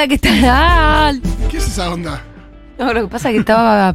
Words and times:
Hola, 0.00 0.08
¿qué 0.08 0.16
tal? 0.18 1.20
¿Qué 1.50 1.58
es 1.58 1.66
esa 1.66 1.90
onda? 1.90 2.22
No, 2.78 2.90
lo 2.94 3.02
que 3.02 3.08
pasa 3.08 3.28
es 3.28 3.34
que 3.34 3.40
estaba. 3.40 3.94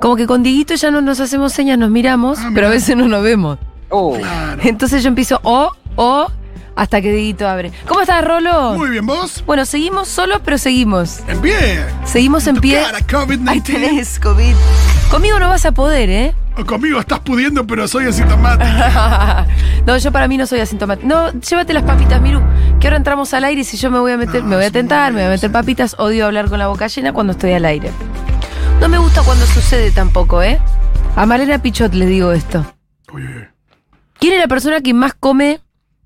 Como 0.00 0.16
que 0.16 0.26
con 0.26 0.42
Dieguito 0.42 0.74
ya 0.74 0.90
no 0.90 1.00
nos 1.00 1.20
hacemos 1.20 1.52
señas, 1.52 1.78
nos 1.78 1.90
miramos, 1.90 2.40
Ah, 2.40 2.50
pero 2.52 2.66
a 2.66 2.70
mirá. 2.70 2.80
veces 2.80 2.96
no 2.96 3.06
nos 3.06 3.22
vemos. 3.22 3.56
Claro. 3.88 4.60
Entonces 4.64 5.00
yo 5.04 5.08
empiezo 5.08 5.38
o, 5.44 5.70
o, 5.94 6.26
hasta 6.74 7.00
que 7.00 7.12
Dieguito 7.12 7.46
abre. 7.46 7.70
¿Cómo 7.86 8.00
estás, 8.00 8.24
Rolo? 8.24 8.74
Muy 8.76 8.90
bien, 8.90 9.06
¿vos? 9.06 9.44
Bueno, 9.46 9.64
seguimos 9.64 10.08
solos, 10.08 10.40
pero 10.44 10.58
seguimos. 10.58 11.20
En 11.28 11.40
pie. 11.40 11.84
Seguimos 12.04 12.48
en 12.48 12.56
Tu 12.56 12.62
pie. 12.62 12.82
cara, 12.82 12.98
Ahí 12.98 13.04
COVID-19. 13.04 13.62
tenés, 13.62 14.18
COVID. 14.18 14.54
Conmigo 15.08 15.38
no 15.38 15.48
vas 15.50 15.64
a 15.66 15.70
poder, 15.70 16.10
¿eh? 16.10 16.34
Conmigo 16.66 17.00
estás 17.00 17.20
pudiendo, 17.20 17.66
pero 17.66 17.88
soy 17.88 18.06
asintomático. 18.06 18.70
no, 19.86 19.96
yo 19.98 20.12
para 20.12 20.28
mí 20.28 20.36
no 20.36 20.46
soy 20.46 20.60
asintomático. 20.60 21.08
No, 21.08 21.32
llévate 21.32 21.72
las 21.72 21.82
papitas, 21.82 22.20
Miru. 22.20 22.40
Que 22.78 22.88
ahora 22.88 22.98
entramos 22.98 23.32
al 23.34 23.44
aire 23.44 23.62
y 23.62 23.64
si 23.64 23.76
yo 23.76 23.90
me 23.90 23.98
voy 23.98 24.12
a 24.12 24.16
meter, 24.16 24.42
No, 24.42 24.50
me 24.50 24.56
voy 24.56 24.64
a 24.66 24.70
tentar, 24.70 25.12
me 25.12 25.20
voy 25.20 25.26
a 25.28 25.30
meter 25.30 25.50
papitas. 25.50 25.96
Odio 25.98 26.26
hablar 26.26 26.48
con 26.48 26.58
la 26.58 26.68
boca 26.68 26.86
llena 26.88 27.12
cuando 27.12 27.32
estoy 27.32 27.52
al 27.52 27.64
aire. 27.64 27.90
No 28.80 28.88
me 28.88 28.98
gusta 28.98 29.22
cuando 29.22 29.46
sucede 29.46 29.90
tampoco, 29.92 30.42
¿eh? 30.42 30.60
A 31.16 31.26
Malena 31.26 31.58
Pichot 31.60 31.94
le 31.94 32.06
digo 32.06 32.32
esto. 32.32 32.66
Uy, 33.12 33.22
uy, 33.26 33.28
uy. 33.34 33.44
¿Quién 34.18 34.34
es 34.34 34.40
la 34.40 34.48
persona 34.48 34.80
que 34.80 34.94
más 34.94 35.14
come 35.14 35.60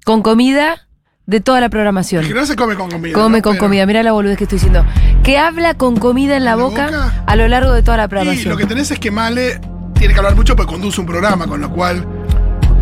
con 0.05 0.23
comida 0.23 0.87
de 1.27 1.41
toda 1.41 1.61
la 1.61 1.69
programación? 1.69 2.25
Que 2.27 2.35
no 2.35 2.47
se 2.47 2.57
come 2.57 2.77
con 2.77 2.91
comida. 2.91 3.13
Come 3.15 3.39
¿no? 3.39 3.43
con 3.43 3.53
Pero- 3.55 3.65
comida, 3.65 3.85
mira 3.87 4.03
la 4.03 4.13
boludez 4.13 4.39
que 4.39 4.45
estoy 4.45 4.57
diciendo. 4.57 4.85
Que 5.23 5.39
habla 5.39 5.75
con 5.75 5.97
comida 5.97 6.37
en 6.37 6.45
la, 6.45 6.53
¿En 6.53 6.59
la 6.59 6.65
boca, 6.65 7.13
a 7.27 7.37
lo 7.37 7.49
largo 7.49 7.73
de 7.73 7.83
toda 7.83 7.97
la 7.97 8.05
Y 8.05 8.09
programación. 8.09 8.49
lo 8.51 8.57
que 8.57 8.67
tenés 8.67 8.91
es 8.91 8.99
que 8.99 9.11
Male 9.11 9.61
tiene 9.99 10.15
que 10.15 10.21
hablar 10.21 10.37
mucho 10.37 10.55
porque 10.57 10.73
conduce 10.73 11.01
un 11.01 11.07
programa, 11.07 11.47
con 11.47 11.61
lo 11.61 11.71
cual. 11.71 12.07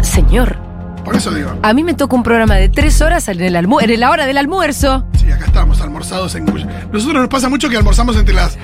Señor, 0.03 0.57
Por 1.05 1.17
eso 1.17 1.31
digo. 1.31 1.53
a 1.63 1.73
mí 1.73 1.83
me 1.85 1.95
toca 1.95 2.15
un 2.17 2.23
programa 2.23 2.55
de 2.57 2.69
tres 2.69 3.01
horas 3.01 3.27
en, 3.29 3.41
el 3.41 3.55
almu- 3.57 3.83
en 3.83 4.01
la 4.01 4.11
hora 4.11 4.27
del 4.27 4.37
almuerzo. 4.39 5.07
Sí, 5.19 5.31
acá 5.31 5.47
estamos, 5.47 5.81
almorzados 5.81 6.35
en. 6.35 6.45
Nosotros 6.47 7.15
nos 7.21 7.29
pasa 7.29 7.49
mucho 7.49 7.69
que 7.69 7.77
almorzamos 7.77 8.17
entre 8.17 8.35
las. 8.35 8.57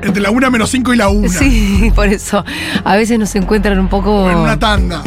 Entre 0.00 0.22
la 0.22 0.30
1 0.30 0.50
menos 0.52 0.70
5 0.70 0.94
y 0.94 0.96
la 0.96 1.08
1. 1.08 1.28
Sí, 1.28 1.92
por 1.94 2.06
eso. 2.06 2.44
A 2.84 2.94
veces 2.96 3.18
nos 3.18 3.34
encuentran 3.34 3.78
un 3.80 3.88
poco. 3.88 4.30
En 4.30 4.36
una 4.38 4.58
tanda. 4.58 5.02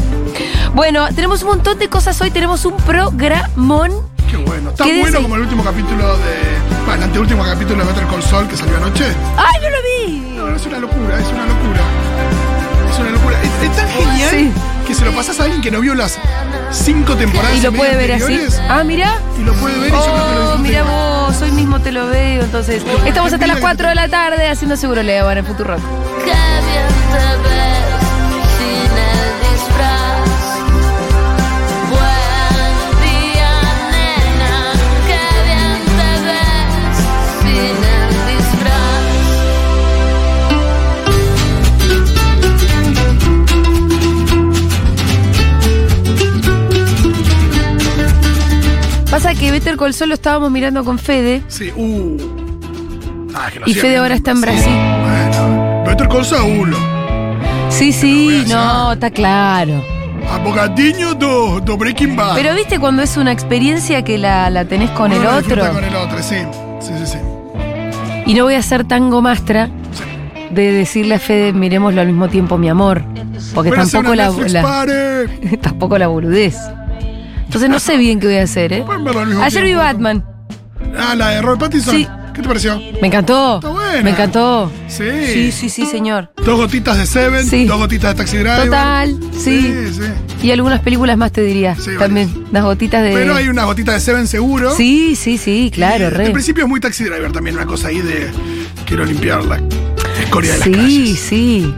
Bueno, 0.76 1.08
tenemos 1.16 1.42
un 1.44 1.50
montón 1.50 1.80
de 1.80 1.88
cosas 1.88 2.20
hoy. 2.22 2.30
Tenemos 2.32 2.66
un 2.66 2.76
programón. 2.78 3.92
Qué 4.30 4.36
bueno. 4.38 4.72
Tan 4.72 4.88
¿Qué 4.88 5.00
bueno 5.02 5.22
como 5.22 5.36
el 5.36 5.42
último 5.42 5.64
capítulo 5.64 6.18
de. 6.18 6.34
Bueno, 6.86 6.94
el 6.96 7.04
anteúltimo 7.04 7.44
capítulo 7.44 7.84
de 7.86 7.92
Better 7.92 8.08
Call 8.08 8.24
Saul 8.24 8.48
que 8.48 8.58
salió 8.58 8.78
anoche. 8.78 9.06
¡Ay, 9.38 9.62
no 9.62 9.70
lo 9.70 9.78
vi! 9.82 10.36
No, 10.38 10.50
no, 10.50 10.56
es 10.56 10.66
una 10.66 10.80
locura, 10.80 11.20
es 11.20 11.28
una 11.28 11.46
locura. 11.46 11.82
Es 13.02 13.08
una 13.08 13.12
locura. 13.12 13.38
Es, 13.42 13.70
es 13.70 13.76
tan 13.76 13.90
genial 13.90 14.30
Sí. 14.30 14.52
que 14.88 14.94
se 14.96 15.06
lo 15.06 15.12
pasas 15.12 15.40
a 15.40 15.44
alguien 15.44 15.62
que 15.62 15.72
no 15.72 15.80
vio 15.82 15.96
las 15.96 16.18
cinco 16.72 17.16
temporadas 17.16 17.58
Y 17.58 17.62
lo 17.62 17.72
puede 17.74 17.96
ver 17.98 18.12
así. 18.14 18.40
Ah, 18.70 18.84
mira. 18.84 19.20
Y 19.40 19.44
lo 19.44 19.54
puede 19.54 19.78
ver 19.80 19.90
y 19.90 19.92
yo 19.92 20.04
creo 20.04 20.14
que 20.30 20.36
lo 20.36 20.54
Oh, 20.54 20.58
mira 20.58 20.84
vos, 20.84 21.42
hoy 21.42 21.52
mismo 21.52 21.80
te 21.80 21.92
lo 21.92 22.08
veo. 22.08 22.44
Entonces, 22.44 22.84
estamos 23.06 23.32
hasta 23.34 23.48
las 23.48 23.60
4 23.60 23.90
de 23.90 23.96
la 23.96 24.08
tarde 24.10 24.48
haciendo 24.48 24.76
seguro 24.78 25.02
Leo 25.04 25.30
en 25.32 25.38
el 25.40 25.46
Futuro 25.46 25.76
Rock. 25.76 25.82
Pasa 49.12 49.34
que 49.36 49.52
Better 49.52 49.76
Call 49.78 49.94
Saul 49.94 50.10
lo 50.10 50.16
estábamos 50.16 50.50
mirando 50.52 50.84
con 50.86 50.98
Fede. 50.98 51.44
Sí, 51.50 51.70
uh. 51.76 52.18
Ah, 53.36 53.50
que 53.52 53.60
lo 53.60 53.68
Y 53.68 53.72
hacía 53.72 53.82
Fede 53.82 53.92
bien. 53.92 54.02
ahora 54.04 54.16
está 54.16 54.32
en 54.32 54.38
Sí, 54.38 54.42
Brasil. 54.44 54.74
Bueno. 55.04 55.84
Better 55.86 56.08
Call 56.08 56.26
Saul. 56.26 56.76
Sí, 57.70 57.86
voy 57.86 57.94
sí, 57.94 58.44
no, 58.48 58.94
está 58.94 59.10
claro. 59.12 59.84
Abogadinho 60.30 61.14
do, 61.16 61.60
do 61.60 61.78
Breaking 61.78 62.16
Bad. 62.16 62.36
Pero 62.36 62.54
viste 62.56 62.80
cuando 62.80 63.02
es 63.02 63.18
una 63.18 63.32
experiencia 63.32 64.02
que 64.04 64.18
la, 64.18 64.50
la 64.50 64.64
tenés 64.66 64.90
con 64.92 65.12
Uno 65.12 65.16
el 65.22 65.24
lo 65.24 65.38
disfruta 65.40 65.62
otro. 65.64 65.74
Con 65.74 65.84
el 65.84 65.96
otro, 65.96 66.18
sí. 66.24 66.36
Sí, 66.80 66.92
sí, 67.00 67.06
sí. 67.06 67.18
Y 68.26 68.34
no 68.34 68.46
voy 68.46 68.54
a 68.56 68.62
ser 68.62 68.86
tan 68.86 69.10
gomastra 69.10 69.70
de 70.52 70.72
decirle 70.72 71.16
a 71.16 71.20
Fede, 71.20 71.52
miremoslo 71.54 72.00
al 72.02 72.08
mismo 72.08 72.30
tiempo, 72.30 72.58
mi 72.58 72.70
amor. 72.70 73.04
Porque 73.54 73.72
tampoco 73.72 74.00
una 74.12 74.16
la, 74.16 74.28
Netflix 74.30 74.54
la- 74.54 74.62
party. 74.62 75.58
tampoco 75.62 75.98
la 75.98 76.08
boludez. 76.08 76.56
Entonces 77.52 77.70
no 77.70 77.80
sé 77.80 77.98
bien 77.98 78.22
qué 78.22 78.28
voy 78.28 78.38
a 78.38 78.44
hacer, 78.44 78.72
¿eh? 78.72 78.84
Pueden 78.86 79.04
verlo 79.04 79.20
al 79.20 79.28
mismo 79.28 79.44
Ayer 79.44 79.62
vi 79.64 79.68
tiempo. 79.72 79.84
Batman. 79.84 80.26
Ah, 80.98 81.16
la 81.16 81.30
de 81.32 81.42
Robert 81.42 81.60
Pattinson. 81.60 81.96
Sí. 81.98 82.08
¿Qué 82.34 82.42
te 82.42 82.48
pareció? 82.48 82.80
Me 83.02 83.08
encantó. 83.08 83.56
Está 83.56 83.68
buena. 83.68 84.02
Me 84.04 84.10
encantó. 84.12 84.72
Sí. 84.88 85.04
Sí, 85.34 85.52
sí, 85.52 85.70
sí, 85.70 85.86
señor. 85.86 86.32
Dos 86.46 86.56
gotitas 86.58 86.98
de 86.98 87.06
Seven, 87.06 87.46
Sí. 87.46 87.66
dos 87.66 87.78
gotitas 87.78 88.12
de 88.12 88.16
Taxi 88.24 88.38
Driver. 88.38 88.64
Total, 88.66 89.20
sí. 89.34 89.62
Sí, 89.62 89.94
sí. 89.96 90.48
Y 90.48 90.52
algunas 90.52 90.80
películas 90.80 91.18
más 91.18 91.34
te 91.34 91.42
diría. 91.42 91.76
Sí, 91.76 91.92
también. 92.00 92.46
Las 92.54 92.64
gotitas 92.64 93.04
de. 93.04 93.12
Pero 93.12 93.36
hay 93.36 93.50
una 93.50 93.66
gotita 93.66 93.92
de 93.92 94.00
Seven 94.00 94.28
seguro. 94.28 94.74
Sí, 94.74 95.18
sí, 95.18 95.38
sí, 95.38 95.72
claro, 95.76 96.06
Y, 96.06 96.10
re. 96.10 96.24
De 96.28 96.32
principio 96.32 96.64
es 96.64 96.70
muy 96.70 96.80
Taxi 96.80 97.04
Driver 97.04 97.34
también, 97.34 97.58
una 97.58 97.66
cosa 97.66 97.90
ahí 97.90 98.00
de. 98.00 98.30
Quiero 98.86 99.04
limpiar 99.04 99.44
la 99.44 99.60
escoria 100.24 100.54
de 100.54 100.58
las 100.60 100.66
Sí, 100.68 100.72
calles. 100.74 101.20
sí. 101.20 101.74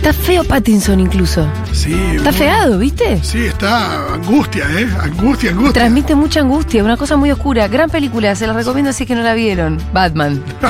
Está 0.00 0.14
feo 0.14 0.44
Pattinson 0.44 0.98
incluso. 0.98 1.46
Sí. 1.72 1.92
Está 2.16 2.32
feado, 2.32 2.78
¿viste? 2.78 3.22
Sí, 3.22 3.44
está 3.44 4.14
angustia, 4.14 4.64
¿eh? 4.78 4.88
Angustia, 5.02 5.50
angustia. 5.50 5.72
Transmite 5.74 6.14
mucha 6.14 6.40
angustia, 6.40 6.82
una 6.82 6.96
cosa 6.96 7.18
muy 7.18 7.30
oscura. 7.30 7.68
Gran 7.68 7.90
película, 7.90 8.34
se 8.34 8.46
la 8.46 8.54
recomiendo 8.54 8.94
si 8.94 9.02
es 9.02 9.08
que 9.08 9.14
no 9.14 9.22
la 9.22 9.34
vieron. 9.34 9.78
Batman. 9.92 10.42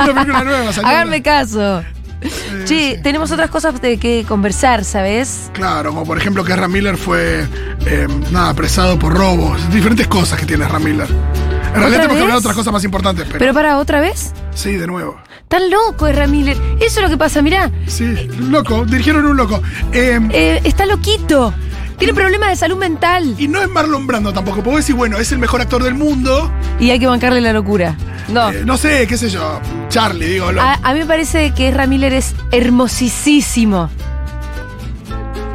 Una 0.00 0.14
película 0.14 0.44
nueva, 0.44 0.72
salió 0.72 0.88
Háganme 0.88 1.16
una- 1.16 1.22
caso. 1.24 1.80
Eh, 1.80 2.64
Che, 2.66 2.94
sí. 2.96 3.02
tenemos 3.02 3.30
otras 3.32 3.50
cosas 3.50 3.80
de 3.82 3.98
que 3.98 4.24
conversar, 4.26 4.84
¿sabes? 4.84 5.50
Claro, 5.52 5.90
como 5.90 6.04
por 6.06 6.16
ejemplo 6.16 6.44
que 6.44 6.52
Ezra 6.52 6.68
Miller 6.68 6.96
fue 6.96 7.46
eh, 7.84 8.06
nada, 8.30 8.50
apresado 8.50 8.96
por 8.98 9.12
robos, 9.12 9.60
diferentes 9.72 10.06
cosas 10.06 10.38
que 10.38 10.46
tiene 10.46 10.64
Ezra 10.64 10.78
Miller. 10.78 11.08
En 11.10 11.80
realidad 11.80 12.02
tenemos 12.02 12.16
que 12.16 12.22
hablar 12.22 12.26
de 12.26 12.26
vez? 12.26 12.34
otras 12.40 12.54
cosas 12.56 12.72
más 12.72 12.84
importantes, 12.84 13.24
pero, 13.26 13.38
Pero 13.40 13.52
para 13.54 13.78
otra 13.78 14.00
vez. 14.00 14.32
Sí, 14.56 14.72
de 14.72 14.86
nuevo. 14.88 15.16
Tan 15.48 15.70
loco 15.70 16.08
es 16.08 16.28
Miller. 16.28 16.56
Eso 16.80 16.98
es 16.98 17.02
lo 17.02 17.08
que 17.08 17.16
pasa, 17.16 17.40
mirá. 17.42 17.70
Sí, 17.86 18.28
loco, 18.50 18.84
dirigieron 18.84 19.24
un 19.26 19.36
loco. 19.36 19.62
Eh, 19.92 20.18
eh, 20.32 20.60
está 20.64 20.86
loquito. 20.86 21.54
Tiene 21.98 22.12
problemas 22.12 22.50
de 22.50 22.56
salud 22.56 22.76
mental. 22.76 23.34
y 23.38 23.48
no 23.48 23.62
es 23.62 23.68
Marlon 23.70 24.06
Brando 24.06 24.32
tampoco, 24.32 24.56
porque 24.56 24.70
vos 24.70 24.80
decís, 24.80 24.94
bueno, 24.96 25.16
es 25.18 25.30
el 25.32 25.38
mejor 25.38 25.60
actor 25.62 25.82
del 25.82 25.94
mundo. 25.94 26.50
Y 26.80 26.90
hay 26.90 26.98
que 26.98 27.06
bancarle 27.06 27.40
la 27.40 27.52
locura. 27.54 27.96
No. 28.28 28.50
Eh, 28.50 28.62
no 28.66 28.76
sé, 28.76 29.06
qué 29.06 29.16
sé 29.16 29.30
yo, 29.30 29.60
Charlie, 29.88 30.26
digo. 30.26 30.50
lo- 30.52 30.60
A, 30.60 30.74
a 30.82 30.92
mí 30.92 30.98
me 30.98 31.06
parece 31.06 31.52
que 31.54 31.72
Miller 31.86 32.12
es 32.12 32.34
hermosísimo. 32.50 33.88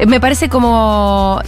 Eh, 0.00 0.06
Me 0.06 0.18
parece 0.20 0.48
como. 0.48 1.40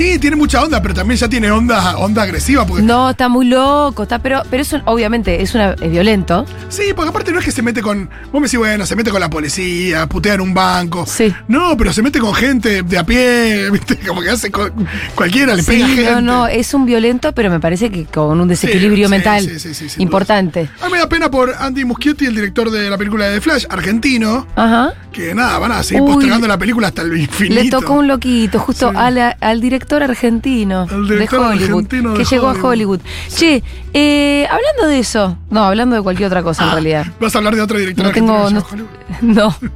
Sí, 0.00 0.18
tiene 0.18 0.36
mucha 0.36 0.62
onda, 0.62 0.80
pero 0.82 0.94
también 0.94 1.18
ya 1.18 1.28
tiene 1.28 1.50
onda, 1.50 1.96
onda 1.98 2.22
agresiva. 2.22 2.66
Porque, 2.66 2.82
No, 2.82 3.10
está 3.10 3.28
muy 3.28 3.46
loco, 3.46 4.02
está, 4.04 4.18
pero, 4.18 4.42
pero 4.50 4.62
es 4.62 4.72
un- 4.72 4.82
obviamente 4.86 5.42
es, 5.42 5.54
una, 5.54 5.72
es 5.72 5.90
violento. 5.90 6.46
Sí, 6.68 6.84
porque 6.94 7.10
aparte 7.10 7.32
no 7.32 7.38
es 7.38 7.44
que 7.44 7.52
se 7.52 7.62
mete 7.62 7.82
con. 7.82 8.08
Vos 8.32 8.40
me 8.40 8.46
decís, 8.46 8.58
bueno, 8.58 8.86
se 8.86 8.96
mete 8.96 9.10
con 9.10 9.20
la 9.20 9.28
policía, 9.30 10.06
putea 10.06 10.34
en 10.34 10.40
un 10.40 10.54
banco. 10.54 11.04
Sí. 11.06 11.34
No, 11.48 11.76
pero 11.76 11.92
se 11.92 12.02
mete 12.02 12.18
con 12.18 12.34
gente 12.34 12.82
de 12.82 12.98
a 12.98 13.04
pie, 13.04 13.70
¿viste? 13.72 13.96
Como 13.98 14.20
que 14.22 14.30
hace 14.30 14.50
con 14.50 14.72
cualquiera, 15.14 15.54
le 15.54 15.62
pega 15.62 15.86
Sí, 15.86 15.94
gente. 15.96 16.10
no, 16.12 16.20
no, 16.20 16.46
es 16.46 16.72
un 16.74 16.86
violento, 16.86 17.32
pero 17.32 17.50
me 17.50 17.60
parece 17.60 17.90
que 17.90 18.04
con 18.06 18.40
un 18.40 18.48
desequilibrio 18.48 19.06
Sí, 19.08 19.10
mental 19.10 19.42
sí, 19.44 19.58
sí, 19.74 19.88
sí, 19.88 20.02
importante. 20.02 20.68
A 20.80 20.86
mí 20.86 20.92
me 20.92 20.98
da 20.98 21.08
pena 21.08 21.30
por 21.30 21.54
Andy 21.58 21.84
Muschietti, 21.84 22.26
el 22.26 22.34
director 22.34 22.70
de 22.70 22.88
la 22.88 22.96
película 22.98 23.26
de 23.26 23.34
The 23.36 23.40
Flash, 23.40 23.64
argentino, 23.68 24.46
Ajá. 24.56 24.94
Que 25.12 25.34
nada, 25.34 25.58
van 25.58 25.72
a 25.72 25.82
seguir 25.82 26.02
Uy, 26.02 26.12
postergando 26.12 26.46
la 26.46 26.56
película 26.58 26.88
hasta 26.88 27.02
el 27.02 27.16
infinito. 27.18 27.62
Le 27.62 27.70
tocó 27.70 27.94
un 27.94 28.06
loquito, 28.08 28.58
justo 28.60 28.90
Sí. 28.90 28.94
la- 29.12 29.36
al 29.40 29.60
director 29.60 30.02
argentino 30.02 30.86
Al 30.90 31.08
director 31.08 31.40
de 31.40 31.46
Hollywood, 31.46 31.70
argentino 31.70 32.12
de 32.12 32.18
que 32.18 32.24
llegó 32.24 32.46
a 32.48 32.50
Hollywood. 32.52 32.66
Hollywood. 32.70 33.00
Che, 33.34 33.62
eh, 33.92 34.46
hablando 34.50 34.86
de 34.86 34.98
eso, 35.00 35.36
no, 35.50 35.64
hablando 35.64 35.96
de 35.96 36.02
cualquier 36.02 36.26
otra 36.28 36.42
cosa 36.42 36.62
en 36.64 36.68
Ah, 36.70 36.72
realidad. 36.74 37.06
Vas 37.20 37.34
a 37.34 37.38
hablar 37.38 37.54
de 37.56 37.60
otro 37.62 37.78
director 37.78 38.06
No 38.06 38.12
tengo. 38.12 38.32
argentino 38.46 38.60
No, 38.60 38.66
que 38.68 38.76
llegó 38.76 38.86
a 38.86 39.18
Hollywood. 39.20 39.66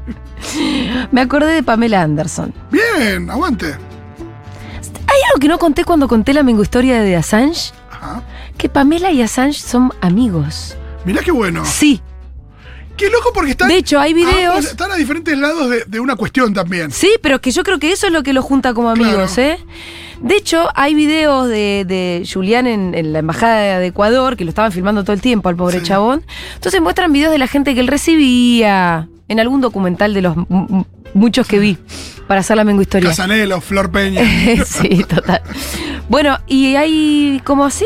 no. 1.05 1.09
Me 1.13 1.21
acordé 1.21 1.53
de 1.55 1.63
Pamela 1.63 2.03
Anderson. 2.03 2.53
Bien, 2.71 3.29
aguante. 3.31 3.67
¿Hay 3.67 5.21
algo 5.31 5.41
que 5.41 5.49
no 5.49 5.59
conté 5.59 5.85
cuando 5.85 6.09
conté 6.09 6.33
la 6.33 6.43
mingo 6.43 6.63
historia 6.63 7.01
de 7.01 7.17
Assange? 7.17 7.73
Ajá. 7.91 8.23
Que 8.59 8.69
Pamela 8.69 9.11
y 9.11 9.23
Assange 9.23 9.59
son 9.61 9.93
amigos. 10.01 10.77
Mirá 11.05 11.23
qué 11.23 11.31
bueno. 11.31 11.65
Sí. 11.65 12.01
Qué 12.97 13.11
loco 13.11 13.33
porque 13.35 13.51
están. 13.53 13.69
De 13.69 13.77
hecho, 13.77 13.99
hay 13.99 14.15
videos- 14.15 14.65
están 14.65 14.93
a 14.93 14.97
diferentes 14.97 15.37
lados 15.37 15.69
de, 15.69 15.85
de 15.87 16.01
una 16.01 16.15
cuestión 16.17 16.55
también. 16.55 16.91
Sí, 16.93 17.11
pero 17.23 17.41
que 17.41 17.51
yo 17.51 17.63
creo 17.65 17.79
que 17.79 17.91
eso 17.93 18.07
es 18.07 18.13
lo 18.13 18.23
que 18.23 18.33
los 18.33 18.45
junta 18.45 18.73
como 18.75 18.91
amigos, 18.91 19.33
Claro. 19.35 19.51
¿eh? 19.53 19.59
De 20.21 20.37
hecho, 20.37 20.69
hay 20.75 20.95
videos 20.95 21.49
de, 21.49 21.85
de 21.87 22.27
Julián 22.33 22.67
en, 22.69 22.95
en 22.95 23.13
la 23.13 23.19
embajada 23.19 23.79
de 23.81 23.87
Ecuador, 23.89 24.37
que 24.37 24.45
lo 24.45 24.51
estaban 24.51 24.71
filmando 24.73 25.03
todo 25.03 25.13
el 25.13 25.21
tiempo 25.21 25.49
al 25.49 25.57
pobre 25.57 25.81
Sí. 25.81 25.87
chabón. 25.87 26.25
Entonces 26.55 26.81
muestran 26.81 27.13
videos 27.13 27.33
de 27.33 27.39
la 27.39 27.49
gente 27.49 27.75
que 27.75 27.81
él 27.81 27.89
recibía 27.89 29.09
en 29.29 29.41
algún 29.41 29.61
documental 29.61 30.15
de 30.15 30.23
los 30.23 30.37
muchos 31.15 31.47
que 31.49 31.59
vi 31.59 31.77
para 32.29 32.41
hacer 32.41 32.57
la 32.57 32.65
mengo 32.65 32.81
historia. 32.83 33.11
Casanelo, 33.11 33.61
Flor 33.61 33.91
Peña. 33.91 34.23
sí, 34.65 35.05
total. 35.09 35.43
Bueno, 36.09 36.39
y 36.47 36.77
hay 36.77 37.41
como 37.45 37.65
así 37.65 37.85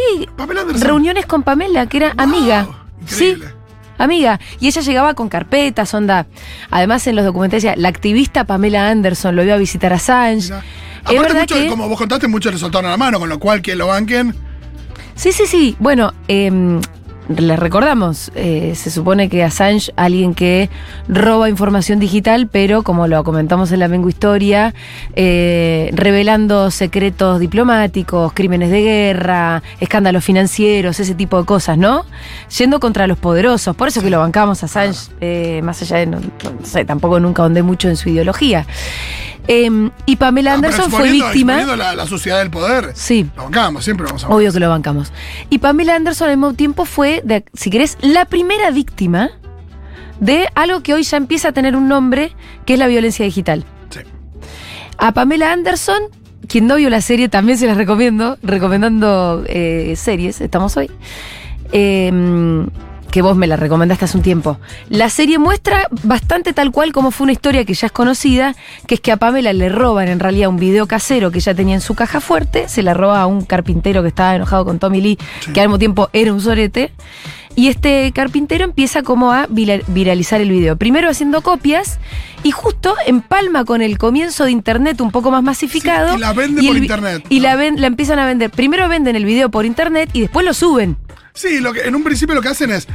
reuniones 0.80 1.24
con 1.26 1.42
Pamela, 1.42 1.86
que 1.88 1.96
era 1.96 2.08
Wow. 2.14 2.22
amiga. 2.22 2.68
Sí, 3.06 3.30
Increíble. 3.30 3.57
Amiga. 3.98 4.40
Y 4.60 4.68
ella 4.68 4.80
llegaba 4.80 5.14
con 5.14 5.28
carpetas, 5.28 5.92
onda. 5.94 6.26
Además, 6.70 7.06
en 7.06 7.16
los 7.16 7.24
documentales 7.24 7.66
la 7.76 7.88
activista 7.88 8.44
Pamela 8.44 8.88
Anderson 8.88 9.36
lo 9.36 9.42
iba 9.44 9.54
a 9.54 9.58
visitar 9.58 9.92
a 9.92 9.96
Assange. 9.96 10.46
Es 10.46 10.50
Aparte, 11.02 11.18
verdad 11.22 11.40
mucho, 11.40 11.54
que- 11.54 11.68
como 11.68 11.88
vos 11.88 11.98
contaste, 11.98 12.28
muchos 12.28 12.52
le 12.52 12.58
soltaron 12.58 12.90
la 12.90 12.96
mano, 12.96 13.18
con 13.18 13.28
lo 13.28 13.38
cual 13.38 13.60
que 13.62 13.74
lo 13.76 13.86
banquen. 13.88 14.34
Sí, 15.14 15.32
sí, 15.32 15.44
sí. 15.46 15.76
Bueno, 15.80 16.12
eh, 16.28 16.80
les 17.28 17.58
recordamos, 17.58 18.32
eh, 18.34 18.72
se 18.74 18.90
supone 18.90 19.28
que 19.28 19.44
Assange, 19.44 19.92
alguien 19.96 20.34
que 20.34 20.70
roba 21.08 21.48
información 21.48 21.98
digital, 21.98 22.48
pero 22.50 22.82
como 22.82 23.06
lo 23.06 23.22
comentamos 23.22 23.70
en 23.72 23.80
la 23.80 23.88
Mengo 23.88 24.08
Historia, 24.08 24.74
eh, 25.14 25.90
revelando 25.92 26.70
secretos 26.70 27.38
diplomáticos, 27.38 28.32
crímenes 28.32 28.70
de 28.70 28.82
guerra, 28.82 29.62
escándalos 29.80 30.24
financieros, 30.24 31.00
ese 31.00 31.14
tipo 31.14 31.38
de 31.38 31.44
cosas, 31.44 31.76
¿no? 31.76 32.04
Yendo 32.56 32.80
contra 32.80 33.06
los 33.06 33.18
poderosos. 33.18 33.76
Por 33.76 33.88
eso 33.88 34.00
que 34.00 34.10
lo 34.10 34.20
bancamos 34.20 34.62
a 34.62 34.66
Assange, 34.66 35.10
eh, 35.20 35.60
más 35.62 35.82
allá 35.82 35.98
de, 35.98 36.06
no, 36.06 36.20
no 36.20 36.64
sé, 36.64 36.84
tampoco 36.84 37.20
nunca 37.20 37.42
ahondé 37.42 37.62
mucho 37.62 37.88
en 37.88 37.96
su 37.96 38.08
ideología. 38.08 38.66
Eh, 39.50 39.90
y 40.06 40.16
Pamela 40.16 40.52
Ah, 40.52 40.54
Anderson 40.56 40.90
fue 40.90 41.10
víctima. 41.10 41.64
La, 41.74 41.94
la 41.96 42.06
suciedad 42.06 42.38
del 42.38 42.50
poder. 42.50 42.92
Sí. 42.94 43.26
Lo 43.34 43.44
bancamos, 43.44 43.82
siempre 43.82 44.04
vamos 44.06 44.22
a 44.24 44.28
Obvio 44.28 44.52
que 44.52 44.60
lo 44.60 44.68
bancamos. 44.68 45.10
Y 45.48 45.58
Pamela 45.58 45.96
Anderson 45.96 46.28
al 46.28 46.36
mismo 46.36 46.52
tiempo 46.54 46.84
fue, 46.84 47.22
de- 47.24 47.44
si 47.54 47.70
querés, 47.70 47.96
la 48.02 48.26
primera 48.26 48.70
víctima 48.70 49.30
de 50.20 50.48
algo 50.54 50.82
que 50.82 50.92
hoy 50.94 51.02
ya 51.02 51.16
empieza 51.16 51.48
a 51.48 51.52
tener 51.52 51.76
un 51.76 51.88
nombre, 51.88 52.32
que 52.66 52.74
es 52.74 52.78
la 52.78 52.88
violencia 52.88 53.24
digital. 53.24 53.64
Sí. 53.88 54.00
A 54.98 55.12
Pamela 55.12 55.50
Anderson, 55.52 56.02
quien 56.46 56.66
no 56.66 56.76
vio 56.76 56.90
la 56.90 57.00
serie, 57.00 57.28
también 57.30 57.56
se 57.56 57.66
las 57.66 57.76
recomiendo, 57.78 58.36
recomendando 58.42 59.44
eh, 59.46 59.94
series, 59.96 60.40
estamos 60.42 60.76
hoy. 60.76 60.90
Eh, 61.72 62.12
que 63.10 63.22
vos 63.22 63.36
me 63.36 63.46
la 63.46 63.56
recomendaste 63.56 64.04
hace 64.04 64.16
un 64.16 64.22
tiempo. 64.22 64.58
La 64.90 65.08
serie 65.10 65.38
muestra 65.38 65.88
bastante 66.02 66.52
tal 66.52 66.70
cual 66.70 66.92
como 66.92 67.10
fue 67.10 67.24
una 67.24 67.32
historia 67.32 67.64
que 67.64 67.74
ya 67.74 67.86
es 67.86 67.92
conocida, 67.92 68.54
que 68.86 68.96
es 68.96 69.00
que 69.00 69.12
a 69.12 69.16
Pamela 69.16 69.52
le 69.52 69.68
roban 69.68 70.08
en 70.08 70.20
realidad 70.20 70.48
un 70.50 70.58
video 70.58 70.86
casero 70.86 71.30
que 71.30 71.38
ella 71.38 71.54
tenía 71.54 71.74
en 71.74 71.80
su 71.80 71.94
caja 71.94 72.20
fuerte, 72.20 72.68
se 72.68 72.82
la 72.82 72.94
roba 72.94 73.20
a 73.22 73.26
un 73.26 73.42
carpintero 73.44 74.02
que 74.02 74.08
estaba 74.08 74.34
enojado 74.34 74.64
con 74.64 74.78
Tommy 74.78 75.00
Lee, 75.00 75.18
que 75.54 75.60
al 75.60 75.68
mismo 75.68 75.78
tiempo 75.78 76.10
era 76.12 76.32
un 76.32 76.40
sorete. 76.40 76.92
Y 77.56 77.66
este 77.66 78.12
carpintero 78.12 78.62
empieza 78.62 79.02
como 79.02 79.32
a 79.32 79.48
vira- 79.48 79.80
viralizar 79.88 80.40
el 80.40 80.48
video. 80.48 80.76
Primero 80.76 81.10
haciendo 81.10 81.40
copias 81.42 81.98
y 82.44 82.52
justo 82.52 82.94
empalma 83.04 83.64
con 83.64 83.82
el 83.82 83.98
comienzo 83.98 84.44
de 84.44 84.52
internet 84.52 85.00
un 85.00 85.10
poco 85.10 85.32
más 85.32 85.42
masificado. 85.42 86.10
Sí, 86.10 86.18
y 86.18 86.20
la 86.20 86.32
vende 86.34 86.60
el 86.60 86.66
por 86.68 86.76
internet, 86.76 87.26
Y 87.30 87.38
¿no? 87.40 87.42
la, 87.48 87.56
ven- 87.56 87.80
la 87.80 87.88
empiezan 87.88 88.20
a 88.20 88.26
vender. 88.26 88.50
Primero 88.50 88.88
venden 88.88 89.16
el 89.16 89.24
video 89.24 89.50
por 89.50 89.66
internet 89.66 90.08
y 90.12 90.20
después 90.20 90.46
lo 90.46 90.54
suben. 90.54 90.98
Sí, 91.38 91.60
lo 91.60 91.72
que, 91.72 91.82
en 91.82 91.94
un 91.94 92.02
principio 92.02 92.34
lo 92.34 92.42
que 92.42 92.48
hacen 92.48 92.72
es, 92.72 92.88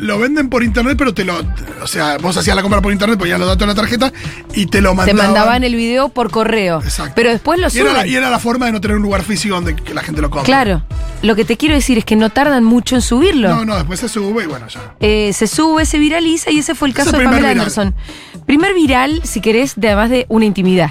lo 0.00 0.18
venden 0.18 0.48
por 0.48 0.64
internet, 0.64 0.96
pero 0.98 1.14
te 1.14 1.24
lo, 1.24 1.40
o 1.80 1.86
sea, 1.86 2.18
vos 2.18 2.36
hacías 2.36 2.56
la 2.56 2.62
compra 2.62 2.82
por 2.82 2.90
internet, 2.92 3.16
ponías 3.16 3.38
los 3.38 3.46
datos 3.46 3.62
en 3.62 3.68
la 3.68 3.74
tarjeta 3.76 4.12
y 4.54 4.66
te 4.66 4.80
lo 4.80 4.90
Te 4.90 4.96
mandaban. 4.96 5.26
mandaban 5.26 5.62
el 5.62 5.76
video 5.76 6.08
por 6.08 6.32
correo. 6.32 6.82
Exacto. 6.82 7.12
Pero 7.14 7.30
después 7.30 7.60
lo 7.60 7.68
y 7.72 7.78
era, 7.78 7.92
la, 7.92 8.00
suben. 8.00 8.12
y 8.12 8.16
era 8.16 8.28
la 8.28 8.40
forma 8.40 8.66
de 8.66 8.72
no 8.72 8.80
tener 8.80 8.96
un 8.96 9.04
lugar 9.04 9.22
físico 9.22 9.54
donde 9.54 9.76
que 9.76 9.94
la 9.94 10.02
gente 10.02 10.20
lo 10.20 10.30
compre. 10.30 10.46
Claro. 10.46 10.82
Lo 11.22 11.36
que 11.36 11.44
te 11.44 11.56
quiero 11.56 11.76
decir 11.76 11.96
es 11.96 12.04
que 12.04 12.16
no 12.16 12.30
tardan 12.30 12.64
mucho 12.64 12.96
en 12.96 13.02
subirlo. 13.02 13.48
No, 13.50 13.64
no, 13.64 13.76
después 13.76 14.00
se 14.00 14.08
sube 14.08 14.42
y 14.42 14.46
bueno, 14.48 14.66
ya. 14.66 14.96
Eh, 14.98 15.32
se 15.32 15.46
sube, 15.46 15.86
se 15.86 15.98
viraliza 16.00 16.50
y 16.50 16.58
ese 16.58 16.74
fue 16.74 16.88
el 16.88 16.94
caso 16.94 17.12
de 17.12 17.18
Pamela 17.22 17.36
viral. 17.36 17.50
Anderson. 17.52 17.94
Primer 18.46 18.74
viral, 18.74 19.20
si 19.22 19.40
querés, 19.40 19.74
de 19.76 19.86
además 19.88 20.10
de 20.10 20.26
una 20.28 20.44
intimidad. 20.44 20.90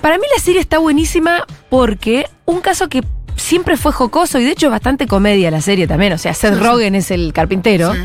Para 0.00 0.18
mí 0.18 0.24
la 0.36 0.42
serie 0.42 0.60
está 0.60 0.78
buenísima 0.78 1.44
porque 1.70 2.26
un 2.46 2.60
caso 2.60 2.88
que 2.88 3.04
siempre 3.42 3.76
fue 3.76 3.92
jocoso 3.92 4.38
y 4.38 4.44
de 4.44 4.52
hecho 4.52 4.66
es 4.66 4.72
bastante 4.72 5.06
comedia 5.06 5.50
la 5.50 5.60
serie 5.60 5.86
también, 5.86 6.12
o 6.12 6.18
sea, 6.18 6.32
Seth 6.34 6.54
Sí, 6.54 6.58
sí. 6.58 6.64
Rogen 6.64 6.94
es 6.94 7.10
el 7.10 7.32
carpintero. 7.32 7.92
Sí. 7.94 8.00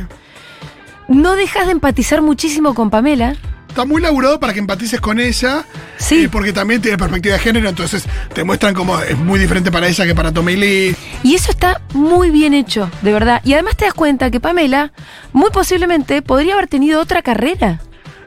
No 1.07 1.35
dejas 1.35 1.65
de 1.67 1.71
empatizar 1.71 2.21
muchísimo 2.21 2.73
con 2.73 2.89
Pamela. 2.89 3.35
Está 3.69 3.85
muy 3.85 4.01
laburado 4.01 4.39
para 4.39 4.53
que 4.53 4.59
empatices 4.59 4.99
con 4.99 5.19
ella. 5.19 5.63
Sí. 5.97 6.23
eh, 6.23 6.29
porque 6.29 6.51
también 6.51 6.81
tiene 6.81 6.97
perspectiva 6.97 7.35
de 7.35 7.39
género, 7.41 7.69
entonces 7.69 8.03
te 8.33 8.43
muestran 8.43 8.73
cómo 8.73 8.99
es 8.99 9.17
muy 9.17 9.39
diferente 9.39 9.71
para 9.71 9.87
ella 9.87 10.05
que 10.05 10.15
para 10.15 10.31
Tommy 10.31 10.55
Lee. 10.55 10.95
Y 11.23 11.35
eso 11.35 11.51
está 11.51 11.81
muy 11.93 12.31
bien 12.31 12.53
hecho, 12.53 12.89
de 13.03 13.13
verdad. 13.13 13.41
Y 13.45 13.53
además 13.53 13.77
te 13.77 13.85
das 13.85 13.93
cuenta 13.93 14.31
que 14.31 14.39
Pamela, 14.39 14.91
muy 15.31 15.49
posiblemente, 15.51 16.21
podría 16.21 16.53
haber 16.55 16.67
tenido 16.67 16.99
otra 16.99 17.21
carrera. 17.21 17.79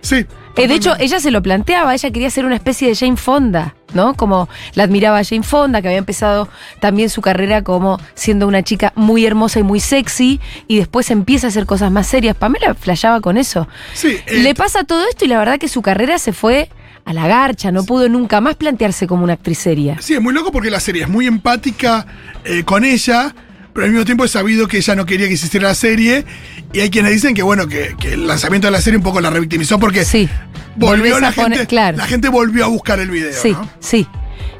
Sí. 0.03 0.25
Eh, 0.56 0.69
de 0.69 0.75
hecho, 0.75 0.94
ella 0.99 1.20
se 1.20 1.31
lo 1.31 1.43
planteaba, 1.43 1.94
ella 1.94 2.11
quería 2.11 2.31
ser 2.31 2.44
una 2.44 2.56
especie 2.56 2.88
de 2.88 2.94
Jane 2.94 3.17
Fonda, 3.17 3.75
¿no? 3.94 4.14
Como 4.14 4.49
la 4.75 4.82
admiraba 4.85 5.23
Jane 5.25 5.43
Fonda, 5.43 5.81
que 5.81 5.88
había 5.88 5.99
empezado 5.99 6.49
también 6.81 7.08
su 7.08 7.20
carrera 7.20 7.62
como 7.62 7.99
siendo 8.14 8.47
una 8.47 8.62
chica 8.62 8.93
muy 8.97 9.25
hermosa 9.25 9.61
y 9.61 9.62
muy 9.62 9.81
sexy, 9.81 10.41
y 10.67 10.79
después 10.79 11.11
empieza 11.11 11.47
a 11.47 11.50
hacer 11.50 11.67
cosas 11.67 11.91
más 11.91 12.06
serias. 12.06 12.37
Pamela 12.37 12.75
flasheaba 12.75 13.20
con 13.20 13.37
eso. 13.37 13.69
Sí, 13.94 14.17
eh, 14.26 14.43
Le 14.43 14.55
pasa 14.55 14.85
todo 14.85 15.08
esto 15.08 15.25
y 15.25 15.29
la 15.29 15.38
verdad 15.38 15.58
que 15.58 15.69
su 15.69 15.82
carrera 15.82 16.19
se 16.19 16.32
fue 16.32 16.69
a 17.05 17.12
la 17.12 17.26
garcha, 17.26 17.73
no 17.73 17.85
pudo 17.85 18.08
nunca 18.08 18.41
más 18.41 18.56
plantearse 18.56 19.06
como 19.06 19.25
una 19.25 19.35
actriz 19.35 19.58
seria. 19.58 19.97
Sí, 20.00 20.14
es 20.14 20.20
muy 20.20 20.35
loco 20.35 20.52
porque 20.52 20.70
la 20.70 20.81
serie 20.81 21.02
es 21.02 21.08
muy 21.08 21.26
empática 21.26 22.06
eh, 22.44 22.64
con 22.64 22.85
ella, 22.85 23.35
pero 23.73 23.87
al 23.87 23.93
mismo 23.93 24.05
tiempo 24.05 24.25
es 24.25 24.31
sabido 24.31 24.67
que 24.69 24.79
ella 24.79 24.95
no 24.95 25.07
quería 25.07 25.29
que 25.29 25.37
se 25.37 25.47
hiciera 25.47 25.69
la 25.69 25.75
serie. 25.75 26.25
Y 26.73 26.81
hay 26.81 26.91
quienes 26.91 27.13
dicen 27.13 27.35
que 27.35 27.43
bueno, 27.43 27.67
que, 27.69 27.95
que 27.99 28.15
el 28.15 28.27
lanzamiento 28.27 28.67
de 28.69 28.73
la 28.73 28.81
serie 28.81 28.97
un 28.99 29.03
poco 29.03 29.21
la 29.21 29.31
revictimizó 29.31 29.79
porque 29.79 30.05
Sí. 30.05 30.29
volvió 30.77 31.15
Volvés 31.15 31.21
la 31.21 31.33
poner- 31.33 31.59
gente, 31.59 31.67
claro. 31.67 31.97
la 31.97 32.07
gente 32.07 32.29
volvió 32.29 32.65
a 32.65 32.69
buscar 32.69 33.01
el 33.01 33.11
video, 33.11 33.33
Sí, 33.33 33.53
¿no? 33.53 33.69
sí. 33.81 34.07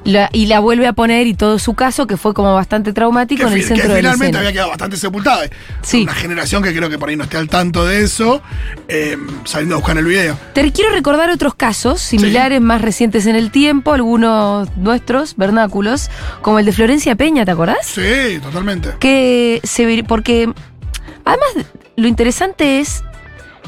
La- 0.05 0.31
y 0.33 0.47
la 0.47 0.61
vuelve 0.61 0.87
a 0.87 0.95
poner 0.95 1.27
y 1.27 1.35
todo 1.35 1.59
su 1.59 1.75
caso, 1.75 2.07
que 2.07 2.17
fue 2.17 2.33
como 2.33 2.55
bastante 2.55 2.93
traumático 2.95 3.43
Que, 3.43 3.49
en 3.49 3.53
el 3.53 3.63
centro 3.65 3.89
que 3.89 3.95
de 3.95 4.03
la 4.03 4.13
finalmente 4.13 4.39
había 4.39 4.53
quedado 4.53 4.71
bastante 4.71 4.97
sepultada. 4.97 5.43
Sí. 5.83 6.03
Una 6.05 6.15
generación 6.15 6.63
que 6.63 6.75
creo 6.75 6.89
que 6.89 6.99
por 6.99 7.11
ahí 7.11 7.17
no 7.17 7.25
esté 7.25 7.37
al 7.37 7.49
tanto 7.49 7.85
de 7.85 8.03
eso, 8.03 8.41
eh, 8.89 9.19
saliendo 9.45 9.75
a 9.75 9.79
buscar 9.79 9.99
el 9.99 10.07
video. 10.07 10.39
Te 10.55 10.73
quiero 10.73 10.91
recordar 10.93 11.29
otros 11.29 11.55
casos 11.55 12.01
similares, 12.01 12.61
más 12.63 12.81
recientes 12.81 13.27
en 13.27 13.37
el 13.37 13.51
tiempo, 13.51 13.93
algunos 13.93 14.75
nuestros, 14.77 15.37
vernáculos, 15.37 16.11
como 16.41 16.59
el 16.59 16.65
de 16.65 16.73
Florencia 16.73 17.15
Peña, 17.15 17.45
¿te 17.45 17.51
acordás? 17.51 17.87
Sí, 17.87 18.39
totalmente. 18.43 18.95
Que 19.01 19.61
se 19.65 20.05
porque 20.05 20.51
además 21.25 21.49
lo 21.97 22.09
interesante 22.09 22.81
es 22.81 23.03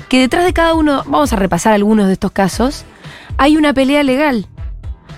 que 0.09 0.21
detrás 0.21 0.45
de 0.45 0.53
cada 0.53 0.75
uno, 0.75 1.03
vamos 1.07 1.33
a 1.33 1.37
repasar 1.37 1.73
algunos 1.73 2.07
de 2.07 2.15
estos 2.15 2.33
casos, 2.33 2.85
hay 3.39 3.57
una 3.57 3.73
pelea 3.75 4.03
legal. 4.03 4.47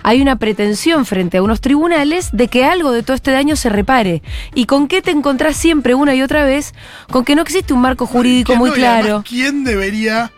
Hay 0.07 0.21
una 0.21 0.37
pretensión 0.37 1.07
frente 1.07 1.39
a 1.39 1.43
unos 1.43 1.63
tribunales 1.63 2.29
de 2.33 2.49
que 2.49 2.65
algo 2.67 2.93
de 2.93 3.03
todo 3.03 3.17
este 3.17 3.31
daño 3.33 3.57
se 3.57 3.71
repare. 3.71 4.23
¿Y 4.55 4.67
con 4.67 4.87
qué 4.87 5.01
te 5.01 5.11
encontrás 5.11 5.57
siempre 5.57 5.95
una 5.95 6.15
y 6.15 6.21
otra 6.21 6.45
vez? 6.45 6.75
Con 7.11 7.25
que 7.25 7.35
no 7.35 7.41
existe 7.43 7.73
un 7.73 7.81
marco 7.81 8.07
jurídico 8.07 8.49
¿Quién 8.49 8.59
muy 8.59 8.71
no? 8.71 8.77
Y 8.77 8.85
además, 8.85 9.01
claro. 9.03 9.25
¿Quién 9.27 9.65
debería.? 9.65 10.31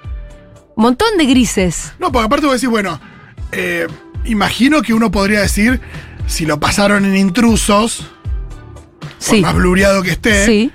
Montón 0.77 1.19
de 1.19 1.27
grises. 1.27 1.93
No, 1.99 2.13
porque 2.13 2.27
aparte 2.27 2.47
vos 2.47 2.55
decís, 2.55 2.69
bueno, 2.69 3.01
eh, 3.51 3.89
imagino 4.25 4.83
que 4.83 4.95
uno 4.95 5.11
podría 5.11 5.41
decir, 5.41 5.81
si 6.29 6.47
lo 6.47 6.61
pasaron 6.61 7.05
en 7.05 7.17
intrusos, 7.17 8.07
Sí. 9.19 9.37
por 9.37 9.41
más 9.41 9.55
blureado 9.57 10.03
que 10.03 10.11
esté, 10.11 10.47
Sí. 10.47 10.71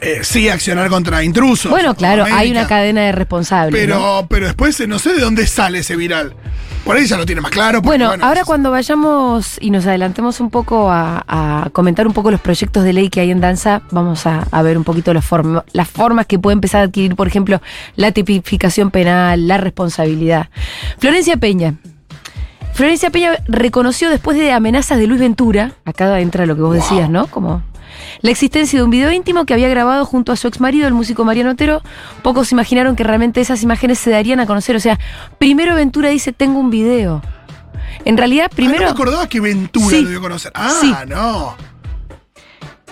Eh, 0.00 0.20
sí 0.22 0.48
accionar 0.48 0.88
contra 0.88 1.22
intrusos. 1.24 1.70
Bueno, 1.70 1.94
claro, 1.94 2.24
hay 2.30 2.50
una 2.50 2.66
cadena 2.66 3.02
de 3.02 3.12
responsables. 3.12 3.78
Pero, 3.80 3.98
¿no? 3.98 4.26
pero 4.28 4.46
después 4.46 4.78
eh, 4.80 4.86
no 4.86 4.98
sé 4.98 5.12
de 5.14 5.20
dónde 5.20 5.46
sale 5.46 5.80
ese 5.80 5.96
viral. 5.96 6.34
Por 6.84 6.96
ahí 6.96 7.06
ya 7.06 7.16
lo 7.18 7.26
tiene 7.26 7.40
más 7.42 7.50
claro. 7.50 7.82
porque, 7.82 7.98
Bueno, 7.98 8.24
ahora 8.24 8.40
es- 8.40 8.46
cuando 8.46 8.70
vayamos 8.70 9.58
y 9.60 9.70
nos 9.70 9.84
adelantemos 9.86 10.40
un 10.40 10.48
poco 10.48 10.90
a, 10.90 11.22
a 11.28 11.68
comentar 11.70 12.06
un 12.06 12.14
poco 12.14 12.30
los 12.30 12.40
proyectos 12.40 12.82
de 12.84 12.92
ley 12.94 13.10
que 13.10 13.20
hay 13.20 13.30
en 13.30 13.40
danza, 13.40 13.82
vamos 13.90 14.24
a, 14.26 14.46
a 14.50 14.62
ver 14.62 14.78
un 14.78 14.84
poquito 14.84 15.12
las, 15.12 15.24
forma- 15.24 15.64
las 15.72 15.88
formas 15.88 16.24
que 16.26 16.38
puede 16.38 16.54
empezar 16.54 16.80
a 16.80 16.84
adquirir, 16.84 17.14
por 17.14 17.26
ejemplo, 17.26 17.60
la 17.96 18.12
tipificación 18.12 18.90
penal, 18.90 19.46
la 19.48 19.58
responsabilidad. 19.58 20.48
Florencia 20.98 21.36
Peña. 21.36 21.74
Florencia 22.72 23.10
Peña 23.10 23.32
reconoció 23.48 24.08
después 24.08 24.38
de 24.38 24.52
amenazas 24.52 24.98
de 24.98 25.06
Luis 25.08 25.20
Ventura, 25.20 25.72
acá 25.84 26.20
entra 26.20 26.46
lo 26.46 26.54
que 26.54 26.62
vos 26.62 26.76
Wow. 26.76 26.82
decías, 26.82 27.10
¿no? 27.10 27.26
Como 27.26 27.62
la 28.20 28.30
existencia 28.30 28.78
de 28.78 28.84
un 28.84 28.90
video 28.90 29.10
íntimo 29.12 29.44
que 29.46 29.54
había 29.54 29.68
grabado 29.68 30.04
junto 30.04 30.32
a 30.32 30.36
su 30.36 30.48
ex 30.48 30.60
marido, 30.60 30.86
el 30.88 30.94
músico 30.94 31.24
Mariano 31.24 31.50
Otero. 31.52 31.82
Pocos 32.22 32.52
imaginaron 32.52 32.96
que 32.96 33.04
realmente 33.04 33.40
esas 33.40 33.62
imágenes 33.62 33.98
se 33.98 34.10
darían 34.10 34.40
a 34.40 34.46
conocer. 34.46 34.76
O 34.76 34.80
sea, 34.80 34.98
primero 35.38 35.74
Ventura 35.74 36.08
dice, 36.10 36.32
tengo 36.32 36.58
un 36.58 36.70
video. 36.70 37.22
En 38.04 38.16
realidad, 38.16 38.46
Ah, 38.46 38.50
no 38.52 38.56
primero... 38.56 38.84
me 38.84 38.90
acordaba 38.90 39.28
que 39.28 39.40
Ventura 39.40 39.88
Sí. 39.96 40.02
lo 40.02 40.08
dio 40.10 40.18
a 40.18 40.22
conocer. 40.22 40.52
Ah, 40.54 40.72
Sí. 40.80 40.94
no. 41.08 41.56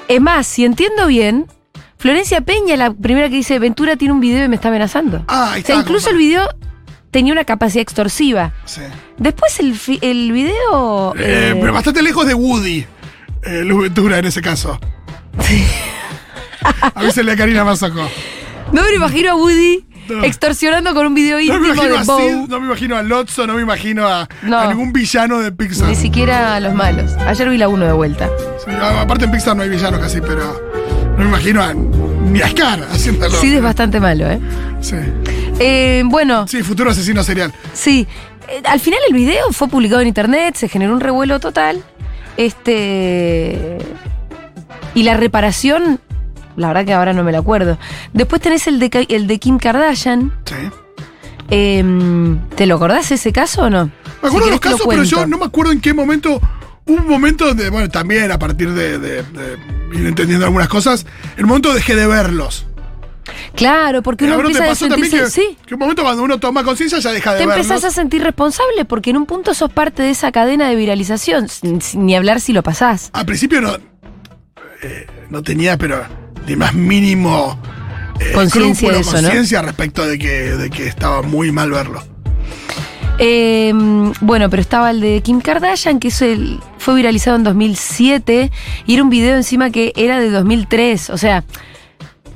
Es 0.08 0.20
más, 0.20 0.46
si 0.46 0.64
entiendo 0.64 1.06
bien, 1.06 1.46
Florencia 1.98 2.40
Peña, 2.40 2.76
la 2.76 2.92
primera 2.92 3.28
que 3.28 3.36
dice, 3.36 3.58
Ventura 3.58 3.96
tiene 3.96 4.12
un 4.12 4.20
video 4.20 4.44
y 4.44 4.48
me 4.48 4.56
está 4.56 4.68
amenazando. 4.68 5.25
Ah, 5.28 5.52
ahí 5.54 5.62
o 5.62 5.66
sea, 5.66 5.75
está, 5.76 5.82
incluso 5.82 6.10
el 6.10 6.16
video 6.18 6.48
tenía 7.10 7.32
una 7.32 7.44
capacidad 7.44 7.80
extorsiva. 7.82 8.52
Sí. 8.66 8.82
Después 9.16 9.58
el 9.58 10.32
video... 10.32 11.14
Eh, 11.16 11.52
eh, 11.54 11.58
pero 11.60 11.72
bastante 11.72 12.02
lejos 12.02 12.26
de 12.26 12.34
Woody. 12.34 12.84
Eh, 13.46 13.62
Luz 13.64 13.82
Ventura 13.82 14.18
en 14.18 14.24
ese 14.26 14.42
caso. 14.42 14.78
A 16.94 17.02
mí 17.02 17.10
se 17.12 17.22
le 17.22 17.36
Karina 17.36 17.64
Mazoco. 17.64 18.08
no 18.72 18.82
me 18.82 18.88
lo 18.90 18.96
imagino 18.96 19.30
a 19.30 19.34
Woody 19.36 19.84
No. 20.08 20.24
extorsionando 20.24 20.94
con 20.94 21.06
un 21.06 21.14
video 21.14 21.38
No 21.38 21.60
me 21.60 21.68
íntimo 21.68 21.74
imagino 21.74 21.92
de 21.94 21.98
a 21.98 22.04
Bow. 22.04 22.20
Sid, 22.20 22.48
no 22.48 22.60
me 22.60 22.66
imagino 22.66 22.96
a 22.96 23.02
Lotso, 23.02 23.46
no 23.46 23.54
me 23.54 23.62
imagino 23.62 24.06
a, 24.08 24.28
No. 24.42 24.58
a 24.58 24.66
ningún 24.68 24.92
villano 24.92 25.38
de 25.40 25.50
Pixar. 25.52 25.88
Ni 25.88 25.94
siquiera 25.96 26.54
a 26.54 26.60
los 26.60 26.74
malos. 26.74 27.12
Ayer 27.26 27.48
vi 27.48 27.58
la 27.58 27.68
1 27.68 27.86
de 27.86 27.92
vuelta. 27.92 28.28
Sí, 28.64 28.70
a- 28.70 29.00
aparte 29.02 29.24
en 29.26 29.32
Pixar 29.32 29.56
no 29.56 29.62
hay 29.64 29.68
villanos 29.68 29.98
casi, 30.00 30.20
pero. 30.20 30.60
No 31.16 31.24
me 31.24 31.28
imagino 31.30 31.62
a, 31.62 31.72
ni 31.74 32.40
a 32.40 32.48
Scar 32.50 32.82
haciéndolo. 32.92 33.36
Sí, 33.40 33.54
es 33.54 33.62
bastante 33.62 33.98
malo, 34.00 34.28
¿eh? 34.30 34.38
Sí. 34.80 34.96
Eh, 35.58 36.02
bueno, 36.06 36.46
Sí, 36.46 36.62
futuro 36.62 36.90
asesino 36.90 37.22
serial. 37.24 37.52
sí. 37.72 38.06
Eh, 38.48 38.62
al 38.64 38.78
final 38.78 39.00
el 39.08 39.14
video 39.14 39.50
fue 39.52 39.66
publicado 39.66 40.02
en 40.02 40.06
internet, 40.08 40.54
se 40.54 40.68
generó 40.68 40.92
un 40.92 41.00
revuelo 41.00 41.40
total. 41.40 41.82
Este. 42.36 43.78
Y 44.94 45.02
la 45.02 45.14
reparación, 45.16 46.00
la 46.56 46.68
verdad 46.68 46.84
que 46.84 46.92
ahora 46.94 47.12
no 47.12 47.22
me 47.24 47.32
la 47.32 47.38
acuerdo. 47.38 47.78
Después 48.12 48.40
tenés 48.40 48.66
el 48.66 48.78
de, 48.78 49.06
el 49.10 49.26
de 49.26 49.38
Kim 49.38 49.58
Kardashian. 49.58 50.32
Sí. 50.44 50.54
Em, 51.48 52.38
¿Te 52.56 52.66
lo 52.66 52.76
acordás 52.76 53.10
ese 53.12 53.32
caso 53.32 53.62
o 53.64 53.70
no? 53.70 53.84
Me 53.86 53.90
Si 54.22 54.26
acuerdo 54.26 54.46
de 54.46 54.50
los 54.52 54.56
lo 54.56 54.60
casos, 54.60 54.86
pero 54.88 55.02
yo 55.04 55.26
no 55.26 55.38
me 55.38 55.44
acuerdo 55.44 55.72
en 55.72 55.80
qué 55.80 55.92
momento. 55.94 56.40
Hubo 56.86 56.96
un 56.98 57.08
momento 57.08 57.46
donde, 57.46 57.68
bueno, 57.68 57.88
también 57.88 58.30
a 58.30 58.38
partir 58.38 58.72
de, 58.72 58.98
de- 58.98 59.22
de 59.22 59.58
ir 59.92 60.06
entendiendo 60.06 60.46
algunas 60.46 60.68
cosas, 60.68 61.04
en 61.36 61.44
un 61.44 61.48
momento 61.48 61.74
dejé 61.74 61.94
de 61.96 62.06
verlos. 62.06 62.66
Claro, 63.54 64.02
porque 64.02 64.25
¿A 64.25 64.28
uno 64.28 64.37
no 64.37 64.42
te 64.50 64.59
empieza 64.59 64.85
a 64.85 64.88
también 64.88 65.11
sentirse. 65.11 65.40
que, 65.42 65.49
Sí. 65.49 65.59
que 65.66 65.75
un 65.75 65.80
momento 65.80 66.02
cuando 66.02 66.23
uno 66.23 66.38
toma 66.38 66.62
conciencia 66.64 66.99
ya 66.99 67.11
deja 67.12 67.33
de 67.35 67.38
Te 67.38 67.45
empezás 67.45 67.85
a 67.85 67.90
sentir 67.90 68.23
responsable 68.23 68.85
porque 68.85 69.11
en 69.11 69.16
un 69.16 69.26
punto 69.26 69.52
sos 69.54 69.73
parte 69.73 70.02
de 70.02 70.11
esa 70.11 70.30
cadena 70.33 70.68
de 70.68 70.76
viralización, 70.76 71.47
ni 71.95 72.14
hablar 72.16 72.40
si 72.40 72.52
lo 72.52 72.62
pasás. 72.62 73.11
Al 73.12 73.26
principio 73.26 73.61
no, 73.61 73.75
eh, 74.83 75.06
no 75.30 75.42
tenía, 75.42 75.76
pero 75.76 76.04
ni 76.47 76.54
más 76.56 76.75
mínimo 76.75 77.59
eh, 78.21 78.33
Conciencia 78.33 78.92
de 78.92 79.00
eso, 79.00 79.12
¿no? 79.16 79.23
conciencia 79.23 79.61
respecto 79.62 80.06
de 80.06 80.18
que, 80.18 80.28
de 80.56 80.71
que 80.71 80.87
estaba 80.87 81.23
muy 81.23 81.50
mal 81.52 81.71
verlo. 81.71 82.02
Eh, 83.18 83.73
bueno, 84.21 84.50
pero 84.50 84.61
estaba 84.61 84.90
el 84.90 85.00
de 85.00 85.23
Kim 85.23 85.40
Kardashian, 85.40 85.99
que 86.00 86.09
es 86.09 86.21
el- 86.23 86.61
fue 86.78 86.95
viralizado 86.95 87.37
en 87.37 87.45
2007 87.45 88.50
y 88.87 88.95
era 88.95 89.02
un 89.02 89.09
video 89.11 89.37
encima 89.37 89.71
que 89.71 89.92
era 89.97 90.21
de 90.21 90.30
2003. 90.30 91.11
O 91.11 91.18
sea, 91.18 91.42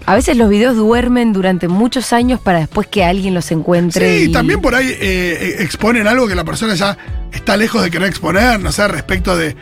a 0.06 0.14
veces 0.14 0.36
los 0.36 0.48
videos 0.48 0.76
duermen 0.76 1.32
durante 1.32 1.68
muchos 1.68 2.12
años 2.12 2.40
para 2.40 2.58
después 2.60 2.86
que 2.88 3.04
alguien 3.04 3.34
los 3.34 3.50
encuentre. 3.50 4.18
Sí, 4.18 4.24
y- 4.30 4.32
también 4.32 4.60
por 4.60 4.74
ahí 4.74 4.88
eh, 4.88 4.96
eh, 5.00 5.56
exponen 5.60 6.06
algo 6.06 6.26
que 6.26 6.34
la 6.34 6.44
persona 6.44 6.74
ya 6.74 6.96
está 7.32 7.56
lejos 7.56 7.82
de 7.82 7.90
querer 7.90 8.08
exponer, 8.08 8.58
no 8.60 8.72
sé, 8.72 8.88
respecto 8.88 9.36
de, 9.36 9.54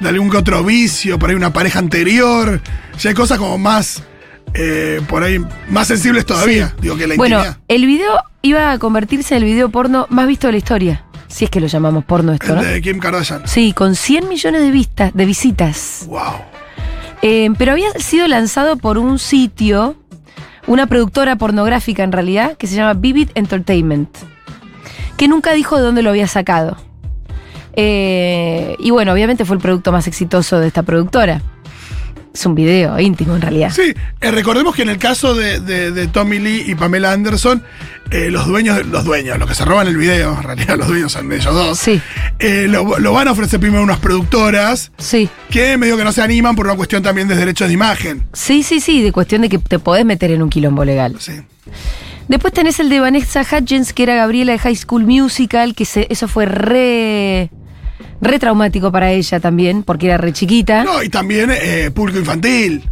de 0.00 0.08
algún 0.08 0.30
que 0.30 0.36
otro 0.36 0.62
vicio, 0.62 1.18
por 1.18 1.30
ahí 1.30 1.36
una 1.36 1.52
pareja 1.52 1.78
anterior. 1.78 2.60
Ya 3.00 3.10
hay 3.10 3.14
cosas 3.16 3.38
como 3.38 3.58
más, 3.58 4.02
eh, 4.54 5.00
por 5.08 5.22
ahí, 5.24 5.44
más 5.70 5.88
sensibles 5.88 6.24
todavía, 6.24 6.74
digo 6.80 6.96
que 6.96 7.06
la 7.06 7.16
Bueno, 7.16 7.36
intimidad. 7.38 7.58
el 7.68 7.86
video 7.86 8.18
iba 8.42 8.70
a 8.72 8.78
convertirse 8.78 9.34
en 9.36 9.42
el 9.42 9.48
video 9.48 9.70
porno 9.70 10.06
más 10.10 10.26
visto 10.28 10.46
de 10.46 10.52
la 10.52 10.58
historia. 10.58 11.02
Si 11.28 11.44
es 11.44 11.50
que 11.50 11.58
lo 11.60 11.66
llamamos 11.66 12.04
porno 12.04 12.32
esto, 12.32 12.50
El 12.50 12.54
¿no? 12.54 12.62
de 12.62 12.80
Kim 12.80 13.00
Kardashian. 13.00 13.42
Sí, 13.48 13.72
con 13.72 13.96
100 13.96 14.28
millones 14.28 14.60
de 14.62 14.70
vistas, 14.70 15.12
de 15.12 15.24
visitas. 15.24 16.04
Wow. 16.06 16.20
Eh, 17.22 17.50
pero 17.58 17.72
había 17.72 17.90
sido 17.92 18.28
lanzado 18.28 18.76
por 18.76 18.98
un 18.98 19.18
sitio, 19.18 19.96
una 20.66 20.86
productora 20.86 21.36
pornográfica 21.36 22.04
en 22.04 22.12
realidad, 22.12 22.56
que 22.56 22.66
se 22.66 22.76
llama 22.76 22.94
Vivid 22.94 23.30
Entertainment, 23.34 24.16
que 25.16 25.28
nunca 25.28 25.52
dijo 25.52 25.76
de 25.76 25.82
dónde 25.82 26.02
lo 26.02 26.10
había 26.10 26.26
sacado. 26.26 26.76
Eh, 27.74 28.74
y 28.78 28.90
bueno, 28.90 29.12
obviamente 29.12 29.44
fue 29.44 29.56
el 29.56 29.62
producto 29.62 29.92
más 29.92 30.06
exitoso 30.06 30.58
de 30.58 30.68
esta 30.68 30.82
productora. 30.82 31.42
Es 32.36 32.44
un 32.44 32.54
video 32.54 33.00
íntimo 33.00 33.34
en 33.34 33.40
realidad. 33.40 33.72
Sí, 33.74 33.94
eh, 34.20 34.30
recordemos 34.30 34.74
que 34.76 34.82
en 34.82 34.90
el 34.90 34.98
caso 34.98 35.34
de, 35.34 35.58
de- 35.60 35.90
de 35.90 36.06
Tommy 36.06 36.38
Lee 36.38 36.64
y 36.66 36.74
Pamela 36.74 37.12
Anderson, 37.12 37.62
eh, 38.10 38.28
los 38.30 38.46
dueños, 38.46 38.84
los 38.86 39.04
dueños, 39.06 39.38
los 39.38 39.48
que 39.48 39.54
se 39.54 39.64
roban 39.64 39.86
el 39.88 39.96
video, 39.96 40.34
en 40.36 40.42
realidad 40.42 40.76
los 40.76 40.86
dueños 40.88 41.12
son 41.12 41.32
ellos 41.32 41.54
dos, 41.54 41.78
Sí, 41.78 41.98
eh, 42.38 42.66
lo, 42.68 42.98
lo 42.98 43.12
van 43.14 43.28
a 43.28 43.32
ofrecer 43.32 43.58
primero 43.58 43.82
unas 43.82 43.98
productoras 44.00 44.92
sí. 44.98 45.30
que 45.50 45.78
medio 45.78 45.96
que 45.96 46.04
no 46.04 46.12
se 46.12 46.20
animan 46.20 46.54
por 46.56 46.66
una 46.66 46.76
cuestión 46.76 47.02
también 47.02 47.26
de 47.26 47.36
derechos 47.36 47.68
de 47.68 47.74
imagen. 47.74 48.24
Sí, 48.34 48.62
sí, 48.62 48.80
sí, 48.80 49.00
de 49.02 49.12
cuestión 49.12 49.40
de 49.40 49.48
que 49.48 49.56
te 49.58 49.78
podés 49.78 50.04
meter 50.04 50.30
en 50.30 50.42
un 50.42 50.50
quilombo 50.50 50.84
legal. 50.84 51.16
Sí. 51.18 51.32
Después 52.28 52.52
tenés 52.52 52.78
el 52.80 52.90
de 52.90 53.00
Vanessa 53.00 53.40
Hudgens, 53.50 53.94
que 53.94 54.02
era 54.02 54.14
Gabriela 54.14 54.52
de 54.52 54.58
High 54.58 54.76
School 54.76 55.04
Musical, 55.06 55.74
que 55.74 55.86
se- 55.86 56.06
eso 56.10 56.28
fue 56.28 56.44
re, 56.44 57.50
re 58.20 58.38
traumático 58.38 58.90
para 58.92 59.10
ella 59.12 59.40
también, 59.40 59.82
porque 59.82 60.06
era 60.06 60.16
re 60.18 60.32
chiquita. 60.32 60.84
No, 60.84 61.02
y 61.02 61.08
también 61.08 61.50
eh, 61.52 61.90
público 61.94 62.18
infantil. 62.18 62.88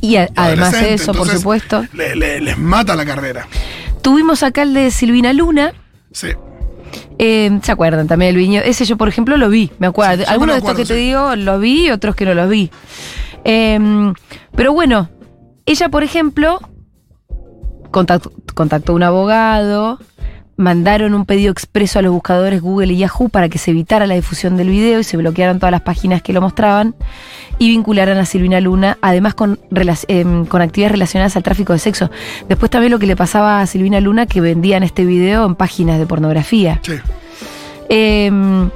y 0.00 0.16
a- 0.16 0.28
además 0.36 0.72
de 0.72 0.94
eso, 0.94 1.12
por 1.14 1.28
supuesto. 1.28 1.84
le- 1.92 2.14
le- 2.16 2.40
les 2.40 2.58
mata 2.58 2.94
la 2.94 3.04
carrera. 3.06 3.46
Tuvimos 4.02 4.42
acá 4.42 4.62
el 4.62 4.74
de 4.74 4.90
Silvina 4.90 5.32
Luna. 5.32 5.72
Sí. 6.12 6.28
eh, 7.18 7.58
¿Se 7.62 7.72
acuerdan 7.72 8.06
también 8.06 8.30
el 8.30 8.36
viño? 8.36 8.60
Ese 8.62 8.84
yo, 8.84 8.96
por 8.96 9.08
ejemplo, 9.08 9.36
lo 9.36 9.48
vi, 9.48 9.70
me 9.78 9.86
acuerdo. 9.86 10.18
Sí, 10.18 10.20
yo 10.22 10.26
me 10.26 10.32
Algunos 10.32 10.48
lo 10.48 10.54
de 10.54 10.58
estos 10.70 10.76
que 10.76 10.84
te 10.84 10.94
digo 10.98 11.34
los 11.36 11.60
vi, 11.60 11.90
otros 11.90 12.14
que 12.14 12.24
no 12.26 12.34
los 12.34 12.48
vi. 12.50 12.70
Eh, 13.44 14.12
pero 14.54 14.72
bueno, 14.72 15.08
ella, 15.66 15.88
por 15.88 16.02
ejemplo, 16.02 16.60
contactó, 17.90 18.32
contactó 18.54 18.92
a 18.92 18.94
un 18.96 19.02
abogado, 19.02 19.98
mandaron 20.56 21.14
un 21.14 21.24
pedido 21.26 21.50
expreso 21.50 21.98
a 21.98 22.02
los 22.02 22.12
buscadores 22.12 22.60
Google 22.60 22.92
y 22.92 22.98
Yahoo 22.98 23.28
para 23.28 23.48
que 23.48 23.58
se 23.58 23.72
evitara 23.72 24.06
la 24.06 24.14
difusión 24.14 24.56
del 24.56 24.68
video 24.68 25.00
y 25.00 25.04
se 25.04 25.16
bloquearan 25.16 25.58
todas 25.58 25.72
las 25.72 25.80
páginas 25.80 26.22
que 26.22 26.32
lo 26.32 26.40
mostraban 26.40 26.94
y 27.58 27.68
vincularan 27.68 28.18
a 28.18 28.24
Silvina 28.24 28.60
Luna, 28.60 28.98
además 29.00 29.34
con, 29.34 29.58
con 30.48 30.62
actividades 30.62 30.92
relacionadas 30.92 31.36
al 31.36 31.42
tráfico 31.42 31.72
de 31.72 31.78
sexo. 31.78 32.10
Después 32.48 32.70
también 32.70 32.90
lo 32.90 32.98
que 32.98 33.06
le 33.06 33.16
pasaba 33.16 33.60
a 33.60 33.66
Silvina 33.66 34.00
Luna, 34.00 34.26
que 34.26 34.40
vendían 34.40 34.82
este 34.82 35.04
video 35.04 35.46
en 35.46 35.54
páginas 35.54 35.98
de 35.98 36.06
pornografía. 36.06 36.80
Sí. 36.82 36.94
Em, 37.88 38.70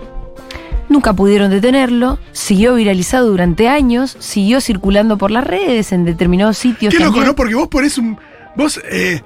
nunca 0.88 1.12
pudieron 1.12 1.50
detenerlo, 1.50 2.18
siguió 2.32 2.74
viralizado 2.74 3.28
durante 3.28 3.68
años, 3.68 4.16
siguió 4.18 4.60
circulando 4.60 5.18
por 5.18 5.30
las 5.30 5.44
redes 5.44 5.92
en 5.92 6.04
determinados 6.04 6.58
sitios. 6.58 6.92
Qué 6.92 7.00
loco, 7.00 7.12
también. 7.12 7.26
¿no? 7.28 7.34
Porque 7.34 7.54
vos 7.54 7.68
ponés 7.68 7.98
un. 7.98 8.18
Vos 8.54 8.80
eh, 8.90 9.22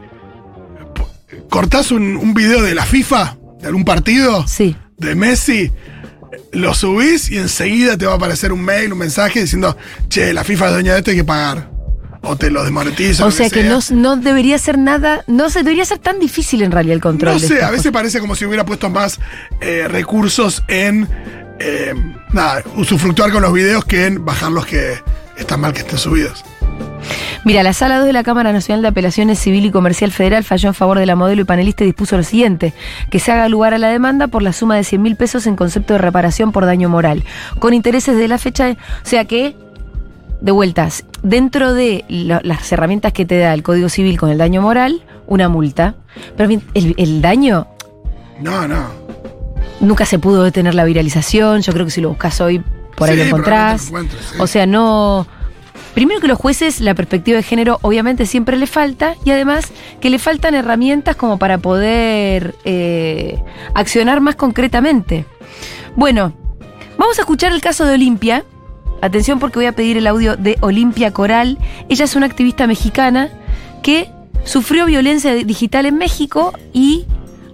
cortás 1.49 1.91
un, 1.91 2.17
un 2.17 2.35
video 2.35 2.63
de 2.63 2.75
la 2.75 2.85
FIFA, 2.85 3.37
de 3.61 3.67
algún 3.69 3.85
partido, 3.85 4.47
Sí. 4.49 4.77
de 4.99 5.15
Messi, 5.15 5.71
lo 6.53 6.75
subís 6.75 7.31
y 7.31 7.37
enseguida 7.39 7.97
te 7.97 8.07
va 8.07 8.13
a 8.13 8.17
aparecer 8.17 8.53
un 8.53 8.63
mail, 8.63 8.93
un 8.93 8.99
mensaje 8.99 9.41
diciendo, 9.41 9.77
che, 10.09 10.33
la 10.33 10.45
FIFA 10.45 10.67
es 10.69 10.73
dueña 10.73 10.93
de 10.93 10.99
esto, 10.99 11.11
hay 11.11 11.17
que 11.19 11.25
pagar. 11.25 11.71
O 12.25 12.37
te 12.37 12.51
lo 12.51 12.63
desmonetiza. 12.63 13.27
O 13.27 13.33
sea 13.33 13.51
que 13.51 13.65
no, 13.65 13.81
no 13.91 14.17
debería 14.17 14.57
ser 14.57 14.79
nada, 14.79 15.25
no 15.27 15.51
se 15.51 15.65
debería 15.65 15.85
ser 15.85 15.99
tan 15.99 16.21
difícil 16.21 16.63
en 16.63 16.71
realidad 16.71 16.95
el 16.95 17.01
control. 17.01 17.35
No 17.35 17.41
sé, 17.41 17.63
a 17.65 17.71
veces 17.71 17.79
cosas. 17.87 17.93
parece 17.93 18.21
como 18.21 18.37
si 18.37 18.45
hubiera 18.47 18.65
puesto 18.65 18.89
más 18.91 19.19
eh, 19.61 19.89
recursos 19.89 20.63
en. 20.69 21.09
eh, 21.59 21.95
nada, 22.33 22.63
usufructuar 22.77 23.33
con 23.33 23.43
los 23.43 23.53
videos 23.53 23.85
que 23.85 24.07
en 24.07 24.25
bajar 24.25 24.53
los 24.53 24.67
que 24.67 24.95
están 25.37 25.61
mal 25.63 25.73
que 25.73 25.81
estén 25.81 25.99
subidos. 25.99 26.45
Mira, 27.45 27.65
la 27.65 27.73
Sala 27.73 27.97
2 27.99 28.07
de 28.07 28.13
la 28.13 28.23
Cámara 28.23 28.53
Nacional 28.53 28.83
de 28.83 28.89
Apelaciones 28.89 29.39
Civil 29.41 29.67
y 29.67 29.71
Comercial 29.73 30.13
Federal 30.13 30.45
falló 30.45 30.69
en 30.69 30.75
favor 30.75 30.99
de 31.01 31.07
la 31.07 31.17
modelo 31.17 31.43
y 31.43 31.45
panelista 31.45 31.83
y 31.83 31.89
dispuso 31.89 32.17
lo 32.17 32.23
siguiente, 32.23 32.73
que 33.11 33.19
se 33.19 33.33
haga 33.33 33.49
lugar 33.49 33.75
a 33.75 33.79
la 33.79 33.89
demanda 33.89 34.29
por 34.29 34.43
la 34.43 34.53
suma 34.53 34.77
de 34.77 34.85
100 34.85 35.03
mil 35.03 35.17
pesos 35.17 35.49
en 35.49 35.57
concepto 35.57 35.95
de 35.95 35.99
reparación 35.99 36.53
por 36.53 36.67
daño 36.67 36.89
moral, 36.89 37.25
con 37.59 37.75
intereses 37.75 38.17
de 38.17 38.29
la 38.29 38.39
fecha, 38.39 38.67
de- 38.67 38.73
o 38.73 38.77
sea 39.03 39.25
que, 39.25 39.57
de 40.41 40.53
vueltas, 40.53 41.05
dentro 41.25 41.75
de 41.75 42.05
lo- 42.09 42.41
las 42.45 42.71
herramientas 42.71 43.13
que 43.13 43.25
te 43.27 43.39
da 43.39 43.53
el 43.55 43.65
Código 43.65 43.89
Civil 43.89 44.19
con 44.19 44.31
el 44.31 44.39
daño 44.39 44.63
moral, 44.63 45.03
una 45.27 45.49
multa, 45.49 45.97
pero 46.37 46.49
el, 46.75 46.95
el 46.97 47.23
daño 47.23 47.67
No, 48.41 48.69
no. 48.69 48.87
nunca 49.81 50.05
se 50.07 50.21
pudo 50.21 50.45
detener 50.45 50.77
la 50.77 50.85
viralización, 50.85 51.63
yo 51.63 51.73
creo 51.73 51.87
que 51.87 51.91
si 51.91 52.01
lo 52.01 52.11
buscas 52.11 52.41
hoy, 52.41 52.63
por 52.97 53.11
ahí 53.11 53.17
lo 53.17 53.25
encontrás. 53.25 53.91
lo 53.91 54.01
sí. 54.01 54.07
O 54.39 54.47
sea, 54.47 54.65
no. 54.67 55.27
Primero 55.95 56.21
que 56.21 56.29
los 56.29 56.39
jueces, 56.39 56.81
la 56.81 56.95
perspectiva 56.95 57.37
de 57.37 57.43
género 57.43 57.79
obviamente 57.83 58.25
siempre 58.25 58.57
le 58.57 58.67
falta 58.67 59.15
y 59.25 59.31
además 59.31 59.73
que 60.01 60.09
le 60.09 60.19
faltan 60.19 60.55
herramientas 60.55 61.17
como 61.17 61.39
para 61.39 61.59
poder 61.59 62.55
eh, 62.65 63.39
accionar 63.75 64.21
más 64.21 64.37
concretamente. 64.37 65.27
Bueno, 65.95 66.33
vamos 66.97 67.19
a 67.19 67.23
escuchar 67.23 67.53
el 67.53 67.61
caso 67.61 67.85
de 67.85 67.95
Olimpia. 67.95 68.45
Atención 69.03 69.39
porque 69.39 69.59
voy 69.59 69.67
a 69.67 69.73
pedir 69.73 69.99
el 69.99 70.07
audio 70.07 70.37
de 70.37 70.57
Olimpia 70.61 71.13
Coral. 71.13 71.59
Ella 71.89 72.05
es 72.05 72.17
una 72.17 72.27
activista 72.27 72.67
mexicana 72.67 73.29
que 73.83 74.09
sufrió 74.45 74.87
violencia 74.87 75.35
digital 75.35 75.87
en 75.87 75.99
México 75.99 76.53
y 76.73 77.05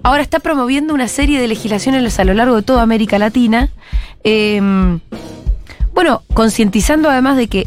ahora 0.04 0.22
está 0.22 0.38
promoviendo 0.38 0.94
una 0.94 1.08
serie 1.08 1.40
de 1.40 1.48
legislaciones 1.48 2.18
a 2.20 2.24
lo 2.24 2.34
largo 2.34 2.56
de 2.56 2.62
toda 2.62 2.82
América 2.82 3.18
Latina. 3.18 3.68
Em, 4.22 5.00
bueno, 5.92 6.22
concientizando 6.34 7.10
además 7.10 7.36
de 7.36 7.48
que 7.48 7.66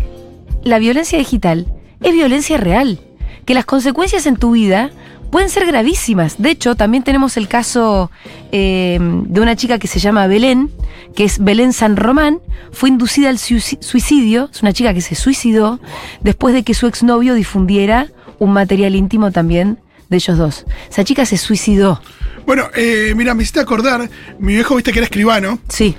la 0.63 0.80
violencia 0.80 1.18
digital 1.18 1.68
es 2.01 2.13
violencia 2.13 2.58
real, 2.58 3.00
que 3.46 3.53
las 3.53 3.65
consecuencias 3.65 4.25
en 4.25 4.38
tu 4.38 4.51
vida 4.51 4.91
pueden 5.32 5.50
ser 5.50 5.65
gravísimas. 5.65 6.41
De 6.41 6.51
hecho, 6.51 6.75
también 6.75 7.03
tenemos 7.03 7.38
el 7.38 7.48
caso 7.48 8.12
eh, 8.51 9.00
de 9.00 9.41
una 9.41 9.56
chica 9.56 9.80
que 9.80 9.88
se 9.88 10.00
llama 10.00 10.27
Belén, 10.27 10.70
que 11.15 11.24
es 11.24 11.39
Belén 11.39 11.74
San 11.74 11.96
Román, 11.96 12.39
fue 12.72 12.89
inducida 12.89 13.30
al 13.30 13.38
suici- 13.38 13.82
suicidio, 13.82 14.50
es 14.51 14.62
una 14.62 14.74
chica 14.74 14.94
que 14.94 15.01
se 15.01 15.15
suicidó 15.15 15.80
después 16.22 16.53
de 16.53 16.63
que 16.63 16.74
su 16.74 16.88
exnovio 16.88 17.34
difundiera 17.34 18.08
un 18.39 18.53
material 18.53 18.96
íntimo 18.96 19.32
también 19.32 19.80
de 20.10 20.18
ellos 20.18 20.38
dos. 20.38 20.65
Esa 20.89 21.03
chica 21.03 21.25
se 21.25 21.38
suicidó. 21.38 22.01
Bueno, 22.45 22.69
eh, 22.75 23.13
mira, 23.15 23.33
me 23.33 23.43
hiciste 23.43 23.60
acordar, 23.60 24.10
mi 24.39 24.53
viejo 24.53 24.75
viste 24.75 24.91
que 24.91 25.00
era 25.00 25.05
escribano. 25.05 25.60
Sí, 25.69 25.95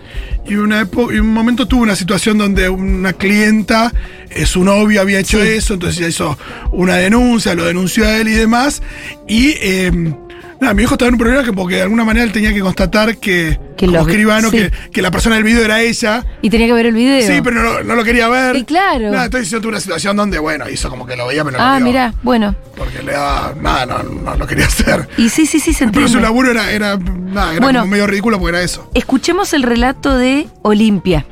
Y 0.47 0.55
una 0.57 0.89
y 1.13 1.19
un 1.19 1.29
momento 1.33 1.67
tuvo 1.69 1.83
una 1.83 1.95
situación 1.97 2.37
donde 2.39 2.69
una 2.69 3.13
clienta 3.13 3.93
eh, 4.31 4.45
su 4.47 4.65
novio 4.65 5.01
había 5.01 5.21
hecho 5.21 5.41
Sí. 5.41 5.49
eso, 5.49 5.75
entonces 5.75 5.99
ella 6.01 6.09
hizo 6.09 6.39
una 6.73 6.97
denuncia, 6.97 7.55
lo 7.55 7.65
denunció 7.65 8.05
a 8.07 8.17
él 8.17 8.29
y 8.29 8.33
demás. 8.33 8.83
Y 9.29 9.55
eh, 9.61 10.15
nada, 10.63 10.75
mi 10.75 10.83
hijo 10.85 10.95
estaba 10.95 11.09
en 11.09 11.15
un 11.15 11.19
problema 11.19 11.45
que 11.45 11.53
porque 11.53 11.77
de 11.77 11.83
alguna 11.83 12.05
manera 12.05 12.25
él 12.25 12.33
tenía 12.33 12.53
que 12.55 12.61
constatar 12.61 13.17
que, 13.19 13.59
Que 13.77 13.87
como 13.87 13.99
los- 13.99 14.09
escribano, 14.09 14.51
sí. 14.51 14.57
que, 14.57 14.71
que 14.91 15.03
la 15.03 15.11
persona 15.11 15.35
del 15.37 15.45
video 15.45 15.65
era 15.65 15.81
ella. 15.83 16.25
Y 16.41 16.51
tenía 16.51 16.67
que 16.67 16.73
ver 16.73 16.87
el 16.87 16.95
video. 16.95 17.27
Sí, 17.27 17.41
pero 17.43 17.57
no, 17.63 17.73
lo- 17.75 17.85
no 17.85 17.95
lo 17.95 18.05
quería 18.05 18.29
ver. 18.29 18.57
Y 18.57 18.65
claro. 18.65 19.11
Nada, 19.11 19.27
entonces 19.27 19.51
yo 19.51 19.61
tuve 19.61 19.71
una 19.71 19.81
situación 19.81 20.17
donde, 20.17 20.39
bueno, 20.39 20.69
hizo 20.71 20.89
como 20.89 21.05
que 21.07 21.17
lo 21.17 21.27
veía, 21.27 21.45
pero 21.45 21.59
no 21.59 21.65
Ah, 21.65 21.79
mira, 21.81 22.15
bueno. 22.23 22.55
Porque 22.77 23.03
le 23.03 23.13
daba. 23.13 23.55
Nada, 23.61 23.87
no, 23.87 24.03
no 24.03 24.35
lo 24.37 24.47
quería 24.47 24.67
hacer. 24.73 25.09
Y 25.19 25.29
sí, 25.29 25.47
sí, 25.47 25.61
sí, 25.61 25.73
se 25.73 25.87
Pero 25.87 25.93
su 26.09 26.17
entiende. 26.19 26.23
laburo 26.23 26.51
era, 26.51 26.71
era, 26.73 26.97
nada, 26.97 27.53
era 27.53 27.61
Bueno. 27.61 27.81
como 27.81 27.91
medio 27.91 28.07
ridículo 28.07 28.39
porque 28.39 28.57
era 28.57 28.65
eso. 28.65 28.91
Escuchemos 28.95 29.53
el 29.53 29.63
relato 29.63 30.17
de 30.17 30.47
Olimpia. 30.63 31.27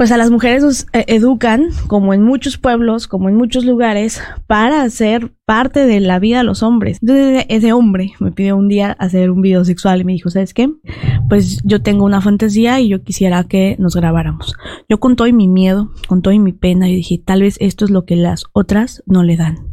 Pues 0.00 0.12
a 0.12 0.16
las 0.16 0.30
mujeres 0.30 0.62
nos 0.62 0.86
eh, 0.94 1.04
educan, 1.08 1.68
como 1.86 2.14
en 2.14 2.22
muchos 2.22 2.56
pueblos, 2.56 3.06
como 3.06 3.28
en 3.28 3.34
muchos 3.34 3.66
lugares, 3.66 4.22
para 4.46 4.88
ser 4.88 5.30
parte 5.44 5.84
de 5.84 6.00
la 6.00 6.18
vida 6.18 6.38
de 6.38 6.44
los 6.44 6.62
hombres. 6.62 6.96
Entonces 7.02 7.44
ese 7.50 7.74
hombre 7.74 8.14
me 8.18 8.32
pidió 8.32 8.56
un 8.56 8.68
día 8.68 8.92
hacer 8.92 9.30
un 9.30 9.42
video 9.42 9.62
sexual 9.62 10.00
y 10.00 10.04
me 10.04 10.14
dijo, 10.14 10.30
¿sabes 10.30 10.54
qué? 10.54 10.72
Pues 11.28 11.60
yo 11.64 11.82
tengo 11.82 12.06
una 12.06 12.22
fantasía 12.22 12.80
y 12.80 12.88
yo 12.88 13.02
quisiera 13.02 13.44
que 13.44 13.76
nos 13.78 13.94
grabáramos. 13.94 14.54
Yo 14.88 15.00
con 15.00 15.16
todo 15.16 15.28
y 15.28 15.34
mi 15.34 15.48
miedo, 15.48 15.90
con 16.08 16.22
todo 16.22 16.32
y 16.32 16.38
mi 16.38 16.54
pena, 16.54 16.88
yo 16.88 16.94
dije, 16.94 17.20
tal 17.22 17.42
vez 17.42 17.58
esto 17.60 17.84
es 17.84 17.90
lo 17.90 18.06
que 18.06 18.16
las 18.16 18.44
otras 18.54 19.02
no 19.04 19.22
le 19.22 19.36
dan. 19.36 19.69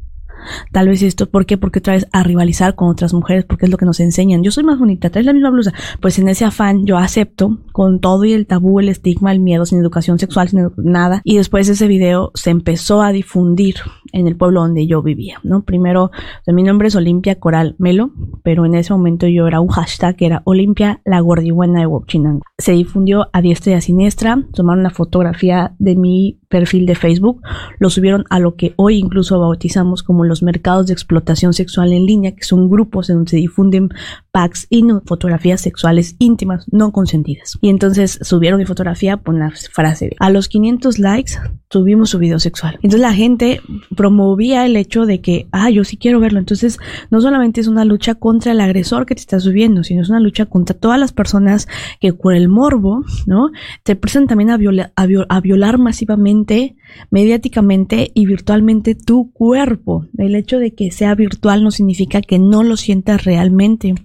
Tal 0.71 0.87
vez 0.87 1.01
esto, 1.01 1.29
¿por 1.29 1.45
qué? 1.45 1.57
Porque 1.57 1.79
otra 1.79 1.93
vez 1.93 2.07
a 2.11 2.23
rivalizar 2.23 2.75
con 2.75 2.89
otras 2.89 3.13
mujeres, 3.13 3.45
porque 3.45 3.65
es 3.65 3.71
lo 3.71 3.77
que 3.77 3.85
nos 3.85 3.99
enseñan. 3.99 4.43
Yo 4.43 4.51
soy 4.51 4.63
más 4.63 4.79
bonita, 4.79 5.09
traes 5.09 5.25
la 5.25 5.33
misma 5.33 5.49
blusa. 5.49 5.73
Pues 6.01 6.19
en 6.19 6.29
ese 6.29 6.45
afán 6.45 6.85
yo 6.85 6.97
acepto 6.97 7.57
con 7.71 7.99
todo 7.99 8.25
y 8.25 8.33
el 8.33 8.47
tabú, 8.47 8.79
el 8.79 8.89
estigma, 8.89 9.31
el 9.31 9.39
miedo, 9.39 9.65
sin 9.65 9.79
educación 9.79 10.19
sexual, 10.19 10.49
sin 10.49 10.71
nada. 10.77 11.21
Y 11.23 11.37
después 11.37 11.69
ese 11.69 11.87
video 11.87 12.31
se 12.33 12.49
empezó 12.49 13.01
a 13.01 13.11
difundir 13.11 13.75
en 14.11 14.27
el 14.27 14.35
pueblo 14.35 14.61
donde 14.61 14.87
yo 14.87 15.01
vivía, 15.01 15.39
¿no? 15.43 15.63
Primero, 15.63 16.11
mi 16.47 16.63
nombre 16.63 16.87
es 16.87 16.95
Olimpia 16.95 17.35
Coral 17.35 17.75
Melo, 17.77 18.11
pero 18.43 18.65
en 18.65 18.75
ese 18.75 18.93
momento 18.93 19.27
yo 19.27 19.47
era 19.47 19.59
un 19.59 19.67
hashtag 19.69 20.15
que 20.15 20.25
era 20.25 20.41
Olimpia 20.45 21.01
la 21.05 21.19
gordibuena 21.19 21.79
de 21.79 21.85
Wopchinango. 21.85 22.43
Se 22.57 22.71
difundió 22.73 23.29
a 23.33 23.41
diestra 23.41 23.73
y 23.73 23.75
a 23.75 23.81
siniestra, 23.81 24.43
tomaron 24.53 24.81
una 24.81 24.89
fotografía 24.89 25.75
de 25.79 25.95
mi 25.95 26.39
perfil 26.49 26.85
de 26.85 26.95
Facebook, 26.95 27.41
lo 27.79 27.89
subieron 27.89 28.23
a 28.29 28.39
lo 28.39 28.55
que 28.55 28.73
hoy 28.77 28.97
incluso 28.97 29.39
bautizamos 29.39 30.03
como 30.03 30.23
los 30.23 30.43
mercados 30.43 30.87
de 30.87 30.93
explotación 30.93 31.53
sexual 31.53 31.93
en 31.93 32.05
línea, 32.05 32.35
que 32.35 32.43
son 32.43 32.69
grupos 32.69 33.09
en 33.09 33.17
donde 33.17 33.31
se 33.31 33.37
difunden 33.37 33.89
packs 34.37 34.67
y 34.69 34.83
fotografías 35.05 35.61
sexuales 35.61 36.15
íntimas 36.19 36.65
no 36.71 36.91
consentidas. 36.91 37.57
Y 37.59 37.69
entonces 37.69 38.19
subieron 38.21 38.59
mi 38.59 38.65
fotografía 38.65 39.17
con 39.17 39.39
la 39.39 39.51
frase, 39.71 40.15
a 40.19 40.29
los 40.29 40.47
500 40.47 40.99
likes 40.99 41.33
subimos 41.71 42.11
su 42.11 42.19
video 42.19 42.37
sexual. 42.39 42.75
Entonces 42.75 42.99
la 42.99 43.13
gente 43.13 43.61
promovía 43.95 44.65
el 44.67 44.75
hecho 44.75 45.05
de 45.07 45.21
que, 45.21 45.47
ah, 45.51 45.71
yo 45.71 45.83
sí 45.83 45.97
quiero 45.97 46.19
verlo. 46.19 46.37
Entonces 46.39 46.77
no 47.09 47.19
solamente 47.19 47.61
es 47.61 47.67
una 47.67 47.83
lucha 47.83 48.13
contra 48.15 48.51
el 48.51 48.61
agresor 48.61 49.05
que 49.07 49.15
te 49.15 49.21
está 49.21 49.39
subiendo, 49.39 49.83
sino 49.83 50.03
es 50.03 50.09
una 50.09 50.19
lucha 50.19 50.45
contra 50.45 50.77
todas 50.77 50.99
las 50.99 51.13
personas 51.13 51.67
que 51.99 52.13
por 52.13 52.35
el 52.35 52.47
morbo, 52.47 53.03
¿no? 53.25 53.49
Te 53.83 53.95
prestan 53.95 54.27
también 54.27 54.51
a, 54.51 54.57
viola- 54.57 54.91
a 54.95 55.05
viol- 55.07 55.25
a 55.29 55.41
violar 55.41 55.77
masivamente, 55.79 56.75
mediáticamente 57.11 58.11
y 58.13 58.25
virtualmente 58.25 58.95
tu 58.95 59.31
cuerpo. 59.31 60.05
El 60.17 60.35
hecho 60.35 60.59
de 60.59 60.73
que 60.73 60.91
sea 60.91 61.15
virtual 61.15 61.63
no 61.63 61.71
significa 61.71 62.21
que 62.21 62.39
no 62.39 62.63
lo 62.63 62.77
sientas 62.77 63.25
realmente. 63.25 63.95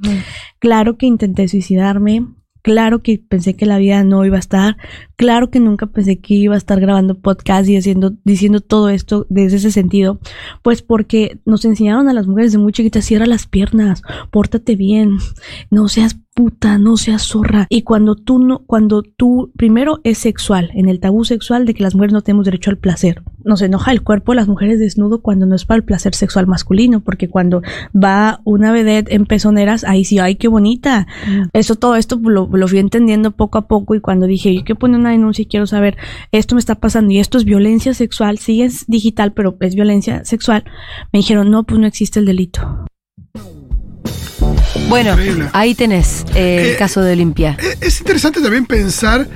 Claro 0.58 0.96
que 0.96 1.06
intenté 1.06 1.48
suicidarme. 1.48 2.26
Claro 2.62 3.02
que 3.02 3.18
pensé 3.18 3.56
que 3.56 3.66
la 3.66 3.78
vida 3.78 4.04
no 4.04 4.24
iba 4.24 4.36
a 4.36 4.40
estar. 4.40 4.76
Claro 5.16 5.50
que 5.50 5.58
nunca 5.58 5.86
pensé 5.86 6.20
que 6.20 6.34
iba 6.34 6.54
a 6.54 6.58
estar 6.58 6.80
grabando 6.80 7.18
podcast 7.18 7.68
y 7.68 7.76
haciendo, 7.76 8.12
diciendo 8.24 8.60
todo 8.60 8.88
esto 8.88 9.26
desde 9.28 9.56
ese 9.56 9.72
sentido. 9.72 10.20
Pues 10.62 10.80
porque 10.80 11.40
nos 11.44 11.64
enseñaron 11.64 12.08
a 12.08 12.12
las 12.12 12.28
mujeres 12.28 12.52
de 12.52 12.58
muy 12.58 12.72
chiquitas, 12.72 13.04
cierra 13.04 13.26
las 13.26 13.48
piernas, 13.48 14.02
pórtate 14.30 14.76
bien, 14.76 15.18
no 15.70 15.88
seas 15.88 16.21
puta, 16.34 16.78
no 16.78 16.96
seas 16.96 17.22
zorra. 17.22 17.66
Y 17.68 17.82
cuando 17.82 18.16
tú 18.16 18.38
no, 18.38 18.60
cuando 18.60 19.02
tú, 19.02 19.52
primero 19.56 20.00
es 20.04 20.18
sexual, 20.18 20.70
en 20.74 20.88
el 20.88 20.98
tabú 20.98 21.24
sexual 21.24 21.66
de 21.66 21.74
que 21.74 21.82
las 21.82 21.94
mujeres 21.94 22.12
no 22.12 22.22
tenemos 22.22 22.46
derecho 22.46 22.70
al 22.70 22.78
placer. 22.78 23.22
Nos 23.44 23.60
enoja 23.60 23.92
el 23.92 24.02
cuerpo 24.02 24.32
de 24.32 24.36
las 24.36 24.48
mujeres 24.48 24.78
desnudo 24.78 25.20
cuando 25.20 25.46
no 25.46 25.54
es 25.54 25.64
para 25.64 25.76
el 25.76 25.84
placer 25.84 26.14
sexual 26.14 26.46
masculino, 26.46 27.00
porque 27.00 27.28
cuando 27.28 27.62
va 27.94 28.40
una 28.44 28.72
vedette 28.72 29.12
en 29.12 29.26
pezoneras, 29.26 29.84
ahí 29.84 30.04
sí, 30.04 30.18
ay, 30.18 30.36
qué 30.36 30.48
bonita. 30.48 31.06
Eso, 31.52 31.74
todo 31.76 31.96
esto 31.96 32.18
lo, 32.22 32.48
lo 32.50 32.68
fui 32.68 32.78
entendiendo 32.78 33.32
poco 33.32 33.58
a 33.58 33.66
poco 33.66 33.94
y 33.94 34.00
cuando 34.00 34.26
dije, 34.26 34.54
yo 34.54 34.64
quiero 34.64 34.78
poner 34.78 35.00
una 35.00 35.10
denuncia 35.10 35.42
y 35.42 35.46
quiero 35.46 35.66
saber, 35.66 35.96
esto 36.30 36.54
me 36.54 36.60
está 36.60 36.76
pasando 36.76 37.12
y 37.12 37.18
esto 37.18 37.36
es 37.36 37.44
violencia 37.44 37.94
sexual, 37.94 38.38
sí 38.38 38.62
es 38.62 38.86
digital, 38.86 39.32
pero 39.32 39.56
es 39.60 39.74
violencia 39.74 40.24
sexual, 40.24 40.64
me 41.12 41.18
dijeron, 41.18 41.50
no, 41.50 41.64
pues 41.64 41.80
no 41.80 41.86
existe 41.86 42.20
el 42.20 42.26
delito. 42.26 42.86
Bueno, 44.88 45.10
Increíble. 45.12 45.48
ahí 45.52 45.74
tenés 45.74 46.24
eh, 46.34 46.62
el 46.62 46.70
Eh, 46.72 46.76
caso 46.78 47.00
de 47.02 47.12
Olimpia. 47.12 47.56
Eh, 47.60 47.76
Es 47.80 48.00
interesante 48.00 48.40
también 48.40 48.66
pensar 48.66 49.28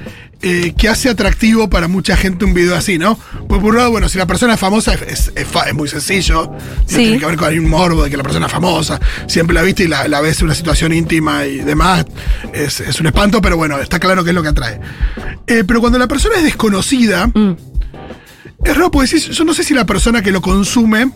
eh, 0.42 0.74
que 0.76 0.88
hace 0.88 1.08
atractivo 1.08 1.68
para 1.70 1.88
mucha 1.88 2.14
gente 2.16 2.44
un 2.44 2.52
video 2.52 2.74
así, 2.76 2.98
¿no? 2.98 3.18
Pues 3.48 3.60
por 3.60 3.70
un 3.70 3.76
lado, 3.78 3.90
bueno, 3.90 4.08
si 4.08 4.18
la 4.18 4.26
persona 4.26 4.54
es 4.54 4.60
famosa 4.60 4.92
es, 4.94 5.02
es- 5.02 5.32
es 5.34 5.46
fa- 5.46 5.64
es 5.64 5.74
muy 5.74 5.88
sencillo. 5.88 6.52
Sí. 6.86 6.96
Tiene 6.96 7.18
que 7.18 7.26
ver 7.26 7.36
con 7.36 7.58
un 7.58 7.68
morbo 7.70 8.04
de 8.04 8.10
que 8.10 8.16
la 8.18 8.22
persona 8.22 8.46
es 8.46 8.52
famosa. 8.52 9.00
Siempre 9.26 9.54
la 9.54 9.62
viste 9.62 9.84
y 9.84 9.88
la, 9.88 10.06
la 10.08 10.20
ves 10.20 10.38
en 10.40 10.44
una 10.46 10.54
situación 10.54 10.92
íntima 10.92 11.46
y 11.46 11.56
demás. 11.58 12.04
Es, 12.52 12.80
un 13.00 13.06
espanto, 13.06 13.40
pero 13.40 13.56
bueno, 13.56 13.78
está 13.78 13.98
claro 13.98 14.24
que 14.24 14.30
es 14.30 14.34
lo 14.34 14.42
que 14.42 14.48
atrae. 14.50 14.78
Pero 15.46 15.80
cuando 15.80 15.98
la 15.98 16.06
persona 16.08 16.36
es 16.36 16.44
desconocida, 16.44 17.28
Mm. 17.28 17.56
Es 18.66 18.76
raro 18.76 18.90
porque 18.90 19.18
yo 19.18 19.44
no 19.44 19.54
sé 19.54 19.64
si 19.64 19.74
la 19.74 19.86
persona 19.86 20.22
que 20.22 20.32
lo 20.32 20.40
consume 20.40 21.10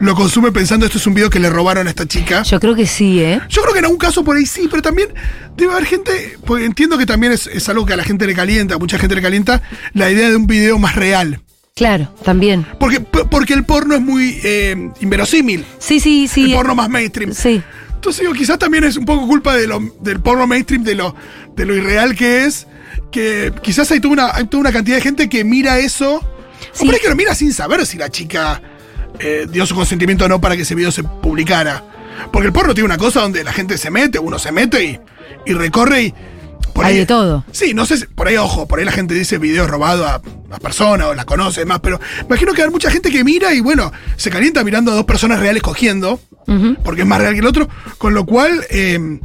lo 0.00 0.14
consume 0.14 0.52
pensando 0.52 0.86
esto 0.86 0.98
es 0.98 1.06
un 1.06 1.14
video 1.14 1.28
que 1.28 1.40
le 1.40 1.50
robaron 1.50 1.88
a 1.88 1.90
esta 1.90 2.06
chica. 2.06 2.42
Yo 2.44 2.60
creo 2.60 2.76
que 2.76 2.86
sí, 2.86 3.20
¿eh? 3.20 3.40
Yo 3.48 3.62
creo 3.62 3.72
que 3.72 3.80
en 3.80 3.86
algún 3.86 3.98
caso 3.98 4.22
por 4.22 4.36
ahí 4.36 4.46
sí, 4.46 4.68
pero 4.70 4.80
también 4.80 5.08
debe 5.56 5.72
haber 5.72 5.86
gente, 5.86 6.38
porque 6.44 6.64
entiendo 6.64 6.96
que 6.98 7.06
también 7.06 7.32
es, 7.32 7.48
es 7.48 7.68
algo 7.68 7.84
que 7.84 7.94
a 7.94 7.96
la 7.96 8.04
gente 8.04 8.24
le 8.26 8.34
calienta, 8.34 8.76
a 8.76 8.78
mucha 8.78 8.96
gente 8.98 9.16
le 9.16 9.22
calienta, 9.22 9.60
la 9.94 10.08
idea 10.10 10.30
de 10.30 10.36
un 10.36 10.46
video 10.46 10.78
más 10.78 10.94
real. 10.94 11.40
Claro, 11.74 12.12
también. 12.24 12.64
Porque, 12.78 13.00
porque 13.00 13.54
el 13.54 13.64
porno 13.64 13.94
es 13.96 14.00
muy 14.00 14.38
eh, 14.44 14.90
inverosímil, 15.00 15.64
Sí, 15.78 15.98
sí, 16.00 16.28
sí. 16.28 16.50
el 16.50 16.56
porno 16.56 16.74
más 16.76 16.88
mainstream. 16.88 17.32
Sí. 17.34 17.60
Entonces 17.94 18.20
digo, 18.20 18.32
quizás 18.34 18.58
también 18.58 18.84
es 18.84 18.96
un 18.96 19.04
poco 19.04 19.26
culpa 19.26 19.56
de 19.56 19.66
lo, 19.66 19.80
del 20.00 20.20
porno 20.20 20.46
mainstream, 20.46 20.84
de 20.84 20.94
lo, 20.94 21.14
de 21.56 21.66
lo 21.66 21.74
irreal 21.74 22.14
que 22.14 22.44
es, 22.44 22.68
que 23.10 23.52
quizás 23.62 23.90
hay 23.90 23.98
toda 23.98 24.12
una, 24.12 24.30
hay 24.34 24.44
toda 24.44 24.60
una 24.60 24.72
cantidad 24.72 24.96
de 24.96 25.02
gente 25.02 25.28
que 25.28 25.42
mira 25.42 25.78
eso, 25.80 26.20
Sí. 26.72 26.82
o 26.82 26.86
por 26.86 26.94
ahí 26.94 27.00
que 27.00 27.08
lo 27.08 27.16
mira 27.16 27.34
sin 27.34 27.52
saber 27.52 27.84
si 27.86 27.96
la 27.98 28.08
chica 28.10 28.60
eh, 29.18 29.46
dio 29.50 29.66
su 29.66 29.74
consentimiento 29.74 30.24
o 30.24 30.28
no 30.28 30.40
para 30.40 30.56
que 30.56 30.62
ese 30.62 30.74
video 30.74 30.92
se 30.92 31.02
publicara. 31.02 31.82
Porque 32.32 32.46
el 32.48 32.52
porno 32.52 32.74
tiene 32.74 32.86
una 32.86 32.98
cosa 32.98 33.20
donde 33.20 33.44
la 33.44 33.52
gente 33.52 33.78
se 33.78 33.90
mete, 33.90 34.18
uno 34.18 34.38
se 34.38 34.50
mete 34.52 34.84
y, 34.84 35.00
y 35.46 35.52
recorre 35.54 36.02
y... 36.04 36.14
Por 36.74 36.84
Hay 36.84 36.98
de 36.98 37.06
todo. 37.06 37.44
Sí, 37.50 37.74
no 37.74 37.86
sé, 37.86 37.96
si- 37.96 38.06
por 38.06 38.28
ahí, 38.28 38.36
ojo, 38.36 38.68
por 38.68 38.78
ahí 38.78 38.84
la 38.84 38.92
gente 38.92 39.12
dice 39.14 39.38
video 39.38 39.66
robado 39.66 40.06
a, 40.06 40.14
a 40.50 40.58
persona 40.60 41.08
o 41.08 41.14
la 41.14 41.24
conoce 41.24 41.64
más, 41.64 41.80
pero 41.80 41.98
imagino 42.24 42.52
que 42.52 42.62
hay 42.62 42.70
mucha 42.70 42.90
gente 42.90 43.10
que 43.10 43.24
mira 43.24 43.52
y 43.54 43.60
bueno, 43.60 43.90
se 44.16 44.30
calienta 44.30 44.62
mirando 44.62 44.92
a 44.92 44.94
dos 44.94 45.04
personas 45.04 45.40
reales 45.40 45.62
cogiendo, 45.62 46.20
porque 46.84 47.02
es 47.02 47.06
más 47.06 47.20
real 47.20 47.32
que 47.34 47.40
el 47.40 47.46
otro, 47.46 47.68
con 47.98 48.14
lo 48.14 48.24
cual, 48.26 48.64
eh, 48.70 49.18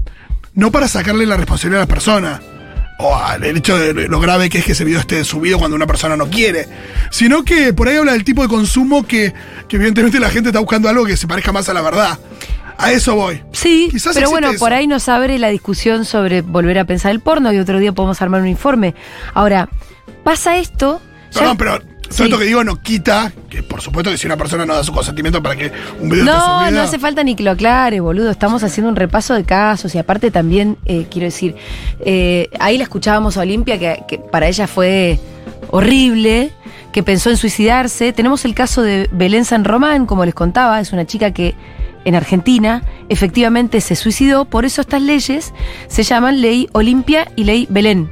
no 0.56 0.72
para 0.72 0.88
sacarle 0.88 1.26
la 1.28 1.38
responsabilidad 1.38 1.84
a 1.84 1.86
la 1.86 1.94
persona, 1.94 2.42
o 3.00 3.16
al 3.16 3.44
el 3.44 3.58
hecho 3.58 3.78
de 3.78 3.94
lo 4.08 4.20
grave 4.20 4.50
que 4.50 4.60
es 4.60 4.66
que 4.66 4.72
ese 4.74 4.86
video 4.86 5.00
esté 5.00 5.24
subido 5.24 5.58
cuando 5.60 5.76
una 5.76 5.88
persona 5.88 6.16
no 6.16 6.30
quiere, 6.30 6.68
sino 7.12 7.44
que 7.44 7.74
por 7.74 7.88
ahí 7.88 7.98
habla 7.98 8.14
del 8.14 8.24
tipo 8.24 8.42
de 8.44 8.48
consumo 8.48 9.06
que, 9.06 9.34
que 9.68 9.76
evidentemente 9.78 10.20
la 10.20 10.30
gente 10.30 10.50
está 10.50 10.60
buscando 10.60 10.88
algo 10.90 11.06
que 11.06 11.18
se 11.18 11.28
parezca 11.28 11.52
más 11.52 11.68
a 11.70 11.74
la 11.74 11.82
verdad. 11.82 12.20
A 12.78 12.92
eso 12.92 13.16
voy. 13.16 13.42
Sí, 13.52 13.88
Quizás 13.92 14.16
pero 14.16 14.30
bueno, 14.32 14.50
eso. 14.50 14.60
por 14.60 14.74
ahí 14.74 14.88
nos 14.88 15.08
abre 15.08 15.38
la 15.38 15.50
discusión 15.50 16.06
sobre 16.06 16.42
volver 16.42 16.80
a 16.80 16.86
pensar 16.86 17.12
el 17.12 17.20
porno 17.20 17.54
y 17.54 17.60
otro 17.60 17.78
día 17.80 17.92
podemos 17.94 18.22
armar 18.22 18.42
un 18.42 18.48
informe. 18.48 18.96
Ahora, 19.34 19.70
pasa 20.24 20.58
esto. 20.58 21.00
ya- 21.32 21.54
Perdón, 21.56 21.84
todo 22.04 22.14
Sí. 22.18 22.24
esto 22.24 22.38
que 22.38 22.46
digo 22.46 22.64
no 22.64 22.76
quita 22.82 23.32
que, 23.50 23.64
por 23.64 23.82
supuesto, 23.82 24.12
que 24.12 24.18
si 24.18 24.28
una 24.28 24.38
persona 24.38 24.66
no 24.66 24.76
da 24.76 24.84
su 24.84 24.92
consentimiento 24.94 25.42
para 25.42 25.56
que 25.56 25.72
un 26.00 26.10
video 26.10 26.26
esté 26.26 26.38
No, 26.38 26.60
subido. 26.62 26.72
no 26.72 26.82
hace 26.82 27.00
falta 27.00 27.24
ni 27.24 27.36
que 27.36 27.44
lo 27.44 27.52
aclare, 27.52 28.00
boludo. 28.02 28.30
Estamos 28.30 28.64
haciendo 28.64 28.90
un 28.90 28.96
repaso 28.96 29.34
de 29.34 29.44
casos 29.46 29.96
y 29.96 29.98
aparte 29.98 30.30
también, 30.32 30.78
eh, 30.86 31.08
quiero 31.10 31.26
decir, 31.26 31.56
eh, 32.06 32.50
ahí 32.60 32.78
la 32.78 32.84
escuchábamos 32.84 33.38
a 33.38 33.42
Olimpia, 33.42 33.80
que, 33.80 34.04
que 34.08 34.20
para 34.20 34.48
ella 34.48 34.68
fue 34.68 35.20
horrible, 35.72 36.52
que 36.92 37.02
pensó 37.04 37.30
en 37.32 37.38
suicidarse. 37.38 38.14
Tenemos 38.14 38.46
el 38.46 38.54
caso 38.54 38.82
de 38.84 39.10
Belén 39.12 39.46
San 39.46 39.64
Román, 39.66 40.06
como 40.06 40.26
les 40.26 40.34
contaba, 40.36 40.80
es 40.80 40.94
una 40.94 41.06
chica 41.06 41.32
que 41.32 41.56
en 42.06 42.16
Argentina 42.16 42.84
efectivamente 43.10 43.80
se 43.82 43.96
suicidó, 43.96 44.46
por 44.46 44.66
eso 44.66 44.82
estas 44.82 45.02
leyes 45.02 45.54
se 45.88 46.04
llaman 46.04 46.42
Ley 46.42 46.68
Olimpia 46.74 47.32
y 47.36 47.46
Ley 47.46 47.66
Belén. 47.70 48.12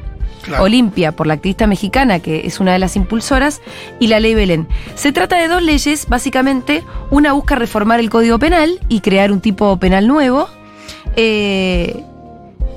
Olimpia 0.60 1.12
por 1.12 1.28
la 1.28 1.36
activista 1.36 1.68
mexicana, 1.68 2.20
que 2.20 2.46
es 2.46 2.60
una 2.60 2.74
de 2.74 2.80
las 2.80 2.96
impulsoras, 2.96 3.62
y 4.00 4.08
la 4.08 4.20
ley 4.20 4.34
Belén. 4.34 4.68
Se 4.96 5.12
trata 5.12 5.38
de 5.38 5.48
dos 5.48 5.62
leyes, 5.62 6.08
básicamente. 6.08 6.84
Una 7.10 7.34
busca 7.34 7.56
reformar 7.56 8.00
el 8.00 8.10
Código 8.10 8.40
Penal 8.40 8.80
y 8.90 9.02
crear 9.02 9.32
un 9.32 9.42
tipo 9.42 9.78
penal 9.78 10.08
nuevo. 10.08 10.48
eh, 11.16 12.04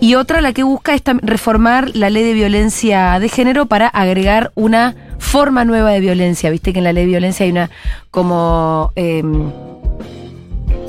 y 0.01 0.17
otra 0.17 0.43
la 0.43 0.53
que 0.53 0.65
busca 0.65 0.93
es 0.93 1.03
reformar 1.23 1.97
la 1.97 2.11
ley 2.11 2.25
de 2.25 2.35
violencia 2.35 3.19
de 3.19 3.29
género 3.31 3.67
para 3.67 3.87
agregar 3.89 4.53
una 4.55 4.95
forma 5.19 5.65
nueva 5.65 5.93
de 5.93 6.01
violencia. 6.01 6.51
Viste 6.51 6.73
que 6.75 6.81
en 6.81 6.85
la 6.85 6.93
ley 6.93 7.05
de 7.05 7.11
violencia 7.11 7.45
hay 7.45 7.53
una 7.53 7.71
como... 8.11 8.93
em, 8.97 9.51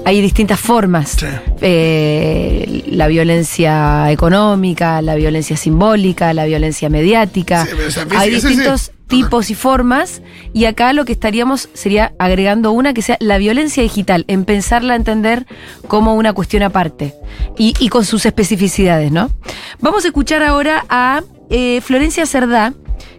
hay 0.06 0.22
distintas 0.22 0.60
formas. 0.60 1.18
Sí. 1.20 1.26
Eh, 1.62 2.84
la 2.88 3.08
violencia 3.08 4.12
económica, 4.12 5.02
la 5.02 5.16
violencia 5.16 5.58
simbólica, 5.58 6.34
la 6.34 6.46
violencia 6.46 6.90
mediática. 6.90 7.66
Sí, 7.66 8.00
hay 8.16 8.30
sí. 8.30 8.36
distintos 8.48 8.92
tipos 9.08 9.50
y 9.50 9.56
formas. 9.56 10.22
Y 10.54 10.66
acá 10.66 10.94
lo 10.94 11.06
que 11.06 11.12
estaríamos 11.12 11.70
sería 11.74 12.14
agregando 12.20 12.72
una 12.72 12.94
que 12.94 13.02
sea 13.02 13.18
la 13.20 13.38
violencia 13.38 13.84
digital, 13.84 14.26
en 14.28 14.46
pensarla 14.46 14.94
a 14.94 14.96
entender 14.96 15.46
como 15.88 16.14
una 16.16 16.34
cuestión 16.34 16.64
aparte 16.64 17.14
y, 17.58 17.74
y 17.80 17.90
con 17.90 18.06
sus 18.06 18.26
especificidades, 18.26 19.12
¿no? 19.12 19.32
Vamos 19.80 20.06
a 20.06 20.08
escuchar 20.08 20.44
ahora 20.44 20.86
a 20.88 21.24
eh, 21.50 21.82
Florencia 21.82 22.26
Cerdá, 22.26 22.74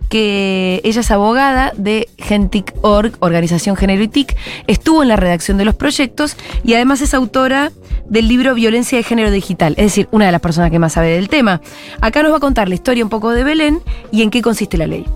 que 0.09 0.81
ella 0.85 1.01
es 1.01 1.11
abogada 1.11 1.73
de 1.77 2.09
Gentic.org, 2.19 3.12
Organización 3.21 3.77
Género 3.77 4.03
y 4.03 4.09
TIC, 4.09 4.37
estuvo 4.66 5.03
en 5.03 5.09
la 5.09 5.16
redacción 5.16 5.59
de 5.59 5.64
los 5.64 5.75
proyectos 5.75 6.37
y 6.64 6.75
además 6.75 7.01
es 7.01 7.14
autora 7.14 7.73
del 8.09 8.29
libro 8.29 8.55
Violencia 8.55 8.99
de 8.99 9.05
Género 9.05 9.31
Digital, 9.31 9.75
es 9.77 9.87
decir, 9.87 10.09
una 10.12 10.27
de 10.27 10.33
las 10.33 10.40
personas 10.40 10.71
que 10.71 10.79
más 10.79 10.92
sabe 10.92 11.14
del 11.14 11.29
tema. 11.29 11.61
Acá 12.01 12.23
nos 12.23 12.33
va 12.33 12.37
a 12.37 12.40
contar 12.40 12.69
la 12.69 12.75
historia 12.75 13.05
un 13.05 13.11
poco 13.11 13.31
de 13.31 13.45
Belén 13.45 13.81
y 14.11 14.23
en 14.23 14.31
qué 14.31 14.42
consiste 14.42 14.77
la 14.77 14.87
ley. 14.87 15.07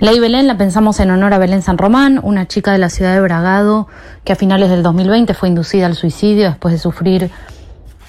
Ley 0.00 0.20
Belén 0.20 0.46
la 0.46 0.56
pensamos 0.56 1.00
en 1.00 1.10
honor 1.10 1.34
a 1.34 1.38
Belén 1.38 1.60
San 1.60 1.76
Román, 1.76 2.20
una 2.22 2.46
chica 2.46 2.70
de 2.70 2.78
la 2.78 2.88
ciudad 2.88 3.14
de 3.14 3.20
Bragado 3.20 3.88
que 4.24 4.32
a 4.32 4.36
finales 4.36 4.70
del 4.70 4.84
2020 4.84 5.34
fue 5.34 5.48
inducida 5.48 5.86
al 5.86 5.96
suicidio 5.96 6.48
después 6.48 6.72
de 6.72 6.78
sufrir 6.78 7.30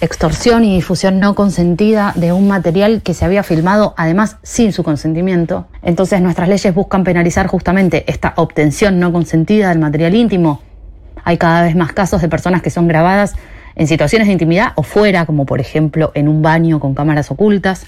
extorsión 0.02 0.64
y 0.64 0.76
difusión 0.76 1.20
no 1.20 1.36
consentida 1.36 2.14
de 2.16 2.32
un 2.32 2.48
material 2.48 3.02
que 3.02 3.14
se 3.14 3.26
había 3.26 3.44
filmado 3.44 3.94
además 3.98 4.38
sin 4.44 4.72
su 4.72 4.84
consentimiento. 4.84 5.68
Entonces 5.82 6.22
nuestras 6.22 6.48
leyes 6.48 6.74
buscan 6.74 7.04
penalizar 7.04 7.48
justamente 7.48 8.06
esta 8.08 8.34
obtención 8.38 9.00
no 9.00 9.12
consentida 9.12 9.70
del 9.70 9.80
material 9.80 10.16
íntimo. 10.16 10.62
Hay 11.24 11.38
cada 11.38 11.64
vez 11.64 11.76
más 11.76 11.92
casos 11.92 12.22
de 12.22 12.30
personas 12.30 12.62
que 12.62 12.70
son 12.70 12.88
grabadas 12.88 13.36
en 13.76 13.88
situaciones 13.88 14.28
de 14.28 14.34
intimidad 14.34 14.72
o 14.76 14.84
fuera, 14.84 15.26
como 15.26 15.46
por 15.46 15.60
ejemplo 15.60 16.12
en 16.16 16.28
un 16.28 16.42
baño 16.42 16.80
con 16.80 16.96
cámaras 16.96 17.30
ocultas. 17.32 17.86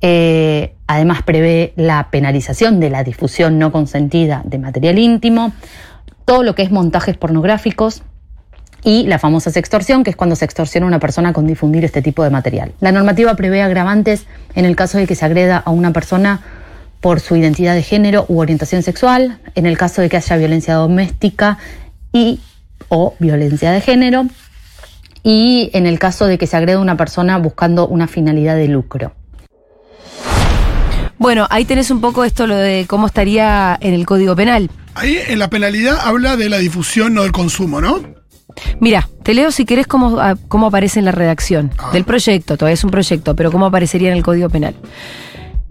Eh, 0.00 0.74
además 0.86 1.22
prevé 1.22 1.72
la 1.76 2.08
penalización 2.10 2.80
de 2.80 2.90
la 2.90 3.04
difusión 3.04 3.58
no 3.58 3.70
consentida 3.72 4.42
de 4.44 4.58
material 4.58 4.98
íntimo, 4.98 5.52
todo 6.24 6.42
lo 6.42 6.54
que 6.54 6.62
es 6.62 6.70
montajes 6.70 7.16
pornográficos 7.16 8.02
y 8.84 9.04
la 9.06 9.18
famosa 9.18 9.50
sextorsión, 9.50 10.04
que 10.04 10.10
es 10.10 10.16
cuando 10.16 10.36
se 10.36 10.44
extorsiona 10.44 10.86
a 10.86 10.88
una 10.88 10.98
persona 10.98 11.32
con 11.32 11.46
difundir 11.46 11.84
este 11.84 12.02
tipo 12.02 12.24
de 12.24 12.30
material. 12.30 12.72
La 12.80 12.92
normativa 12.92 13.34
prevé 13.36 13.62
agravantes 13.62 14.26
en 14.54 14.64
el 14.64 14.76
caso 14.76 14.98
de 14.98 15.06
que 15.06 15.14
se 15.14 15.24
agreda 15.24 15.58
a 15.58 15.70
una 15.70 15.92
persona 15.92 16.40
por 17.00 17.20
su 17.20 17.36
identidad 17.36 17.74
de 17.74 17.82
género 17.82 18.26
u 18.28 18.40
orientación 18.40 18.82
sexual, 18.82 19.38
en 19.54 19.66
el 19.66 19.76
caso 19.76 20.02
de 20.02 20.08
que 20.08 20.16
haya 20.16 20.36
violencia 20.36 20.74
doméstica 20.74 21.58
y 22.12 22.40
o 22.88 23.14
violencia 23.18 23.72
de 23.72 23.80
género, 23.80 24.26
y 25.22 25.70
en 25.72 25.86
el 25.86 25.98
caso 25.98 26.26
de 26.26 26.38
que 26.38 26.46
se 26.46 26.56
agreda 26.56 26.78
a 26.78 26.80
una 26.80 26.96
persona 26.96 27.38
buscando 27.38 27.86
una 27.86 28.06
finalidad 28.06 28.56
de 28.56 28.68
lucro. 28.68 29.14
Bueno, 31.18 31.46
ahí 31.50 31.64
tenés 31.64 31.90
un 31.90 32.00
poco 32.00 32.24
esto 32.24 32.48
lo 32.48 32.56
de 32.56 32.86
cómo 32.88 33.06
estaría 33.06 33.78
en 33.80 33.94
el 33.94 34.06
Código 34.06 34.34
Penal. 34.34 34.70
Ahí 34.94 35.18
en 35.28 35.38
la 35.38 35.48
penalidad 35.48 35.98
habla 36.02 36.36
de 36.36 36.48
la 36.48 36.58
difusión, 36.58 37.14
no 37.14 37.22
del 37.22 37.32
consumo, 37.32 37.80
¿no? 37.80 38.21
Mira, 38.80 39.08
te 39.22 39.34
leo 39.34 39.50
si 39.50 39.64
querés 39.64 39.86
cómo, 39.86 40.18
ah, 40.20 40.34
cómo 40.48 40.66
aparece 40.68 40.98
en 40.98 41.04
la 41.04 41.12
redacción 41.12 41.70
Ah. 41.78 41.90
del 41.92 42.04
proyecto, 42.04 42.56
todavía 42.56 42.74
es 42.74 42.84
un 42.84 42.90
proyecto, 42.90 43.34
pero 43.36 43.50
cómo 43.52 43.66
aparecería 43.66 44.10
en 44.10 44.16
el 44.16 44.22
Código 44.22 44.48
Penal. 44.48 44.74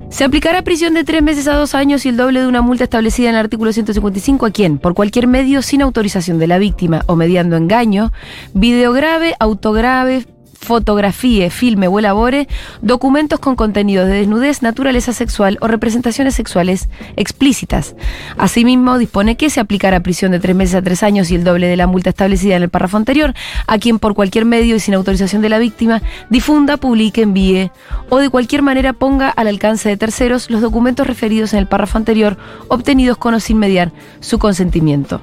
Se 0.09 0.25
aplicará 0.25 0.61
prisión 0.61 0.93
de 0.93 1.05
tres 1.05 1.21
meses 1.23 1.47
a 1.47 1.53
dos 1.53 1.73
años 1.73 2.05
y 2.05 2.09
el 2.09 2.17
doble 2.17 2.41
de 2.41 2.47
una 2.47 2.61
multa 2.61 2.83
establecida 2.83 3.29
en 3.29 3.35
el 3.35 3.39
artículo 3.41 3.71
155 3.71 4.45
a 4.45 4.51
quien, 4.51 4.77
por 4.77 4.93
cualquier 4.93 5.25
medio 5.27 5.61
sin 5.61 5.81
autorización 5.81 6.37
de 6.37 6.47
la 6.47 6.57
víctima 6.57 7.03
o 7.05 7.15
mediando 7.15 7.55
engaño, 7.55 8.11
videograve, 8.53 9.35
autograve, 9.39 10.25
fotografíe, 10.61 11.49
filme 11.49 11.87
o 11.87 11.99
elabore 11.99 12.47
documentos 12.81 13.39
con 13.39 13.55
contenidos 13.55 14.07
de 14.07 14.13
desnudez, 14.13 14.61
naturaleza 14.61 15.11
sexual 15.11 15.57
o 15.59 15.67
representaciones 15.67 16.35
sexuales 16.35 16.87
explícitas. 17.15 17.95
Asimismo, 18.37 18.97
dispone 18.97 19.35
que 19.35 19.49
se 19.49 19.59
aplicará 19.59 19.99
prisión 20.01 20.31
de 20.31 20.39
tres 20.39 20.55
meses 20.55 20.75
a 20.75 20.81
tres 20.81 21.03
años 21.03 21.31
y 21.31 21.35
el 21.35 21.43
doble 21.43 21.67
de 21.67 21.77
la 21.77 21.87
multa 21.87 22.11
establecida 22.11 22.55
en 22.55 22.63
el 22.63 22.69
párrafo 22.69 22.97
anterior 22.97 23.33
a 23.67 23.77
quien 23.79 23.99
por 23.99 24.13
cualquier 24.13 24.45
medio 24.45 24.75
y 24.75 24.79
sin 24.79 24.93
autorización 24.93 25.41
de 25.41 25.49
la 25.49 25.59
víctima 25.59 26.01
difunda, 26.29 26.77
publique, 26.77 27.23
envíe 27.23 27.71
o 28.09 28.19
de 28.19 28.29
cualquier 28.29 28.61
manera 28.61 28.93
ponga 28.93 29.29
al 29.29 29.47
alcance 29.47 29.89
de 29.89 29.97
terceros 29.97 30.49
los 30.49 30.61
documentos 30.61 31.07
referidos 31.07 31.53
en 31.53 31.59
el 31.59 31.67
párrafo 31.67 31.97
anterior 31.97 32.37
obtenidos 32.67 33.17
con 33.17 33.33
o 33.33 33.39
sin 33.39 33.57
mediar 33.57 33.91
su 34.19 34.37
consentimiento. 34.37 35.21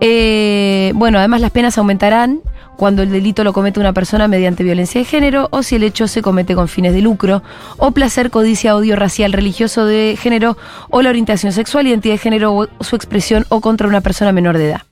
Eh, 0.00 0.92
bueno, 0.94 1.18
además 1.18 1.40
las 1.40 1.50
penas 1.50 1.78
aumentarán 1.78 2.40
cuando 2.76 3.02
el 3.02 3.10
delito 3.10 3.44
lo 3.44 3.52
comete 3.52 3.80
una 3.80 3.92
persona 3.92 4.28
mediante 4.28 4.62
violencia 4.62 5.00
de 5.00 5.04
género 5.04 5.48
o 5.50 5.62
si 5.62 5.76
el 5.76 5.82
hecho 5.82 6.08
se 6.08 6.22
comete 6.22 6.54
con 6.54 6.68
fines 6.68 6.92
de 6.92 7.00
lucro 7.00 7.42
o 7.78 7.90
placer, 7.92 8.30
codicia, 8.30 8.76
odio 8.76 8.96
racial, 8.96 9.32
religioso 9.32 9.84
de 9.86 10.16
género 10.18 10.56
o 10.90 11.02
la 11.02 11.10
orientación 11.10 11.52
sexual, 11.52 11.86
identidad 11.86 12.14
de 12.14 12.18
género 12.18 12.54
o 12.54 12.84
su 12.84 12.96
expresión 12.96 13.46
o 13.48 13.60
contra 13.60 13.88
una 13.88 14.00
persona 14.00 14.32
menor 14.32 14.58
de 14.58 14.68
edad. 14.68 14.82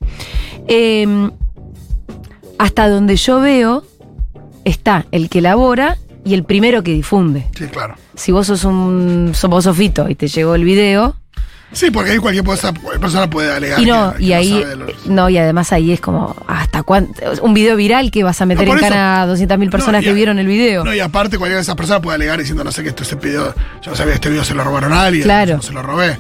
Eh, 0.69 1.31
hasta 2.59 2.89
donde 2.89 3.17
yo 3.17 3.41
veo 3.41 3.85
está 4.65 5.07
el 5.11 5.29
que 5.29 5.39
elabora 5.41 5.99
y 6.25 6.35
el 6.35 6.45
primero 6.45 6.83
que 6.83 6.93
difunde. 6.93 7.47
Sí, 7.57 7.67
claro. 7.67 7.97
Si 8.15 8.33
vos 8.33 8.47
sos 8.47 8.65
un 8.65 9.33
sos 9.35 9.51
vos 9.51 9.65
Sofito 9.65 10.09
y 10.09 10.15
te 10.15 10.29
llegó 10.29 10.55
el 10.55 10.65
video, 10.65 11.17
Sí, 11.75 11.91
porque 11.91 12.13
ahí 12.13 12.19
cualquier 12.19 12.45
persona 12.45 13.29
puede 13.29 13.53
alegar. 13.53 13.81
y 13.81 13.85
no, 13.87 14.15
que- 14.15 14.23
y 14.25 14.27
que 14.29 14.35
ahí, 14.35 14.63
sabe 14.63 14.77
los- 14.77 15.07
no, 15.07 15.29
y 15.29 15.37
además 15.39 15.73
ahí 15.73 15.93
es 15.93 16.01
como, 16.01 16.35
¿hasta 16.47 16.83
cuánto? 16.83 17.21
Un 17.43 17.53
video 17.53 17.77
viral 17.77 18.11
que 18.11 18.23
vas 18.25 18.41
a 18.41 18.47
meter 18.47 18.67
No, 18.67 18.75
en 18.75 18.81
cara 18.81 19.23
a 19.23 19.27
200.000 19.27 19.71
personas 19.71 20.03
No, 20.03 20.09
que 20.09 20.15
vieron 20.15 20.39
el 20.39 20.47
video. 20.47 20.85
No, 20.85 20.95
y 20.95 21.01
aparte 21.01 21.37
cualquiera 21.37 21.57
de 21.59 21.63
esas 21.63 21.75
personas 21.77 22.01
puede 22.03 22.15
alegar 22.17 22.39
diciendo, 22.39 22.65
no 22.65 22.73
sé 22.73 22.83
qué, 22.83 22.89
esto 22.89 23.03
ese 23.03 23.17
video, 23.17 23.55
yo 23.83 23.91
no 23.91 23.97
sabía, 23.97 24.15
este 24.15 24.31
video 24.31 24.45
se 24.45 24.55
lo 24.55 24.65
robaron 24.65 24.93
a 24.93 25.05
alguien, 25.05 25.25
Claro. 25.25 25.57
no 25.57 25.63
se 25.63 25.73
lo 25.73 25.83
robé. 25.83 26.17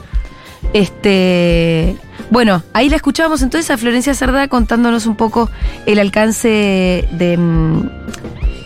Este, 0.73 1.97
bueno, 2.31 2.63
ahí 2.73 2.89
la 2.89 2.97
escuchábamos 2.97 3.43
entonces 3.43 3.71
a 3.71 3.79
Florencia 3.79 4.13
Cerdá 4.15 4.49
contándonos 4.49 5.07
un 5.07 5.15
poco 5.17 5.51
el 5.87 5.99
alcance 5.99 7.07
de, 7.13 7.37
mm, 7.39 7.89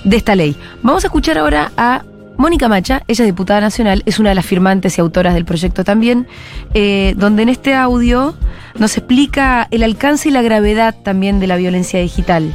de 0.05 0.17
esta 0.17 0.35
ley. 0.35 0.57
Vamos 0.83 1.05
a 1.05 1.09
escuchar 1.09 1.39
ahora 1.39 1.71
a 1.77 2.03
Mónica 2.39 2.69
Macha, 2.69 3.03
ella 3.09 3.25
es 3.25 3.29
diputada 3.29 3.61
nacional, 3.61 4.03
es 4.07 4.19
una 4.21 4.29
de 4.31 4.37
las 4.37 4.47
firmantes 4.47 4.97
y 4.97 5.01
autoras 5.01 5.35
del 5.35 5.45
proyecto 5.45 5.83
también, 5.85 6.27
eh, 6.73 7.15
donde 7.17 7.43
en 7.43 7.49
este 7.49 7.75
audio 7.75 8.35
nos 8.79 8.97
explica 8.97 9.67
el 9.73 9.83
alcance 9.83 10.29
y 10.29 10.33
la 10.33 10.41
gravedad 10.41 10.95
también 11.03 11.41
de 11.41 11.49
la 11.49 11.57
violencia 11.57 11.99
digital. 12.01 12.55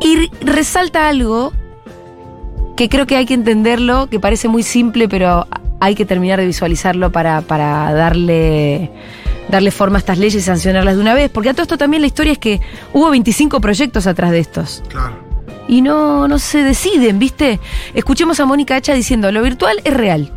Y 0.00 0.16
re- 0.16 0.30
resalta 0.40 1.08
algo 1.08 1.52
que 2.76 2.88
creo 2.88 3.06
que 3.06 3.16
hay 3.16 3.24
que 3.24 3.34
entenderlo, 3.34 4.08
que 4.10 4.18
parece 4.20 4.48
muy 4.48 4.64
simple, 4.64 5.08
pero 5.08 5.46
hay 5.80 5.94
que 5.94 6.04
terminar 6.04 6.40
de 6.40 6.46
visualizarlo 6.46 7.12
para, 7.12 7.42
para 7.42 7.94
darle, 7.94 8.90
darle 9.48 9.70
forma 9.70 9.96
a 9.98 10.00
estas 10.00 10.18
leyes 10.18 10.34
y 10.34 10.40
sancionarlas 10.44 10.96
de 10.96 11.00
una 11.00 11.14
vez. 11.14 11.30
Porque 11.30 11.50
a 11.50 11.52
todo 11.54 11.62
esto 11.62 11.78
también 11.78 12.00
la 12.02 12.08
historia 12.08 12.32
es 12.32 12.38
que 12.38 12.60
hubo 12.92 13.10
25 13.10 13.60
proyectos 13.60 14.06
atrás 14.08 14.32
de 14.32 14.40
estos. 14.40 14.82
Claro. 14.88 15.25
Y 15.68 15.82
no, 15.82 16.28
no 16.28 16.38
se 16.38 16.62
deciden, 16.62 17.18
¿viste? 17.18 17.60
Escuchemos 17.94 18.38
a 18.40 18.46
Mónica 18.46 18.76
Hacha 18.76 18.94
diciendo, 18.94 19.32
lo 19.32 19.42
virtual 19.42 19.78
es 19.84 19.94
real. 19.94 20.30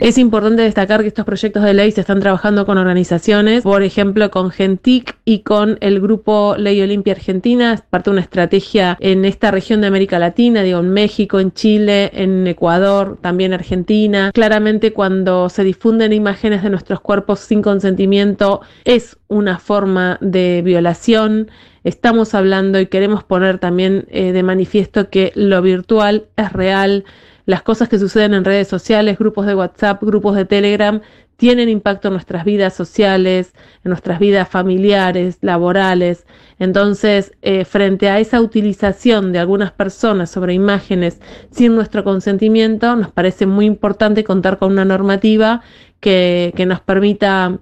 Es 0.00 0.18
importante 0.18 0.60
destacar 0.60 1.00
que 1.00 1.08
estos 1.08 1.24
proyectos 1.24 1.62
de 1.62 1.72
ley 1.72 1.90
se 1.90 2.02
están 2.02 2.20
trabajando 2.20 2.66
con 2.66 2.76
organizaciones, 2.76 3.62
por 3.62 3.82
ejemplo 3.82 4.30
con 4.30 4.50
Gentic 4.50 5.16
y 5.24 5.38
con 5.38 5.78
el 5.80 5.98
grupo 5.98 6.56
Ley 6.58 6.82
Olimpia 6.82 7.14
Argentina, 7.14 7.72
es 7.72 7.80
parte 7.80 8.10
de 8.10 8.14
una 8.14 8.20
estrategia 8.20 8.98
en 9.00 9.24
esta 9.24 9.50
región 9.50 9.80
de 9.80 9.86
América 9.86 10.18
Latina, 10.18 10.62
digo 10.62 10.80
en 10.80 10.90
México, 10.90 11.40
en 11.40 11.52
Chile, 11.52 12.10
en 12.12 12.46
Ecuador, 12.46 13.18
también 13.22 13.54
Argentina. 13.54 14.30
Claramente 14.34 14.92
cuando 14.92 15.48
se 15.48 15.64
difunden 15.64 16.12
imágenes 16.12 16.62
de 16.62 16.68
nuestros 16.68 17.00
cuerpos 17.00 17.40
sin 17.40 17.62
consentimiento 17.62 18.60
es 18.84 19.16
una 19.28 19.58
forma 19.58 20.18
de 20.20 20.60
violación. 20.62 21.50
Estamos 21.84 22.34
hablando 22.34 22.80
y 22.80 22.86
queremos 22.86 23.24
poner 23.24 23.58
también 23.58 24.06
eh, 24.08 24.32
de 24.32 24.42
manifiesto 24.42 25.10
que 25.10 25.32
lo 25.34 25.60
virtual 25.60 26.26
es 26.36 26.52
real, 26.52 27.04
las 27.44 27.62
cosas 27.62 27.90
que 27.90 27.98
suceden 27.98 28.32
en 28.32 28.46
redes 28.46 28.68
sociales, 28.68 29.18
grupos 29.18 29.44
de 29.44 29.54
WhatsApp, 29.54 30.02
grupos 30.02 30.34
de 30.34 30.46
Telegram, 30.46 31.02
tienen 31.36 31.68
impacto 31.68 32.08
en 32.08 32.14
nuestras 32.14 32.46
vidas 32.46 32.72
sociales, 32.74 33.52
en 33.84 33.90
nuestras 33.90 34.18
vidas 34.18 34.48
familiares, 34.48 35.36
laborales. 35.42 36.24
Entonces, 36.58 37.32
eh, 37.42 37.66
frente 37.66 38.08
a 38.08 38.18
esa 38.18 38.40
utilización 38.40 39.32
de 39.32 39.40
algunas 39.40 39.72
personas 39.72 40.30
sobre 40.30 40.54
imágenes 40.54 41.20
sin 41.50 41.74
nuestro 41.74 42.02
consentimiento, 42.02 42.96
nos 42.96 43.12
parece 43.12 43.44
muy 43.44 43.66
importante 43.66 44.24
contar 44.24 44.58
con 44.58 44.72
una 44.72 44.86
normativa 44.86 45.60
que, 46.00 46.54
que 46.56 46.64
nos 46.64 46.80
permita 46.80 47.58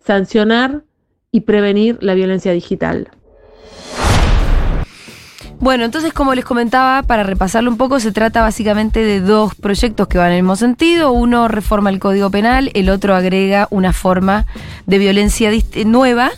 sancionar 0.00 0.82
y 1.30 1.42
prevenir 1.42 1.98
la 2.00 2.14
violencia 2.14 2.52
digital. 2.52 3.10
Bueno, 5.60 5.84
entonces 5.84 6.12
como 6.14 6.34
les 6.34 6.44
comentaba, 6.46 7.02
para 7.02 7.22
repasarlo 7.22 7.70
un 7.70 7.76
poco, 7.76 8.00
se 8.00 8.12
trata 8.12 8.40
básicamente 8.40 9.00
de 9.04 9.20
dos 9.20 9.54
proyectos 9.54 10.08
que 10.08 10.16
van 10.16 10.28
en 10.28 10.36
el 10.38 10.42
mismo 10.42 10.56
sentido. 10.56 11.12
Uno 11.12 11.48
reforma 11.48 11.90
el 11.90 11.98
Código 11.98 12.30
Penal, 12.30 12.70
el 12.72 12.88
otro 12.88 13.14
agrega 13.14 13.68
una 13.70 13.92
forma 13.92 14.46
de 14.86 14.96
violencia 14.98 15.50
nueva 15.84 16.30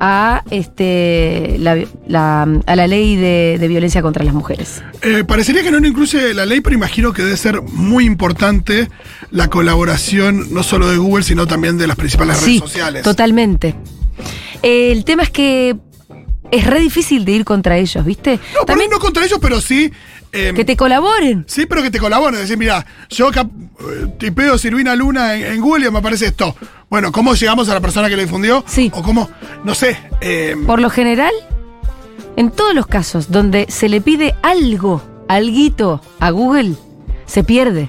a, 0.00 0.42
este, 0.50 1.56
la, 1.60 1.76
la- 2.08 2.48
a 2.66 2.76
la 2.76 2.86
ley 2.88 3.14
de, 3.14 3.58
de 3.60 3.68
violencia 3.68 4.02
contra 4.02 4.24
las 4.24 4.34
mujeres. 4.34 4.82
Eh, 5.02 5.22
parecería 5.24 5.62
que 5.62 5.70
no 5.70 5.78
lo 5.78 5.86
incluye 5.86 6.34
la 6.34 6.44
ley, 6.44 6.60
pero 6.60 6.74
imagino 6.74 7.12
que 7.12 7.22
debe 7.22 7.36
ser 7.36 7.62
muy 7.62 8.04
importante 8.04 8.88
la 9.30 9.48
colaboración 9.50 10.52
no 10.52 10.64
solo 10.64 10.88
de 10.90 10.96
Google, 10.96 11.22
sino 11.22 11.46
también 11.46 11.78
de 11.78 11.86
las 11.86 11.96
principales 11.96 12.38
Sí, 12.38 12.58
redes 12.58 12.60
sociales. 12.60 13.02
totalmente. 13.04 13.76
El 14.62 15.04
tema 15.04 15.22
es 15.22 15.30
que 15.30 15.76
es 16.50 16.66
re 16.66 16.80
difícil 16.80 17.24
de 17.24 17.32
ir 17.32 17.44
contra 17.44 17.76
ellos, 17.76 18.04
¿viste? 18.04 18.38
No, 18.68 18.74
ahí 18.74 18.88
no 18.90 18.98
contra 18.98 19.24
ellos, 19.24 19.38
pero 19.40 19.60
sí. 19.60 19.90
eh, 20.32 20.52
Que 20.54 20.64
te 20.64 20.76
colaboren. 20.76 21.44
Sí, 21.48 21.66
pero 21.66 21.82
que 21.82 21.90
te 21.90 21.98
colaboren. 21.98 22.40
Decir, 22.40 22.56
mira, 22.58 22.84
yo 23.10 23.30
eh, 23.30 23.44
tipeo 24.18 24.56
Silvina 24.58 24.94
Luna 24.94 25.34
en, 25.34 25.44
en 25.46 25.60
Google 25.60 25.86
y 25.86 25.90
me 25.90 25.98
aparece 25.98 26.26
esto. 26.26 26.54
Bueno, 26.90 27.10
¿cómo 27.12 27.34
llegamos 27.34 27.68
a 27.68 27.74
la 27.74 27.80
persona 27.80 28.08
que 28.08 28.16
lo 28.16 28.22
difundió? 28.22 28.62
Sí. 28.66 28.90
O 28.94 29.02
cómo, 29.02 29.28
no 29.64 29.74
sé. 29.74 29.98
eh, 30.20 30.54
Por 30.66 30.80
lo 30.80 30.90
general, 30.90 31.32
en 32.36 32.50
todos 32.50 32.74
los 32.74 32.86
casos 32.86 33.30
donde 33.30 33.66
se 33.68 33.88
le 33.88 34.00
pide 34.00 34.34
algo, 34.42 35.02
alguito 35.28 36.00
a 36.20 36.30
Google, 36.30 36.74
se 37.26 37.42
pierde. 37.42 37.88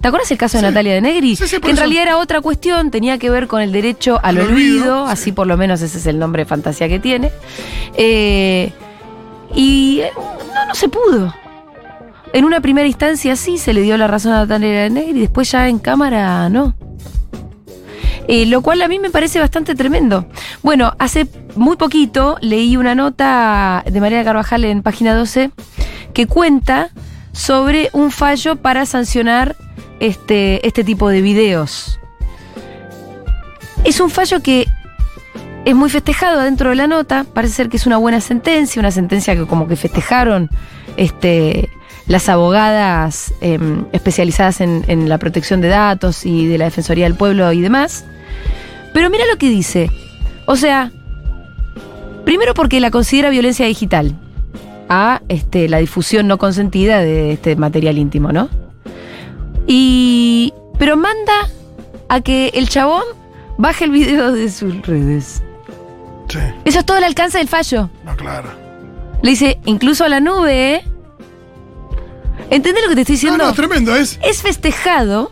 ¿Te 0.00 0.08
acuerdas 0.08 0.30
el 0.30 0.38
caso 0.38 0.56
de 0.56 0.62
Sí. 0.62 0.66
Natalia 0.68 0.94
de 0.94 1.00
Negri? 1.02 1.36
Sí, 1.36 1.46
sí, 1.46 1.58
que 1.60 1.68
en 1.68 1.74
eso. 1.74 1.80
realidad 1.82 2.02
era 2.04 2.16
otra 2.18 2.40
cuestión, 2.40 2.90
tenía 2.90 3.18
que 3.18 3.28
ver 3.30 3.46
con 3.46 3.60
el 3.60 3.70
derecho 3.72 4.18
al 4.22 4.38
Al 4.38 4.46
olvido, 4.46 4.54
olvido, 4.54 5.06
sí. 5.06 5.12
así 5.12 5.32
por 5.32 5.46
lo 5.46 5.56
menos 5.56 5.82
ese 5.82 5.98
es 5.98 6.06
el 6.06 6.18
nombre 6.18 6.42
de 6.42 6.46
fantasía 6.48 6.88
que 6.88 6.98
tiene. 6.98 7.30
Eh, 7.96 8.72
y 9.54 10.00
eh, 10.00 10.10
no, 10.54 10.66
no 10.66 10.74
se 10.74 10.88
pudo. 10.88 11.34
En 12.32 12.44
una 12.44 12.60
primera 12.60 12.86
instancia 12.86 13.34
sí 13.36 13.58
se 13.58 13.74
le 13.74 13.82
dio 13.82 13.96
la 13.98 14.06
razón 14.06 14.32
a 14.32 14.38
Natalia 14.46 14.82
de 14.82 14.90
Negri, 14.90 15.20
después 15.20 15.50
ya 15.50 15.68
en 15.68 15.78
cámara 15.78 16.48
no. 16.48 16.74
Eh, 18.28 18.46
lo 18.46 18.62
cual 18.62 18.80
a 18.82 18.88
mí 18.88 19.00
me 19.00 19.10
parece 19.10 19.40
bastante 19.40 19.74
tremendo. 19.74 20.24
Bueno, 20.62 20.94
hace 21.00 21.26
muy 21.56 21.76
poquito 21.76 22.36
leí 22.40 22.76
una 22.76 22.94
nota 22.94 23.82
de 23.90 24.00
María 24.00 24.22
Carvajal 24.24 24.64
en 24.64 24.82
página 24.82 25.14
12 25.14 25.50
que 26.14 26.26
cuenta 26.26 26.90
sobre 27.32 27.90
un 27.92 28.12
fallo 28.12 28.56
para 28.56 28.86
sancionar 28.86 29.56
este, 30.00 30.66
este 30.66 30.84
tipo 30.84 31.08
de 31.08 31.22
videos. 31.22 32.00
Es 33.84 34.00
un 34.00 34.10
fallo 34.10 34.40
que 34.40 34.66
es 35.64 35.74
muy 35.74 35.90
festejado 35.90 36.40
dentro 36.40 36.70
de 36.70 36.76
la 36.76 36.86
nota, 36.86 37.24
parece 37.32 37.54
ser 37.54 37.68
que 37.68 37.76
es 37.76 37.86
una 37.86 37.98
buena 37.98 38.20
sentencia, 38.20 38.80
una 38.80 38.90
sentencia 38.90 39.36
que 39.36 39.46
como 39.46 39.68
que 39.68 39.76
festejaron 39.76 40.50
este, 40.96 41.70
las 42.06 42.28
abogadas 42.28 43.32
em, 43.40 43.84
especializadas 43.92 44.60
en, 44.60 45.08
la 45.08 45.18
protección 45.18 45.60
de 45.60 45.68
datos 45.68 46.26
y 46.26 46.46
de 46.46 46.58
la 46.58 46.64
Defensoría 46.64 47.04
del 47.04 47.14
Pueblo 47.14 47.52
y 47.52 47.60
demás. 47.60 48.04
Pero 48.92 49.10
mira 49.10 49.24
lo 49.30 49.38
que 49.38 49.48
dice. 49.48 49.90
O 50.46 50.56
sea, 50.56 50.90
primero 52.24 52.54
porque 52.54 52.80
la 52.80 52.90
considera 52.90 53.30
violencia 53.30 53.66
digital 53.66 54.14
a 54.88 55.22
este, 55.28 55.68
la 55.68 55.78
difusión 55.78 56.26
no 56.26 56.38
consentida 56.38 56.98
de 56.98 57.32
este 57.32 57.54
material 57.54 57.98
íntimo, 57.98 58.32
¿no? 58.32 58.48
Y. 59.66 60.52
Pero 60.78 60.96
manda 60.96 61.48
a 62.08 62.20
que 62.22 62.48
el 62.54 62.68
chabón 62.68 63.04
baje 63.58 63.84
el 63.84 63.90
video 63.90 64.32
de 64.32 64.50
sus 64.50 64.80
redes. 64.86 65.42
sí, 66.28 66.38
Eso 66.64 66.78
es 66.80 66.86
todo 66.86 66.96
el 66.96 67.04
alcance 67.04 67.38
del 67.38 67.48
fallo. 67.48 67.90
no, 68.04 68.16
claro. 68.16 68.48
Le 69.22 69.30
dice, 69.32 69.58
incluso 69.66 70.04
a 70.04 70.08
la 70.08 70.20
nube, 70.20 70.76
¿eh? 70.76 70.84
¿Entendés 72.48 72.82
lo 72.82 72.88
que 72.88 72.94
te 72.94 73.00
estoy 73.02 73.14
No, 73.16 73.20
diciendo? 73.20 73.44
no, 73.44 73.52
tremendo, 73.52 73.94
es. 73.94 74.18
es 74.22 74.40
festejado 74.40 75.30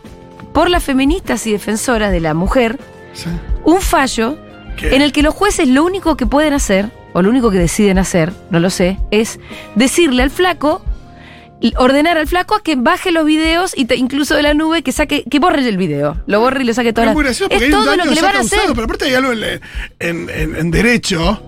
por 0.53 0.69
las 0.69 0.83
feministas 0.83 1.47
y 1.47 1.51
defensoras 1.51 2.11
de 2.11 2.19
la 2.19 2.33
mujer 2.35 2.79
Sí. 3.13 3.29
un 3.65 3.81
fallo 3.81 4.37
¿Qué? 4.77 4.95
en 4.95 5.01
el 5.01 5.11
que 5.11 5.23
los 5.23 5.33
jueces 5.33 5.67
lo 5.67 5.83
único 5.83 6.15
que 6.15 6.27
pueden 6.27 6.53
hacer, 6.53 6.91
o 7.13 7.23
lo 7.23 7.29
único 7.31 7.49
que 7.49 7.57
deciden 7.57 7.97
hacer, 7.97 8.31
no 8.51 8.59
lo 8.59 8.69
sé, 8.69 8.99
es 9.09 9.39
decirle 9.75 10.21
al 10.21 10.29
flaco, 10.29 10.83
ordenar 11.77 12.17
al 12.17 12.27
flaco 12.27 12.55
a 12.55 12.63
que 12.63 12.75
baje 12.75 13.11
los 13.11 13.25
videos 13.25 13.77
y 13.77 13.85
te- 13.85 13.95
incluso 13.97 14.35
de 14.35 14.43
la 14.43 14.53
nube 14.53 14.81
que 14.81 14.91
saque, 14.91 15.23
que 15.29 15.39
borre 15.39 15.67
el 15.67 15.77
video, 15.77 16.21
lo 16.25 16.39
borre 16.39 16.63
y 16.63 16.65
lo 16.65 16.73
saque 16.73 16.93
todo. 16.93 17.05
es 17.05 17.13
muy 17.13 17.23
gracioso 17.23 17.49
porque 17.49 17.65
es 17.65 17.73
hay 17.73 17.77
un 17.79 17.83
todo 17.85 17.95
lo 17.97 18.03
que 18.03 18.15
le 18.15 18.21
van 18.21 18.35
a 18.35 18.39
hacer. 18.39 18.59
pero 18.69 18.83
aparte 18.83 19.05
hay 19.05 19.13
algo 19.15 19.31
en, 19.33 19.43
en- 19.99 20.29
en- 20.29 20.55
en 20.55 20.71
derecho. 20.71 21.43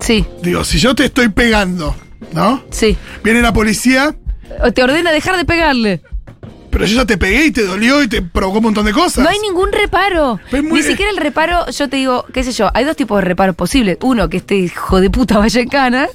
Sí, 0.00 0.24
Digo, 0.42 0.64
si 0.64 0.78
yo 0.78 0.94
te 0.94 1.04
estoy 1.04 1.28
pegando, 1.28 1.94
¿no? 2.32 2.62
sí. 2.70 2.96
Viene 3.22 3.42
la 3.42 3.52
policía, 3.52 4.14
O 4.64 4.72
Te 4.72 4.82
ordena 4.82 5.12
dejar 5.12 5.36
de 5.36 5.44
pegarle. 5.44 6.00
pero 6.70 6.86
yo 6.86 6.96
ya 6.96 7.04
te 7.04 7.16
pegué 7.18 7.44
y 7.46 7.50
te 7.52 7.62
dolió 7.64 8.02
y 8.02 8.08
te 8.08 8.22
provocó 8.22 8.58
un 8.58 8.64
montón 8.64 8.84
de 8.86 8.92
cosas. 8.92 9.22
No 9.22 9.28
hay 9.30 9.38
ningún 9.40 9.70
reparo. 9.72 10.40
Muy- 10.50 10.62
Ni 10.80 10.82
siquiera 10.82 11.10
el 11.10 11.18
reparo, 11.18 11.68
yo 11.70 11.88
te 11.88 11.96
digo, 11.98 12.24
qué 12.32 12.42
sé 12.42 12.52
yo, 12.52 12.70
hay 12.74 12.84
dos 12.84 12.96
tipos 12.96 13.18
de 13.18 13.24
reparos 13.26 13.54
posibles. 13.54 13.98
Uno, 14.00 14.28
que 14.30 14.38
este 14.38 14.56
hijo 14.56 15.00
de 15.00 15.10
puta 15.10 15.36
vaya 15.38 15.60
en 15.60 15.68
cana, 15.68 16.08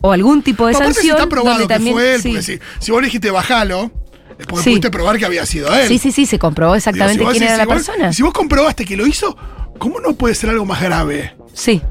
o 0.00 0.12
algún 0.12 0.42
tipo 0.42 0.66
de 0.66 0.72
aparte 0.74 0.88
si 0.94 0.94
sanción. 0.94 1.16
está 1.16 1.28
probado 1.28 1.58
que 1.60 1.66
también, 1.66 1.94
fue 1.94 2.14
él, 2.14 2.22
sí. 2.22 2.28
porque 2.28 2.42
si, 2.42 2.58
si 2.78 2.90
vos 2.92 3.00
le 3.00 3.06
dijiste 3.06 3.30
bajalo, 3.30 3.90
es 4.38 4.46
porque 4.46 4.64
Sí. 4.64 4.70
pudiste 4.70 4.90
probar 4.90 5.18
que 5.18 5.24
había 5.26 5.44
sido 5.46 5.74
él. 5.74 5.88
sí, 5.88 5.98
sí, 5.98 6.12
sí, 6.12 6.26
se 6.26 6.38
comprobó 6.38 6.72
Digo, 6.72 6.76
exactamente 6.78 7.18
si 7.24 7.30
quién 7.30 7.32
decís, 7.40 7.48
era 7.48 7.56
la 7.56 7.66
persona. 7.66 8.12
Si 8.12 8.22
vos 8.22 8.32
comprobaste 8.32 8.84
que 8.84 8.96
lo 8.96 9.06
hizo, 9.06 9.36
¿cómo 9.78 10.00
no 10.00 10.14
puede 10.14 10.34
ser 10.34 10.50
algo 10.50 10.64
más 10.64 10.80
grave? 10.80 11.34
Sí. 11.52 11.82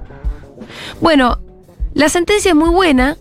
Bueno, 1.01 1.39
la 1.93 2.09
sentencia 2.09 2.49
es 2.49 2.55
muy 2.55 2.69
buena. 2.69 3.17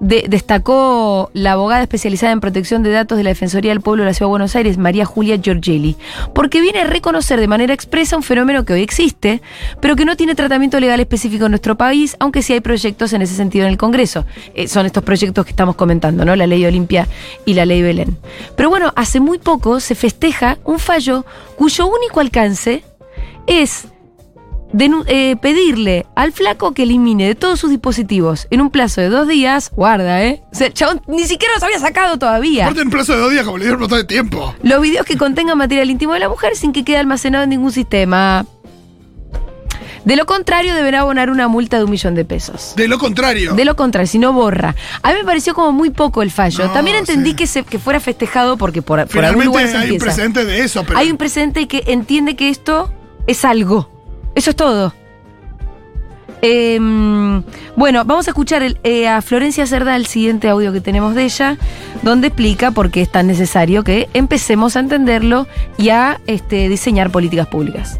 De- 0.00 0.24
destacó 0.28 1.30
la 1.34 1.52
abogada 1.52 1.82
especializada 1.82 2.32
en 2.32 2.40
protección 2.40 2.82
de 2.82 2.90
datos 2.90 3.18
de 3.18 3.24
la 3.24 3.30
Defensoría 3.30 3.70
del 3.70 3.82
Pueblo 3.82 4.02
de 4.02 4.08
la 4.08 4.14
Ciudad 4.14 4.28
de 4.28 4.30
Buenos 4.30 4.56
Aires, 4.56 4.78
María 4.78 5.04
Julia 5.04 5.36
Giorgelli, 5.36 5.94
porque 6.34 6.62
viene 6.62 6.80
a 6.80 6.84
reconocer 6.84 7.38
de 7.38 7.46
manera 7.46 7.74
expresa 7.74 8.16
un 8.16 8.22
fenómeno 8.22 8.64
que 8.64 8.72
hoy 8.72 8.80
existe, 8.82 9.42
pero 9.80 9.96
que 9.96 10.06
no 10.06 10.16
tiene 10.16 10.34
tratamiento 10.34 10.80
legal 10.80 11.00
específico 11.00 11.44
en 11.44 11.50
nuestro 11.52 11.76
país, 11.76 12.16
aunque 12.18 12.40
sí 12.40 12.54
hay 12.54 12.60
proyectos 12.60 13.12
en 13.12 13.20
ese 13.20 13.34
sentido 13.34 13.66
en 13.66 13.72
el 13.72 13.76
Congreso. 13.76 14.24
Eh, 14.54 14.68
son 14.68 14.86
estos 14.86 15.02
proyectos 15.04 15.44
que 15.44 15.50
estamos 15.50 15.76
comentando, 15.76 16.24
¿no? 16.24 16.34
La 16.34 16.46
ley 16.46 16.64
Olimpia 16.64 17.06
y 17.44 17.52
la 17.52 17.66
ley 17.66 17.82
Belén. 17.82 18.16
Pero 18.56 18.70
bueno, 18.70 18.94
hace 18.96 19.20
muy 19.20 19.38
poco 19.38 19.80
se 19.80 19.94
festeja 19.94 20.56
un 20.64 20.78
fallo 20.78 21.26
cuyo 21.56 21.86
único 21.86 22.20
alcance 22.20 22.84
es 23.46 23.84
eh, 24.78 25.36
pedirle 25.40 26.06
al 26.14 26.32
flaco 26.32 26.72
que 26.72 26.84
elimine 26.84 27.26
de 27.26 27.34
todos 27.34 27.58
sus 27.58 27.70
dispositivos 27.70 28.46
en 28.50 28.60
un 28.60 28.70
plazo 28.70 29.00
de 29.00 29.08
dos 29.08 29.26
días, 29.26 29.70
guarda, 29.74 30.24
¿eh? 30.24 30.42
O 30.52 30.54
sea, 30.54 30.72
chabón 30.72 31.02
ni 31.06 31.24
siquiera 31.24 31.54
los 31.54 31.62
había 31.62 31.78
sacado 31.78 32.18
todavía. 32.18 32.64
Aparte 32.64 32.82
en 32.82 32.88
un 32.88 32.92
plazo 32.92 33.14
de 33.14 33.18
dos 33.18 33.32
días, 33.32 33.44
como 33.44 33.58
le 33.58 33.64
dieron 33.64 33.78
un 33.78 33.82
montón 33.82 33.98
de 33.98 34.04
tiempo. 34.04 34.54
Los 34.62 34.80
videos 34.80 35.04
que 35.06 35.16
contengan 35.16 35.58
material 35.58 35.90
íntimo 35.90 36.14
de 36.14 36.20
la 36.20 36.28
mujer 36.28 36.56
sin 36.56 36.72
que 36.72 36.84
quede 36.84 36.98
almacenado 36.98 37.44
en 37.44 37.50
ningún 37.50 37.72
sistema. 37.72 38.46
De 40.04 40.16
lo 40.16 40.24
contrario, 40.24 40.74
deberá 40.74 41.00
abonar 41.00 41.30
una 41.30 41.46
multa 41.46 41.76
de 41.76 41.84
un 41.84 41.90
millón 41.90 42.14
de 42.14 42.24
pesos. 42.24 42.72
De 42.74 42.88
lo 42.88 42.98
contrario. 42.98 43.54
De 43.54 43.64
lo 43.64 43.76
contrario, 43.76 44.06
si 44.06 44.18
no 44.18 44.32
borra. 44.32 44.74
A 45.02 45.10
mí 45.10 45.18
me 45.18 45.24
pareció 45.24 45.54
como 45.54 45.72
muy 45.72 45.90
poco 45.90 46.22
el 46.22 46.30
fallo. 46.30 46.66
No, 46.66 46.72
También 46.72 46.96
entendí 46.96 47.30
sí. 47.30 47.36
que, 47.36 47.46
se, 47.46 47.62
que 47.64 47.78
fuera 47.78 48.00
festejado 48.00 48.56
porque 48.56 48.80
por, 48.80 49.06
por 49.08 49.24
algún 49.24 49.44
lugar 49.44 49.68
se 49.68 49.76
hay 49.76 49.90
un 49.90 49.98
precedente 49.98 50.44
de 50.44 50.60
eso, 50.60 50.84
pero. 50.84 50.98
Hay 50.98 51.10
un 51.10 51.18
precedente 51.18 51.68
que 51.68 51.84
entiende 51.86 52.34
que 52.34 52.48
esto 52.48 52.92
es 53.26 53.44
algo. 53.44 53.90
Eso 54.34 54.50
es 54.50 54.56
todo. 54.56 54.92
Em, 56.42 57.42
bueno, 57.76 58.04
vamos 58.04 58.26
a 58.26 58.30
escuchar 58.30 58.62
eh, 58.82 59.08
a 59.08 59.20
Florencia 59.20 59.66
Cerda 59.66 59.94
el 59.96 60.06
siguiente 60.06 60.48
audio 60.48 60.72
que 60.72 60.80
tenemos 60.80 61.14
de 61.14 61.24
ella, 61.24 61.58
donde 62.02 62.28
explica 62.28 62.70
por 62.70 62.90
qué 62.90 63.02
es 63.02 63.10
tan 63.10 63.26
necesario 63.26 63.84
que 63.84 64.08
empecemos 64.14 64.76
a 64.76 64.80
entenderlo 64.80 65.46
y 65.76 65.90
a 65.90 66.18
este, 66.26 66.68
diseñar 66.68 67.10
políticas 67.10 67.46
públicas. 67.48 67.98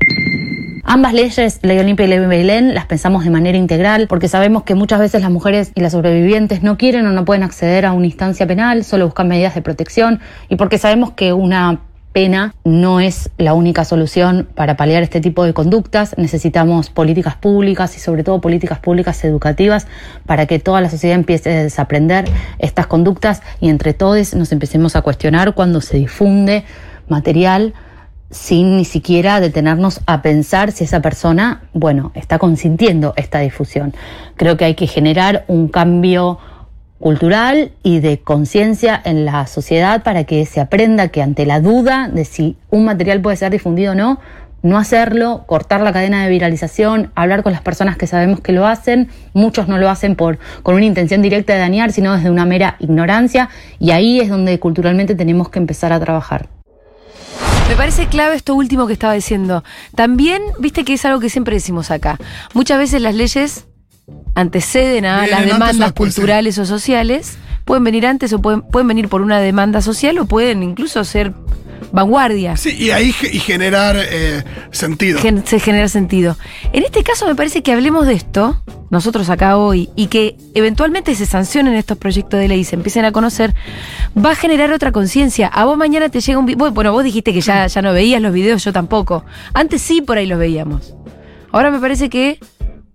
Ambas 0.84 1.12
leyes, 1.12 1.60
Ley 1.62 1.78
Olimpia 1.78 2.06
y 2.06 2.08
Ley 2.08 2.18
Belén, 2.18 2.74
las 2.74 2.86
pensamos 2.86 3.24
de 3.24 3.30
manera 3.30 3.58
integral 3.58 4.08
porque 4.08 4.26
sabemos 4.26 4.62
que 4.62 4.74
muchas 4.74 4.98
veces 4.98 5.20
las 5.20 5.30
mujeres 5.30 5.72
y 5.74 5.82
las 5.82 5.92
sobrevivientes 5.92 6.62
no 6.62 6.78
quieren 6.78 7.06
o 7.06 7.12
no 7.12 7.24
pueden 7.24 7.42
acceder 7.42 7.84
a 7.84 7.92
una 7.92 8.06
instancia 8.06 8.46
penal, 8.46 8.84
solo 8.84 9.04
buscan 9.04 9.28
medidas 9.28 9.54
de 9.54 9.62
protección 9.62 10.20
y 10.48 10.56
porque 10.56 10.78
sabemos 10.78 11.12
que 11.12 11.32
una 11.34 11.80
pena 12.12 12.54
no 12.64 13.00
es 13.00 13.30
la 13.38 13.54
única 13.54 13.84
solución 13.84 14.48
para 14.54 14.76
paliar 14.76 15.02
este 15.02 15.20
tipo 15.20 15.44
de 15.44 15.54
conductas. 15.54 16.16
Necesitamos 16.18 16.90
políticas 16.90 17.36
públicas 17.36 17.96
y 17.96 18.00
sobre 18.00 18.24
todo 18.24 18.40
políticas 18.40 18.78
públicas 18.78 19.24
educativas 19.24 19.86
para 20.26 20.46
que 20.46 20.58
toda 20.58 20.80
la 20.80 20.90
sociedad 20.90 21.14
empiece 21.14 21.50
a 21.50 21.62
desaprender 21.62 22.24
estas 22.58 22.86
conductas 22.86 23.42
y 23.60 23.68
entre 23.68 23.94
todos 23.94 24.34
nos 24.34 24.52
empecemos 24.52 24.96
a 24.96 25.02
cuestionar 25.02 25.54
cuando 25.54 25.80
se 25.80 25.98
difunde 25.98 26.64
material 27.08 27.74
sin 28.30 28.76
ni 28.76 28.84
siquiera 28.84 29.40
detenernos 29.40 30.00
a 30.06 30.22
pensar 30.22 30.70
si 30.72 30.84
esa 30.84 31.02
persona, 31.02 31.62
bueno, 31.72 32.12
está 32.14 32.38
consintiendo 32.38 33.12
esta 33.16 33.40
difusión. 33.40 33.92
Creo 34.36 34.56
que 34.56 34.64
hay 34.64 34.74
que 34.74 34.86
generar 34.86 35.44
un 35.48 35.68
cambio 35.68 36.38
cultural 37.00 37.72
y 37.82 38.00
de 38.00 38.18
conciencia 38.18 39.00
en 39.04 39.24
la 39.24 39.46
sociedad 39.46 40.02
para 40.02 40.24
que 40.24 40.44
se 40.46 40.60
aprenda 40.60 41.08
que 41.08 41.22
ante 41.22 41.46
la 41.46 41.60
duda 41.60 42.08
de 42.08 42.24
si 42.24 42.56
un 42.70 42.84
material 42.84 43.20
puede 43.20 43.36
ser 43.36 43.50
difundido 43.50 43.92
o 43.92 43.94
no, 43.94 44.20
no 44.62 44.76
hacerlo, 44.76 45.44
cortar 45.46 45.80
la 45.80 45.92
cadena 45.92 46.22
de 46.22 46.30
viralización, 46.30 47.10
hablar 47.14 47.42
con 47.42 47.52
las 47.52 47.62
personas 47.62 47.96
que 47.96 48.06
sabemos 48.06 48.40
que 48.40 48.52
lo 48.52 48.66
hacen. 48.66 49.08
Muchos 49.32 49.68
no 49.68 49.78
lo 49.78 49.88
hacen 49.88 50.16
por, 50.16 50.38
con 50.62 50.74
una 50.74 50.84
intención 50.84 51.22
directa 51.22 51.54
de 51.54 51.60
dañar, 51.60 51.92
sino 51.92 52.14
desde 52.14 52.30
una 52.30 52.44
mera 52.44 52.76
ignorancia. 52.78 53.48
Y 53.78 53.92
ahí 53.92 54.20
es 54.20 54.28
donde 54.28 54.60
culturalmente 54.60 55.14
tenemos 55.14 55.48
que 55.48 55.58
empezar 55.58 55.94
a 55.94 56.00
trabajar. 56.00 56.48
Me 57.70 57.76
parece 57.76 58.06
clave 58.08 58.34
esto 58.34 58.54
último 58.54 58.86
que 58.86 58.92
estaba 58.92 59.14
diciendo. 59.14 59.64
También, 59.94 60.42
viste 60.58 60.84
que 60.84 60.94
es 60.94 61.04
algo 61.06 61.20
que 61.20 61.30
siempre 61.30 61.54
decimos 61.54 61.90
acá. 61.90 62.18
Muchas 62.52 62.78
veces 62.78 63.00
las 63.00 63.14
leyes 63.14 63.64
anteceden 64.34 65.04
a 65.06 65.22
Vienen 65.24 65.30
las 65.30 65.46
demandas 65.46 65.92
culturales 65.92 66.58
o 66.58 66.66
sociales. 66.66 67.38
Pueden 67.64 67.84
venir 67.84 68.06
antes 68.06 68.32
o 68.32 68.40
pueden, 68.40 68.62
pueden 68.62 68.88
venir 68.88 69.08
por 69.08 69.20
una 69.22 69.38
demanda 69.38 69.80
social 69.82 70.18
o 70.18 70.26
pueden 70.26 70.62
incluso 70.62 71.04
ser 71.04 71.32
vanguardia. 71.92 72.56
Sí, 72.56 72.74
y 72.78 72.90
ahí 72.90 73.14
y 73.32 73.38
generar 73.38 73.96
eh, 73.98 74.44
sentido. 74.70 75.18
Gen- 75.18 75.46
se 75.46 75.60
genera 75.60 75.88
sentido. 75.88 76.36
En 76.72 76.84
este 76.84 77.02
caso 77.02 77.26
me 77.26 77.34
parece 77.34 77.62
que 77.62 77.72
hablemos 77.72 78.06
de 78.06 78.14
esto, 78.14 78.62
nosotros 78.90 79.28
acá 79.30 79.56
hoy, 79.56 79.88
y 79.96 80.06
que 80.06 80.36
eventualmente 80.54 81.14
se 81.14 81.26
sancionen 81.26 81.74
estos 81.74 81.98
proyectos 81.98 82.40
de 82.40 82.48
ley 82.48 82.60
y 82.60 82.64
se 82.64 82.76
empiecen 82.76 83.04
a 83.04 83.12
conocer, 83.12 83.54
va 84.16 84.32
a 84.32 84.34
generar 84.36 84.72
otra 84.72 84.92
conciencia. 84.92 85.46
A 85.48 85.64
vos 85.64 85.76
mañana 85.76 86.08
te 86.08 86.20
llega 86.20 86.38
un 86.38 86.46
video, 86.46 86.70
bueno, 86.70 86.92
vos 86.92 87.04
dijiste 87.04 87.32
que 87.32 87.40
ya, 87.40 87.66
ya 87.66 87.82
no 87.82 87.92
veías 87.92 88.22
los 88.22 88.32
videos, 88.32 88.64
yo 88.64 88.72
tampoco. 88.72 89.24
Antes 89.52 89.82
sí 89.82 90.00
por 90.00 90.18
ahí 90.18 90.26
los 90.26 90.38
veíamos. 90.38 90.94
Ahora 91.52 91.70
me 91.70 91.78
parece 91.78 92.08
que 92.08 92.38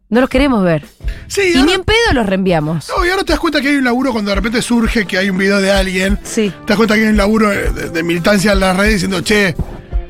no 0.09 0.21
los 0.21 0.29
queremos 0.29 0.63
ver. 0.63 0.85
Sí, 1.27 1.41
Y 1.53 1.57
ahora- 1.57 1.65
ni 1.65 1.73
en 1.73 1.83
pedo 1.83 2.13
los 2.13 2.25
reenviamos. 2.25 2.89
No, 2.95 3.05
y 3.05 3.09
ahora 3.09 3.23
te 3.23 3.33
das 3.33 3.39
cuenta 3.39 3.61
que 3.61 3.69
hay 3.69 3.75
un 3.75 3.83
laburo 3.83 4.11
cuando 4.11 4.29
de 4.29 4.35
repente 4.35 4.61
surge 4.61 5.05
que 5.05 5.17
hay 5.17 5.29
un 5.29 5.37
video 5.37 5.59
de 5.59 5.71
alguien. 5.71 6.19
Sí. 6.23 6.51
Te 6.65 6.67
das 6.67 6.77
cuenta 6.77 6.95
que 6.95 7.01
hay 7.01 7.07
un 7.07 7.17
laburo 7.17 7.49
de, 7.49 8.03
militancia 8.03 8.51
en 8.53 8.59
las 8.59 8.75
redes 8.77 8.93
diciendo, 8.93 9.21
che, 9.21 9.55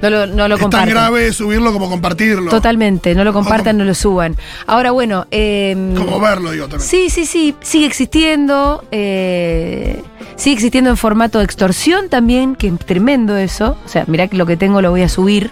No 0.01 0.09
lo, 0.09 0.27
no 0.27 0.47
lo 0.49 0.55
es 0.57 0.69
tan 0.69 0.89
grave 0.89 1.31
subirlo 1.31 1.71
como 1.71 1.89
compartirlo. 1.89 2.51
Totalmente, 2.51 3.15
no 3.15 3.23
lo 3.23 3.31
compartan, 3.33 3.77
no 3.77 3.85
lo 3.85 3.93
suban. 3.95 4.35
Ahora, 4.67 4.91
bueno, 4.91 5.25
eh, 5.31 5.73
Como 5.97 6.19
verlo, 6.19 6.51
digo 6.51 6.67
también. 6.67 6.87
Sí, 6.87 7.09
sí, 7.09 7.25
sí, 7.25 7.55
sigue 7.61 7.85
existiendo. 7.85 8.83
eh, 8.91 10.03
sigue 10.35 10.53
existiendo 10.55 10.89
en 10.89 10.97
formato 10.97 11.39
de 11.39 11.45
extorsión 11.45 12.09
también, 12.09 12.55
que 12.57 12.67
es 12.67 12.77
tremendo 12.79 13.37
eso. 13.37 13.77
O 13.85 13.87
sea, 13.87 14.03
mirá 14.07 14.27
que 14.27 14.35
lo 14.35 14.45
que 14.45 14.57
tengo 14.57 14.81
lo 14.81 14.91
voy 14.91 15.01
a 15.03 15.09
subir. 15.09 15.49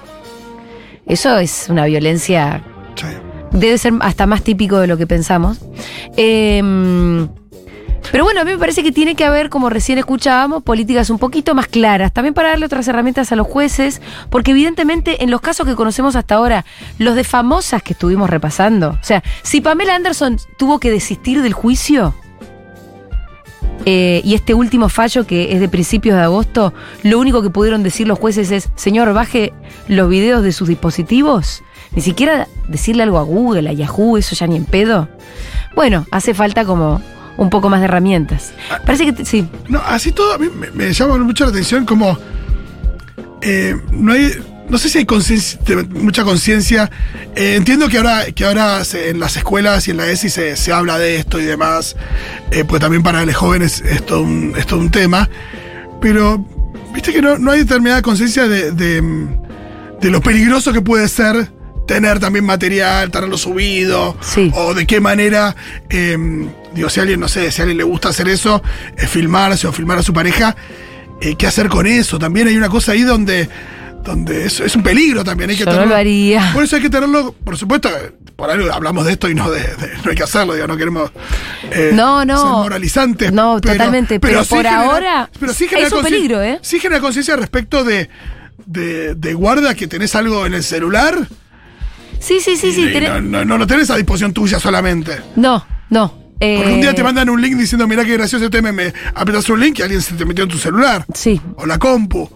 Eso 1.06 1.38
es 1.38 1.68
una 1.70 1.86
violencia, 1.86 2.62
Sí. 2.96 3.08
Debe 3.54 3.78
ser 3.78 3.94
hasta 4.02 4.26
más 4.26 4.44
típico 4.44 4.80
de 4.80 4.88
lo 4.88 4.98
que 4.98 5.08
pensamos. 5.08 5.60
Eh, 6.18 6.62
pero 8.12 8.24
bueno, 8.24 8.42
a 8.42 8.44
mí 8.44 8.52
me 8.52 8.58
parece 8.58 8.84
que 8.84 8.92
tiene 8.92 9.16
que 9.16 9.26
haber, 9.26 9.50
como 9.50 9.70
recién 9.70 9.98
escuchábamos, 9.98 10.64
políticas 10.64 11.10
un 11.10 11.20
poquito 11.20 11.56
más 11.56 11.68
claras, 11.68 12.14
también 12.14 12.34
para 12.34 12.50
darle 12.50 12.66
otras 12.66 12.88
herramientas 12.88 13.32
a 13.32 13.36
los 13.36 13.48
jueces, 13.48 14.02
porque 14.30 14.52
evidentemente 14.52 15.24
en 15.24 15.32
los 15.32 15.42
casos 15.42 15.66
que 15.66 15.76
conocemos 15.76 16.16
hasta 16.16 16.36
ahora, 16.36 16.66
los 17.00 17.16
de 17.16 17.24
famosas 17.24 17.82
que 17.82 17.94
estuvimos 17.94 18.30
repasando, 18.30 18.90
o 18.90 19.04
sea, 19.04 19.24
si 19.42 19.62
Pamela 19.62 19.96
Anderson 19.96 20.38
tuvo 20.58 20.80
que 20.80 20.92
desistir 20.92 21.42
del 21.42 21.54
juicio, 21.54 22.14
eh, 23.86 24.22
y 24.24 24.34
este 24.34 24.54
último 24.54 24.88
fallo 24.88 25.26
que 25.28 25.54
es 25.54 25.60
de 25.60 25.68
principios 25.68 26.16
de 26.16 26.22
agosto, 26.22 26.74
lo 27.02 27.20
único 27.20 27.42
que 27.42 27.50
pudieron 27.50 27.84
decir 27.84 28.08
los 28.08 28.20
jueces 28.20 28.52
es, 28.52 28.70
señor, 28.76 29.12
baje 29.14 29.54
los 29.88 30.08
videos 30.08 30.44
de 30.44 30.54
sus 30.54 30.68
dispositivos, 30.68 31.64
ni 31.96 32.02
siquiera 32.02 32.48
decirle 32.68 33.04
algo 33.04 33.18
a 33.20 33.24
Google, 33.24 33.70
a 33.70 33.74
Yahoo, 33.74 34.18
eso 34.18 34.36
ya 34.36 34.48
ni 34.48 34.56
en 34.56 34.66
pedo. 34.66 35.10
Bueno, 35.76 36.06
hace 36.12 36.34
falta 36.34 36.66
como 36.66 37.02
un 37.38 37.50
poco 37.50 37.70
más 37.70 37.80
de 37.80 37.86
herramientas. 37.86 38.52
Parece 38.86 39.14
que 39.14 39.26
sí. 39.26 39.48
No, 39.68 39.80
así 39.86 40.12
todo 40.12 40.34
a 40.34 40.38
mí 40.38 40.48
me, 40.56 40.70
me 40.72 40.94
llama 40.94 41.18
mucho 41.18 41.44
la 41.46 41.50
atención 41.52 41.86
como 41.86 42.18
eh, 43.42 43.76
no 43.92 44.14
hay 44.14 44.32
no 44.70 44.78
sé 44.78 44.88
si 44.90 45.00
hay 45.00 45.06
mucha 45.90 46.24
conciencia. 46.24 46.90
Eh, 47.36 47.56
entiendo 47.56 47.90
que 47.90 47.98
ahora, 47.98 48.26
que 48.34 48.46
ahora 48.46 48.84
se- 48.86 49.10
en 49.10 49.20
las 49.20 49.36
escuelas 49.36 49.88
y 49.88 49.92
en 49.92 49.98
la 49.98 50.08
ESI 50.10 50.30
se, 50.30 50.56
se 50.56 50.72
habla 50.72 50.98
de 50.98 51.18
esto 51.18 51.40
y 51.40 51.44
demás, 51.44 51.96
eh, 52.50 52.64
pues 52.64 52.82
también 52.82 53.04
para 53.04 53.24
los 53.26 53.36
jóvenes 53.36 53.82
es 53.82 54.04
todo 54.06 54.22
un, 54.22 54.54
es 54.58 54.66
todo 54.66 54.80
un 54.80 54.90
tema. 54.90 55.30
Pero, 56.02 56.44
viste 56.94 57.12
que 57.12 57.22
no, 57.22 57.38
no 57.38 57.52
hay 57.52 57.60
determinada 57.60 58.02
conciencia 58.02 58.48
de, 58.48 58.72
de, 58.72 59.02
de 60.02 60.10
lo 60.10 60.22
peligroso 60.22 60.72
que 60.72 60.82
puede 60.82 61.08
ser 61.10 61.52
tener 61.88 62.20
también 62.20 62.46
material, 62.46 63.12
tenerlo 63.12 63.38
subido, 63.38 64.16
Sí. 64.22 64.52
o 64.56 64.74
de 64.74 64.86
qué 64.88 65.00
manera, 65.02 65.56
eh, 65.90 66.18
digo, 66.74 66.90
si 66.90 67.00
a 67.00 67.04
alguien, 67.04 67.20
no 67.20 67.28
sé, 67.28 67.52
si 67.52 67.62
a 67.62 67.64
alguien 67.64 67.78
le 67.78 67.84
gusta 67.84 68.10
hacer 68.10 68.28
eso, 68.30 68.62
eh, 68.98 69.06
filmarse 69.08 69.68
o 69.68 69.72
filmar 69.74 69.98
a 70.00 70.04
su 70.04 70.14
pareja, 70.14 70.56
eh, 71.22 71.36
¿qué 71.36 71.48
hacer 71.48 71.70
con 71.70 71.86
eso? 71.88 72.18
También 72.20 72.48
hay 72.48 72.56
una 72.58 72.70
cosa 72.70 72.94
ahí 72.94 73.02
donde, 73.04 73.50
donde 74.04 74.46
es, 74.46 74.60
es 74.60 74.76
un 74.76 74.84
peligro 74.84 75.24
también. 75.24 75.50
Hay 75.50 75.56
que 75.58 75.64
Yo 75.66 75.72
no 75.72 75.78
tenerlo- 75.78 75.90
lo 75.90 75.96
haría. 75.96 76.52
Por 76.54 76.64
eso 76.64 76.76
hay 76.78 76.82
que 76.82 76.90
tenerlo, 76.90 77.34
por 77.44 77.58
supuesto, 77.58 77.90
por 78.36 78.50
algo 78.50 78.72
hablamos 78.74 79.06
de 79.06 79.12
esto 79.14 79.30
y 79.30 79.36
no 79.36 79.50
de, 79.52 79.60
de- 79.62 79.92
no 80.04 80.10
hay 80.10 80.16
que 80.16 80.24
hacerlo, 80.24 80.54
digo, 80.56 80.68
no 80.68 80.76
queremos 80.78 81.12
eh, 81.72 81.92
No, 81.94 82.26
no. 82.26 82.38
ser 82.38 82.48
moralizantes. 82.50 83.32
No, 83.32 83.62
totalmente, 83.62 84.20
pero 84.20 84.44
por 84.46 84.66
ahora 84.68 85.30
genera 85.58 85.88
es 85.88 85.94
un 85.94 86.02
peligro, 86.02 86.42
¿eh? 86.42 86.60
Sí 86.62 86.80
genera 86.80 87.00
conciencia 87.02 87.36
respecto 87.36 87.84
de, 87.84 88.10
de, 88.66 89.16
de 89.16 89.34
guarda 89.34 89.76
que 89.76 89.88
tenés 89.88 90.16
algo 90.16 90.46
en 90.46 90.54
el 90.56 90.64
celular. 90.64 91.28
Sí, 92.24 92.40
sí, 92.40 92.56
sí, 92.56 92.72
sí. 92.72 92.86
tenés- 92.86 93.10
no, 93.10 93.22
no, 93.22 93.46
no 93.46 93.58
lo 93.58 93.68
tenés 93.68 93.90
a 93.90 93.98
disposición 93.98 94.32
tuya 94.34 94.58
solamente. 94.60 95.12
No, 95.36 95.66
no. 95.90 96.08
Porque 96.40 96.64
un 96.74 96.80
eh, 96.80 96.82
día 96.82 96.96
te 96.96 97.04
mandan 97.04 97.30
un 97.30 97.42
link 97.42 97.56
diciendo, 97.58 97.88
mira 97.88 98.04
qué 98.06 98.14
gracioso 98.14 98.46
este 98.46 98.62
meme. 98.62 98.94
Apretas 99.14 99.50
un 99.50 99.60
link 99.60 99.80
y 99.80 99.82
alguien 99.82 100.02
se 100.02 100.14
te 100.16 100.26
metió 100.26 100.44
en 100.46 100.50
tu 100.50 100.58
celular. 100.58 101.06
Sí, 101.14 101.40
O 101.58 101.66
la 101.66 101.78
compu. 101.78 102.30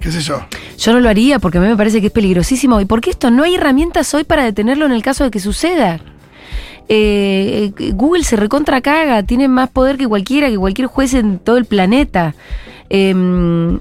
Qué 0.00 0.10
sé 0.10 0.20
yo. 0.20 0.40
yo 0.78 0.92
no 0.94 1.00
lo 1.00 1.08
haría 1.08 1.38
porque 1.38 1.58
a 1.58 1.60
mí 1.60 1.68
me 1.68 1.76
parece 1.76 2.00
que 2.00 2.06
es 2.08 2.12
peligrosísimo. 2.12 2.80
¿Y 2.80 2.86
por 2.86 3.00
qué 3.00 3.10
esto? 3.10 3.30
No 3.30 3.42
hay 3.44 3.54
herramientas 3.56 4.12
hoy 4.14 4.24
para 4.24 4.44
detenerlo 4.44 4.86
en 4.86 4.92
el 4.92 5.02
caso 5.02 5.24
de 5.24 5.30
que 5.30 5.40
suceda. 5.40 6.00
Eh, 6.88 7.72
eh, 7.78 7.90
Google 7.92 8.24
se 8.24 8.36
recontra 8.36 8.80
caga, 8.80 9.22
tiene 9.22 9.46
más 9.46 9.68
poder 9.70 9.96
que 9.96 10.08
cualquiera, 10.08 10.48
que 10.48 10.56
cualquier 10.56 10.88
juez 10.88 11.14
en 11.14 11.38
todo 11.38 11.56
el 11.56 11.66
planeta. 11.66 12.34
Em, 12.88 13.78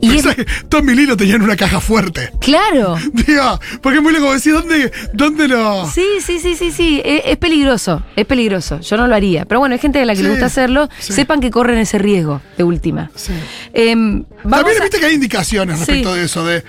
y 0.00 0.16
es, 0.16 0.24
Tommy 0.68 0.94
Lee 0.94 1.06
lo 1.06 1.16
tenía 1.16 1.36
en 1.36 1.42
una 1.42 1.56
caja 1.56 1.80
fuerte. 1.80 2.30
claro. 2.40 2.96
Digo, 3.12 3.60
porque 3.82 3.98
es 3.98 4.02
muy 4.02 4.12
loco 4.12 4.32
decir, 4.32 4.52
¿dónde, 4.52 4.92
dónde 5.12 5.48
lo...? 5.48 5.88
Sí, 5.90 6.04
sí, 6.24 6.38
sí, 6.38 6.54
sí, 6.54 6.70
sí. 6.70 7.00
Es, 7.04 7.22
es 7.26 7.36
peligroso, 7.38 8.02
es 8.14 8.26
peligroso. 8.26 8.80
Yo 8.80 8.96
no 8.96 9.06
lo 9.06 9.14
haría. 9.14 9.44
Pero 9.46 9.60
bueno, 9.60 9.72
hay 9.74 9.78
gente 9.78 10.00
a 10.00 10.04
la 10.04 10.14
que 10.14 10.22
le 10.22 10.30
gusta 10.30 10.46
hacerlo. 10.46 10.88
sí. 10.98 11.12
Sepan 11.12 11.40
que 11.40 11.50
corren 11.50 11.78
ese 11.78 11.98
riesgo, 11.98 12.40
de 12.58 12.64
última. 12.64 13.10
Sí. 13.14 13.32
Em, 13.72 14.24
vamos 14.44 14.58
También 14.60 14.80
a- 14.80 14.84
viste 14.84 14.98
que 15.00 15.06
hay 15.06 15.14
indicaciones 15.14 15.78
respecto 15.78 16.14
de 16.14 16.24
eso, 16.24 16.44
de, 16.44 16.62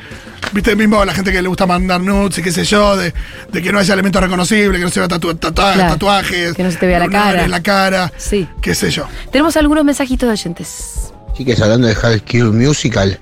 viste 0.54 0.76
mismo 0.76 1.04
la 1.04 1.14
gente 1.14 1.32
que 1.32 1.42
le 1.42 1.48
gusta 1.48 1.66
mandar 1.66 2.00
nudes 2.02 2.38
y 2.38 2.42
qué 2.42 2.52
sé 2.52 2.64
yo, 2.64 2.96
de, 2.96 3.14
de 3.52 3.62
que 3.62 3.72
no 3.72 3.80
haya 3.80 3.94
elementos 3.94 4.22
reconocibles, 4.22 4.80
que 4.80 4.86
no 4.86 4.90
se 4.90 5.00
vea 5.02 5.10
tatu- 5.10 5.38
Claro. 5.54 5.94
tatuajes, 5.94 6.54
Que 6.54 6.64
no 6.64 6.72
se 6.72 6.78
te 6.78 6.88
vea 6.88 7.00
la 7.00 7.08
cara. 7.10 7.48
la 7.48 7.62
cara, 7.62 8.12
Sí. 8.18 8.48
qué 8.62 8.74
sé 8.74 8.90
yo. 8.90 9.06
Tenemos 9.32 9.58
algunos 9.58 9.84
mensajitos 9.84 10.28
de 10.28 10.34
oyentes. 10.34 11.14
Chicas, 11.38 11.62
hablando 11.62 11.88
de 11.88 11.94
High 11.94 12.24
School 12.28 12.52
Musical, 12.52 13.20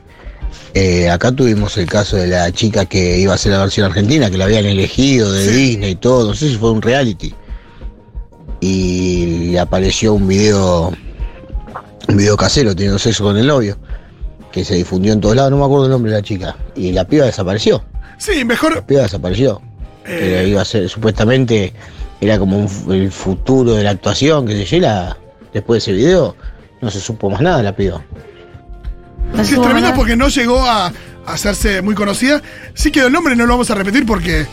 eh, 0.74 1.10
acá 1.10 1.34
tuvimos 1.34 1.76
el 1.78 1.86
caso 1.86 2.16
de 2.16 2.28
la 2.28 2.50
chica 2.50 2.86
que 2.86 3.20
iba 3.20 3.34
a 3.34 3.36
hacer 3.36 3.52
la 3.52 3.60
versión 3.60 3.88
argentina, 3.88 4.32
que 4.32 4.38
la 4.38 4.46
habían 4.46 4.64
elegido 4.66 5.34
de 5.34 5.44
Sí. 5.46 5.52
Disney 5.52 5.92
y 5.92 5.96
todo, 5.96 6.30
no 6.30 6.34
sé 6.34 6.48
si 6.48 6.56
fue 6.56 6.72
un 6.72 6.82
reality. 6.82 7.34
Y 8.62 9.52
le 9.52 9.60
apareció 9.60 10.14
un 10.14 10.30
video, 10.30 10.94
un 12.08 12.18
video 12.18 12.38
casero 12.38 12.74
teniendo 12.74 13.00
sexo 13.00 13.26
con 13.26 13.36
el 13.36 13.48
novio, 13.48 13.78
que 14.50 14.64
se 14.64 14.76
difundió 14.76 15.12
en 15.12 15.20
todos 15.20 15.36
lados, 15.36 15.52
no 15.52 15.58
me 15.58 15.66
acuerdo 15.66 15.86
el 15.86 15.92
nombre 15.92 16.12
de 16.12 16.18
la 16.18 16.24
chica. 16.24 16.56
Y 16.74 16.94
la 16.94 17.06
piba 17.06 17.26
desapareció, 17.26 17.84
Sí, 18.18 18.46
mejor, 18.46 18.76
la 18.76 18.88
piba 18.88 19.02
desapareció. 19.02 19.62
Eh. 20.06 20.46
Iba 20.52 20.62
a 20.62 20.66
ser, 20.66 20.88
supuestamente 20.88 21.74
era 22.22 22.40
como 22.40 22.60
un 22.60 22.94
el 22.94 23.12
futuro 23.12 23.74
de 23.74 23.84
la 23.84 23.90
actuación, 23.90 24.48
que 24.48 24.66
se 24.66 24.80
yo, 24.80 24.88
después 25.54 25.84
de 25.86 25.92
ese 25.92 25.98
video 25.98 26.34
no 26.82 26.90
se 26.92 27.00
supo 27.00 27.30
más 27.30 27.42
nada 27.42 27.58
de 27.58 27.64
la 27.64 27.76
piba. 27.76 28.02
No 29.34 29.42
es 29.42 29.50
tremendo 29.50 29.94
porque 29.96 30.16
no 30.16 30.28
llegó 30.28 30.60
a, 30.64 30.88
a 30.88 30.92
hacerse 31.26 31.82
muy 31.82 31.96
conocida. 31.96 32.42
Sí 32.74 32.92
que 32.92 33.02
el 33.02 33.12
nombre 33.12 33.36
no 33.36 33.46
lo 33.46 33.54
vamos 33.54 33.70
a 33.72 33.76
repetir 33.76 34.06
porque 34.06 34.46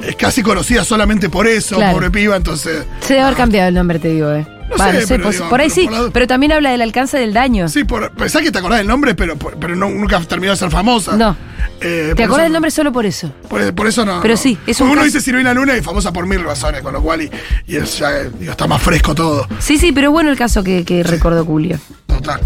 es 0.00 0.16
casi 0.16 0.42
conocida 0.42 0.84
solamente 0.84 1.28
por 1.28 1.46
eso, 1.46 1.76
Claro. 1.76 1.94
pobre 1.94 2.10
piba, 2.10 2.36
entonces... 2.36 2.84
Se 3.00 3.14
debe 3.14 3.24
haber 3.24 3.36
cambiado 3.36 3.68
el 3.68 3.74
nombre, 3.74 3.98
te 3.98 4.08
digo, 4.08 4.32
eh. 4.32 4.46
No 4.78 4.84
sé, 5.00 5.04
pero 5.08 5.22
pues, 5.24 5.36
digo, 5.36 5.48
por 5.50 5.60
ahí 5.60 5.68
pero 5.68 5.74
sí, 5.74 5.84
por 5.88 6.04
la- 6.06 6.10
pero 6.12 6.26
también 6.26 6.52
habla 6.52 6.70
del 6.70 6.80
alcance 6.82 7.18
del 7.18 7.32
daño. 7.32 7.68
Sí, 7.68 7.84
por, 7.84 8.10
pensá 8.12 8.40
que 8.40 8.50
te 8.50 8.58
acordás 8.58 8.78
del 8.78 8.86
nombre, 8.88 9.14
pero, 9.14 9.36
pero 9.36 9.76
no- 9.76 9.88
nunca 9.90 10.20
terminó 10.20 10.52
de 10.52 10.56
ser 10.56 10.70
famosa. 10.70 11.16
No. 11.16 11.36
Eh, 11.80 12.06
por 12.08 12.16
¿Te 12.16 12.22
eso 12.22 12.24
acordás 12.24 12.44
del 12.44 12.52
no- 12.52 12.56
nombre 12.56 12.70
solo 12.70 12.92
por 12.92 13.06
eso? 13.06 13.32
Por, 13.48 13.74
por 13.74 13.86
eso 13.86 14.04
no. 14.04 14.20
Pero 14.22 14.34
no. 14.34 14.38
sí, 14.38 14.58
es 14.66 14.80
un 14.80 14.86
uno 14.88 14.96
caso- 14.96 15.06
dice 15.06 15.20
Silvina 15.20 15.52
Luna 15.54 15.76
y 15.76 15.82
famosa 15.82 16.12
por 16.12 16.26
mil 16.26 16.42
razones, 16.42 16.80
con 16.82 16.92
lo 16.92 17.02
cual 17.02 17.22
y, 17.22 17.30
y 17.66 17.76
es 17.76 17.98
ya, 17.98 18.10
eh, 18.20 18.30
digo, 18.38 18.52
está 18.52 18.66
más 18.66 18.80
fresco 18.82 19.14
todo. 19.14 19.46
Sí, 19.58 19.78
sí, 19.78 19.92
pero 19.92 20.08
es 20.08 20.12
bueno 20.12 20.30
el 20.30 20.36
caso 20.36 20.62
que, 20.64 20.84
que 20.84 21.02
recordó 21.02 21.44
Julio. 21.44 21.78
Total. 22.06 22.40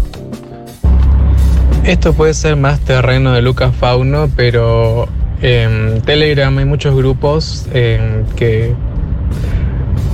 Esto 1.83 2.13
puede 2.13 2.33
ser 2.33 2.57
más 2.57 2.79
terreno 2.81 3.31
de 3.31 3.41
Lucas 3.41 3.73
Fauno, 3.79 4.29
pero 4.35 5.07
en 5.41 6.01
Telegram 6.01 6.55
hay 6.57 6.65
muchos 6.65 6.93
grupos 6.95 7.65
em, 7.73 8.25
que 8.35 8.75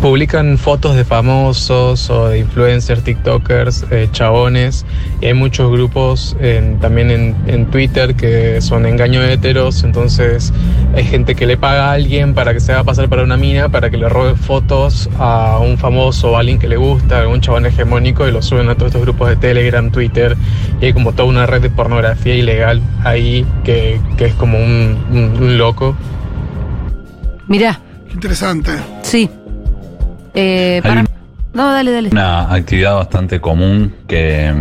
publican 0.02 0.58
fotos 0.58 0.96
de 0.96 1.06
famosos 1.06 2.10
o 2.10 2.28
de 2.30 2.40
influencers, 2.40 3.04
TikTokers, 3.04 3.86
eh, 3.92 4.10
chabones. 4.12 4.86
Y 5.22 5.28
hay 5.28 5.34
muchos 5.34 5.72
grupos 5.72 6.36
en- 6.42 6.80
también 6.80 7.10
en, 7.12 7.36
en 7.48 7.66
Twitter 7.68 8.16
que 8.16 8.60
son 8.62 8.86
engaños 8.86 9.24
heteros. 9.26 9.84
Entonces 9.84 10.52
hay 10.96 11.04
gente 11.06 11.36
que 11.36 11.46
le 11.46 11.56
paga 11.58 11.90
a 11.90 11.94
alguien 11.94 12.34
para 12.34 12.54
que 12.54 12.60
se 12.60 12.74
haga 12.74 12.84
pasar 12.84 13.08
para 13.10 13.24
una 13.24 13.38
mina, 13.38 13.70
para 13.70 13.90
que 13.90 13.98
le 13.98 14.10
robe 14.10 14.36
fotos 14.36 15.10
a 15.20 15.60
un 15.62 15.78
famoso 15.78 16.32
o 16.32 16.36
a 16.36 16.40
alguien 16.42 16.60
que 16.60 16.68
le 16.68 16.78
gusta, 16.78 17.20
algún 17.20 17.40
chabón 17.42 17.66
hegemónico, 17.66 18.28
y 18.28 18.32
lo 18.32 18.42
suben 18.42 18.70
a 18.70 18.76
todos 18.76 18.88
estos 18.88 19.02
grupos 19.04 19.30
de 19.30 19.36
Telegram, 19.38 19.90
Twitter. 19.92 20.36
Y 20.82 20.86
hay 20.86 20.94
como 20.94 21.14
toda 21.14 21.30
una 21.30 21.46
red 21.46 21.62
de 21.62 21.70
pornografía 21.70 22.36
ilegal 22.36 22.82
ahí 23.04 23.46
que, 23.64 24.00
que 24.18 24.26
es 24.26 24.34
como 24.34 24.58
un, 24.58 24.98
un- 25.12 25.38
un 25.44 25.58
loco. 25.58 25.96
Mirá, 27.48 27.80
Interesante. 28.14 28.72
sí. 29.02 29.30
Eh, 30.34 30.82
Hay 30.84 30.90
para- 30.90 31.02
un- 31.02 31.08
No, 31.54 31.72
dale, 31.72 31.92
dale. 31.92 32.10
una 32.12 32.52
actividad 32.54 32.96
bastante 32.96 33.40
común 33.40 33.94
que 34.08 34.52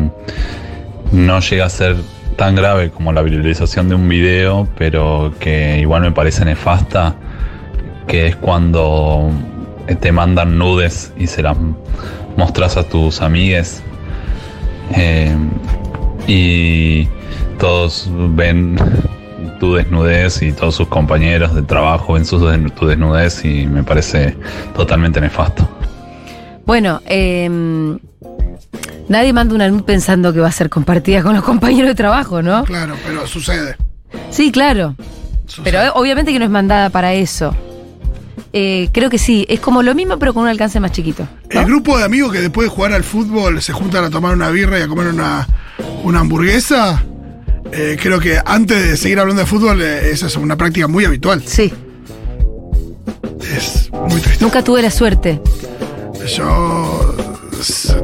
no 1.12 1.40
llega 1.40 1.64
a 1.66 1.70
ser 1.70 1.96
tan 2.36 2.54
grave 2.54 2.90
como 2.90 3.12
la 3.12 3.22
viralización 3.22 3.88
de 3.88 3.94
un 3.94 4.08
video, 4.08 4.68
pero 4.76 5.32
que 5.40 5.78
igual 5.80 6.02
me 6.02 6.12
parece 6.12 6.44
nefasta, 6.44 7.14
que 8.06 8.26
es 8.28 8.36
cuando 8.36 9.30
te 10.00 10.12
mandan 10.12 10.58
nudes 10.58 11.12
y 11.18 11.26
se 11.26 11.42
las 11.42 11.56
mostras 12.36 12.76
a 12.76 12.84
tus 12.84 13.20
amigues 13.22 13.82
eh, 14.96 15.34
y 16.26 17.08
todos 17.58 18.08
ven 18.34 18.76
tu 19.62 19.74
desnudez 19.74 20.42
y 20.42 20.50
todos 20.50 20.74
sus 20.74 20.88
compañeros 20.88 21.54
de 21.54 21.62
trabajo 21.62 22.14
ven 22.14 22.24
su 22.24 22.40
tu 22.70 22.86
desnudez 22.86 23.44
y 23.44 23.64
me 23.68 23.84
parece 23.84 24.36
totalmente 24.74 25.20
nefasto. 25.20 25.68
Bueno, 26.66 27.00
eh, 27.06 27.48
nadie 29.08 29.32
manda 29.32 29.54
una 29.54 29.68
nude 29.68 29.84
pensando 29.84 30.32
que 30.32 30.40
va 30.40 30.48
a 30.48 30.52
ser 30.52 30.68
compartida 30.68 31.22
con 31.22 31.36
los 31.36 31.44
compañeros 31.44 31.86
de 31.86 31.94
trabajo, 31.94 32.42
¿no? 32.42 32.64
Claro, 32.64 32.96
pero 33.06 33.24
sucede. 33.28 33.76
Sí, 34.30 34.50
claro. 34.50 34.96
Sucede. 35.46 35.62
Pero 35.62 35.80
eh, 35.80 35.90
obviamente 35.94 36.32
que 36.32 36.40
no 36.40 36.44
es 36.44 36.50
mandada 36.50 36.90
para 36.90 37.14
eso. 37.14 37.54
Eh, 38.52 38.88
creo 38.90 39.10
que 39.10 39.18
sí, 39.18 39.46
es 39.48 39.60
como 39.60 39.84
lo 39.84 39.94
mismo 39.94 40.18
pero 40.18 40.34
con 40.34 40.42
un 40.42 40.48
alcance 40.48 40.80
más 40.80 40.90
chiquito. 40.90 41.28
¿no? 41.54 41.60
El 41.60 41.66
grupo 41.66 41.96
de 41.98 42.02
amigos 42.02 42.32
que 42.32 42.40
después 42.40 42.68
de 42.68 42.74
jugar 42.74 42.94
al 42.94 43.04
fútbol 43.04 43.62
se 43.62 43.72
juntan 43.72 44.02
a 44.02 44.10
tomar 44.10 44.34
una 44.34 44.50
birra 44.50 44.80
y 44.80 44.82
a 44.82 44.88
comer 44.88 45.06
una, 45.06 45.46
una 46.02 46.18
hamburguesa, 46.18 47.04
eh, 47.72 47.96
creo 48.00 48.20
que 48.20 48.38
antes 48.44 48.82
de 48.90 48.96
seguir 48.96 49.18
hablando 49.20 49.40
de 49.40 49.46
fútbol, 49.46 49.80
eh, 49.82 50.10
esa 50.10 50.26
es 50.26 50.36
una 50.36 50.56
práctica 50.56 50.86
muy 50.88 51.04
habitual. 51.04 51.42
Sí, 51.46 51.72
Es 53.56 53.90
muy 53.92 54.20
triste. 54.20 54.44
nunca 54.44 54.62
tuve 54.62 54.82
la 54.82 54.90
suerte. 54.90 55.40
Yo 56.36 57.14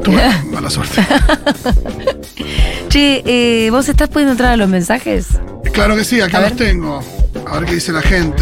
tuve 0.03 0.21
mala 0.51 0.69
suerte. 0.69 1.05
Che, 2.89 3.21
eh, 3.25 3.69
¿vos 3.69 3.87
estás 3.87 4.09
pudiendo 4.09 4.31
entrar 4.31 4.51
a 4.53 4.57
los 4.57 4.67
mensajes? 4.67 5.27
Claro 5.73 5.95
que 5.95 6.03
sí, 6.03 6.19
acá 6.21 6.39
A 6.39 6.41
los 6.41 6.55
ver. 6.57 6.67
tengo. 6.69 7.01
A 7.47 7.59
ver 7.59 7.65
qué 7.69 7.75
dice 7.75 7.91
la 7.91 8.01
gente. 8.01 8.41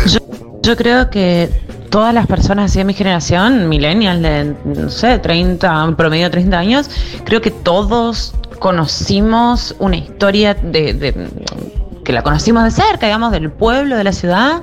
Yo 0.63 0.75
creo 0.77 1.09
que 1.09 1.49
todas 1.89 2.13
las 2.13 2.27
personas 2.27 2.71
así 2.71 2.79
de 2.79 2.85
mi 2.85 2.93
generación, 2.93 3.67
millennials 3.67 4.21
de, 4.21 4.55
no 4.65 4.89
sé, 4.89 5.19
30, 5.19 5.95
promedio 5.97 6.25
de 6.25 6.29
30 6.31 6.57
años, 6.57 6.89
creo 7.25 7.41
que 7.41 7.51
todos 7.51 8.33
conocimos 8.59 9.75
una 9.79 9.97
historia 9.97 10.53
de, 10.53 10.93
de- 10.93 11.29
que 12.03 12.13
la 12.13 12.23
conocimos 12.23 12.63
de 12.63 12.71
cerca, 12.71 13.05
digamos, 13.07 13.31
del 13.31 13.51
pueblo, 13.51 13.97
de 13.97 14.03
la 14.03 14.13
ciudad, 14.13 14.61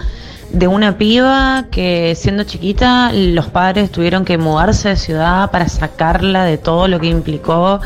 de 0.55 0.69
una 0.69 0.97
piba 0.99 1.65
que 1.71 2.15
siendo 2.17 2.45
chiquita 2.45 3.11
los 3.13 3.47
padres 3.49 3.91
tuvieron 3.91 4.25
que 4.25 4.39
mudarse 4.39 4.91
de 4.91 4.97
ciudad 4.97 5.51
para 5.51 5.69
sacarla 5.69 6.45
de 6.45 6.59
todo 6.59 6.87
lo 6.89 7.01
que 7.01 7.09
implicó 7.09 7.81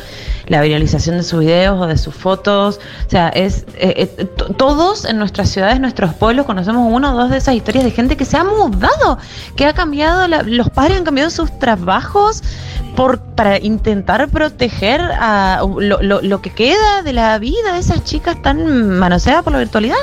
la 0.47 0.61
viralización 0.63 1.17
de 1.19 1.23
sus 1.23 1.41
videos 1.41 1.81
o 1.81 1.87
de 1.87 1.97
sus 1.99 2.15
fotos. 2.15 2.79
O 3.07 3.11
sea, 3.11 3.29
es 3.31 3.65
eh, 3.75 4.11
eh, 4.19 4.25
todos 4.57 5.05
en 5.05 5.19
nuestras 5.19 5.49
ciudades, 5.51 5.81
nuestros 5.81 6.15
pueblos, 6.15 6.47
conocemos 6.47 6.91
uno 6.91 7.15
o 7.15 7.17
dos 7.19 7.31
de 7.31 7.39
esas 7.39 7.55
historias 7.55 7.85
de 7.85 7.91
gente 7.91 8.17
que 8.17 8.25
se 8.25 8.37
ha 8.37 8.45
mudado, 8.45 9.19
que 9.57 9.65
ha 9.67 9.73
cambiado, 9.73 10.27
la- 10.29 10.43
los 10.43 10.71
padres 10.71 10.99
han 10.99 11.05
cambiado 11.05 11.31
sus 11.31 11.59
trabajos 11.59 12.43
por, 12.97 13.19
para 13.21 13.59
intentar 13.59 14.29
proteger 14.29 15.01
a 15.01 15.63
lo- 15.81 16.23
lo 16.23 16.41
que 16.43 16.51
queda 16.51 17.03
de 17.03 17.13
la 17.13 17.39
vida 17.39 17.73
de 17.75 17.79
esas 17.79 18.05
chicas 18.05 18.41
tan 18.43 18.99
manoseadas 18.99 19.43
por 19.45 19.53
la 19.53 19.59
virtualidad. 19.61 19.97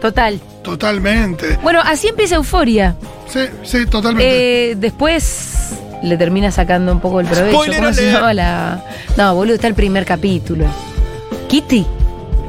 Total. 0.00 0.40
Totalmente. 0.62 1.58
Bueno, 1.62 1.80
así 1.84 2.08
empieza 2.08 2.36
Euforia. 2.36 2.94
Sí, 3.32 3.40
sí, 3.64 3.86
totalmente. 3.86 4.70
Eh, 4.70 4.74
después 4.76 5.70
le 6.02 6.16
termina 6.16 6.50
sacando 6.50 6.92
un 6.92 7.00
poco 7.00 7.20
el 7.20 7.26
provecho. 7.26 7.52
Spoiler 7.56 7.80
¿Cómo 7.80 7.92
se 7.92 8.12
llama 8.12 8.32
la.? 8.34 8.84
No, 9.16 9.34
boludo, 9.34 9.54
está 9.56 9.66
el 9.66 9.74
primer 9.74 10.04
capítulo. 10.04 10.66
Kitty. 11.48 11.86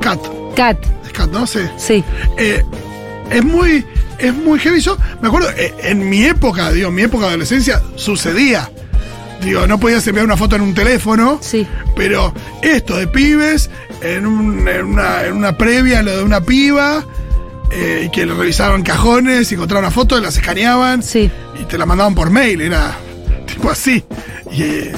Cat. 0.01 0.19
Cat. 0.55 0.77
Es 1.05 1.11
Cat, 1.13 1.29
¿no? 1.31 1.47
Sí. 1.47 1.59
Sí. 1.77 2.03
Eh, 2.37 2.63
es 3.31 3.43
muy. 3.43 3.85
Es 4.19 4.33
muy 4.33 4.59
heavy. 4.59 4.81
Yo 4.81 4.97
me 5.21 5.29
acuerdo, 5.29 5.49
eh, 5.55 5.73
en 5.83 6.09
mi 6.09 6.25
época, 6.25 6.71
digo, 6.71 6.89
en 6.89 6.95
mi 6.95 7.03
época 7.03 7.23
de 7.25 7.29
adolescencia, 7.29 7.81
sucedía. 7.95 8.69
Digo, 9.41 9.65
no 9.65 9.79
podías 9.79 10.05
enviar 10.07 10.25
una 10.25 10.35
foto 10.35 10.57
en 10.57 10.61
un 10.61 10.73
teléfono. 10.73 11.39
Sí. 11.41 11.65
Pero 11.95 12.33
esto 12.61 12.97
de 12.97 13.07
pibes, 13.07 13.69
en, 14.01 14.25
un- 14.27 14.67
en 14.67 14.85
una, 14.85 15.23
en 15.25 15.33
una 15.37 15.57
previa, 15.57 16.01
lo 16.03 16.17
de 16.17 16.23
una 16.23 16.41
piba, 16.41 17.05
eh, 17.71 18.03
y 18.05 18.09
que 18.09 18.25
le 18.25 18.33
revisaban 18.33 18.83
cajones 18.83 19.51
encontraban 19.51 19.85
una 19.85 19.91
foto, 19.91 20.19
las 20.19 20.35
escaneaban 20.37 21.03
Sí. 21.03 21.29
y 21.59 21.63
te 21.65 21.77
la 21.77 21.85
mandaban 21.85 22.15
por 22.15 22.29
mail, 22.29 22.61
era 22.61 22.95
tipo 23.45 23.69
así. 23.69 24.03
Y 24.51 24.63
eh, 24.63 24.91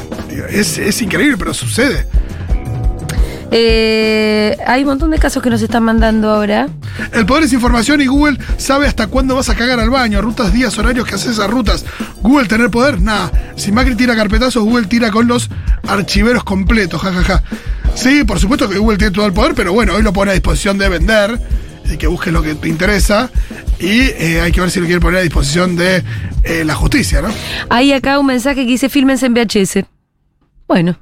es, 0.50 0.78
es 0.78 1.02
increíble, 1.02 1.38
pero 1.38 1.54
sucede. 1.54 2.08
Eh, 3.54 4.56
hay 4.66 4.84
un 4.84 4.88
montón 4.88 5.12
de 5.12 5.20
casos 5.20 5.44
que 5.44 5.50
nos 5.50 5.62
están 5.62 5.84
mandando 5.84 6.30
ahora. 6.30 6.70
El 7.12 7.26
poder 7.26 7.44
es 7.44 7.52
información 7.54 8.00
y 8.00 8.08
Google 8.08 8.38
sabe 8.58 8.88
hasta 8.88 9.08
cuándo 9.08 9.36
vas 9.36 9.50
a 9.50 9.56
cagar 9.56 9.80
al 9.82 9.90
baño, 9.90 10.22
rutas, 10.22 10.54
días, 10.54 10.78
horarios 10.78 11.06
que 11.06 11.16
haces 11.16 11.32
esas 11.32 11.50
rutas. 11.50 11.84
Google 12.22 12.48
tener 12.48 12.70
poder, 12.70 13.02
nada. 13.02 13.30
Si 13.58 13.74
Macri 13.74 13.96
tira 13.96 14.16
carpetazos, 14.16 14.64
Google 14.64 14.86
tira 14.88 15.12
con 15.12 15.28
los 15.28 15.50
archiveros 15.86 16.46
completos, 16.46 17.02
jajaja. 17.02 17.44
Sí, 17.94 18.24
por 18.24 18.40
supuesto 18.40 18.70
que 18.70 18.78
Google 18.78 18.98
tiene 18.98 19.14
todo 19.14 19.26
el 19.26 19.34
poder, 19.34 19.54
pero 19.54 19.74
bueno, 19.74 19.96
hoy 19.96 20.02
lo 20.02 20.14
pone 20.14 20.32
a 20.32 20.34
disposición 20.34 20.78
de 20.78 20.88
vender 20.88 21.38
y 21.92 21.98
que 21.98 22.08
busques 22.08 22.32
lo 22.34 22.42
que 22.42 22.56
te 22.56 22.68
interesa. 22.68 23.30
Y 23.80 24.02
eh, 24.02 24.42
hay 24.42 24.52
que 24.52 24.62
ver 24.62 24.72
si 24.72 24.80
lo 24.80 24.86
quiere 24.86 25.02
poner 25.02 25.20
a 25.20 25.24
disposición 25.24 25.76
de 25.76 26.04
eh, 26.44 26.64
la 26.66 26.76
justicia, 26.76 27.22
¿no? 27.22 27.30
Hay 27.70 27.94
acá 27.94 28.20
un 28.20 28.26
mensaje 28.28 28.62
que 28.62 28.68
dice 28.72 28.90
fílmense 28.90 29.26
en 29.26 29.34
VHS. 29.34 29.86
Bueno. 30.68 30.98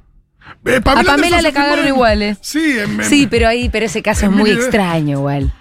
Eh, 0.66 0.76
A 0.84 1.02
Pamela 1.02 1.40
le 1.42 1.52
cagaron 1.52 1.84
filmó 1.84 1.88
en- 1.88 1.94
igual, 1.94 2.22
eh. 2.22 2.36
Sí, 2.40 2.78
en, 2.78 3.00
en- 3.00 3.04
Sí, 3.08 3.26
pero 3.30 3.48
ahí, 3.48 3.68
pero 3.68 3.86
ese 3.86 4.02
caso 4.02 4.26
es 4.26 4.32
muy 4.32 4.50
extraño 4.50 5.18
igual. 5.18 5.52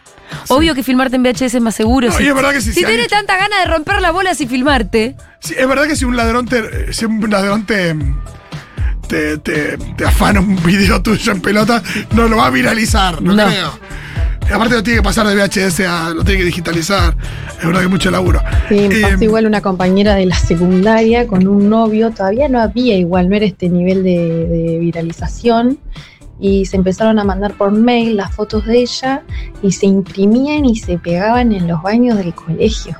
Obvio 0.50 0.76
que 0.76 0.84
filmarte 0.84 1.16
en 1.16 1.24
VHS 1.24 1.56
es 1.56 1.62
más 1.62 1.74
seguro. 1.76 2.08
No, 2.10 2.14
si, 2.18 2.28
es 2.28 2.36
verdad 2.36 2.52
que 2.52 2.62
si 2.62 2.72
si 2.74 2.84
hecho- 2.86 3.08
tanta 3.10 3.36
gana 3.38 3.60
de 3.62 3.66
romper 3.66 4.00
las 4.02 4.12
bolas 4.14 4.40
y 4.42 4.48
filmarte. 4.48 5.16
Sí, 5.40 5.56
es 5.58 5.68
verdad 5.68 5.88
que 5.88 5.96
si 5.96 6.06
un 6.06 6.16
ladrón 6.16 6.48
te, 6.48 6.94
si 6.94 7.06
un 7.06 7.28
ladrón 7.30 7.66
te, 7.66 7.96
te, 9.08 9.38
te- 9.40 9.78
te 9.78 10.06
afana 10.06 10.40
un 10.40 10.62
video 10.64 11.02
tuyo 11.02 11.32
en 11.32 11.42
pelota, 11.42 11.82
no 12.12 12.28
lo 12.28 12.38
va 12.38 12.48
a 12.48 12.50
viralizar, 12.52 13.22
no, 13.22 13.34
No. 13.34 13.48
creo. 13.48 13.80
Aparte 14.54 14.76
lo 14.76 14.84
tiene 14.84 15.00
que 15.00 15.04
pasar 15.04 15.28
de 15.28 15.36
VHS 15.36 15.80
a. 15.82 16.10
lo 16.10 16.24
tiene 16.24 16.40
que 16.40 16.46
digitalizar. 16.46 17.16
Es 17.60 17.66
verdad 17.66 17.80
que 17.82 17.86
es 17.86 17.92
mucho 17.92 18.10
laburo. 18.12 18.40
Sí, 18.68 18.88
me 18.90 18.96
Eh, 18.96 19.02
pasó 19.02 19.24
igual 19.24 19.46
una 19.46 19.62
compañera 19.62 20.16
de 20.16 20.26
la 20.26 20.36
secundaria 20.36 21.28
con 21.28 21.48
un 21.48 21.70
novio, 21.70 22.12
todavía 22.12 22.48
no 22.50 22.60
había 22.60 22.98
igual, 22.98 23.30
no 23.30 23.36
era 23.36 23.46
este 23.46 23.70
nivel 23.70 24.04
de, 24.04 24.48
de 24.48 24.78
viralización, 24.80 25.78
y 26.40 26.66
se 26.66 26.78
empezaron 26.78 27.20
a 27.20 27.24
mandar 27.24 27.54
por 27.54 27.72
mail 27.72 28.16
las 28.18 28.34
fotos 28.34 28.66
de 28.66 28.80
ella 28.80 29.24
y 29.62 29.72
se 29.74 29.86
imprimían 29.86 30.66
y 30.66 30.78
se 30.78 30.98
pegaban 30.98 31.52
en 31.52 31.68
los 31.68 31.82
baños 31.84 32.18
del 32.18 32.34
colegio. 32.34 32.96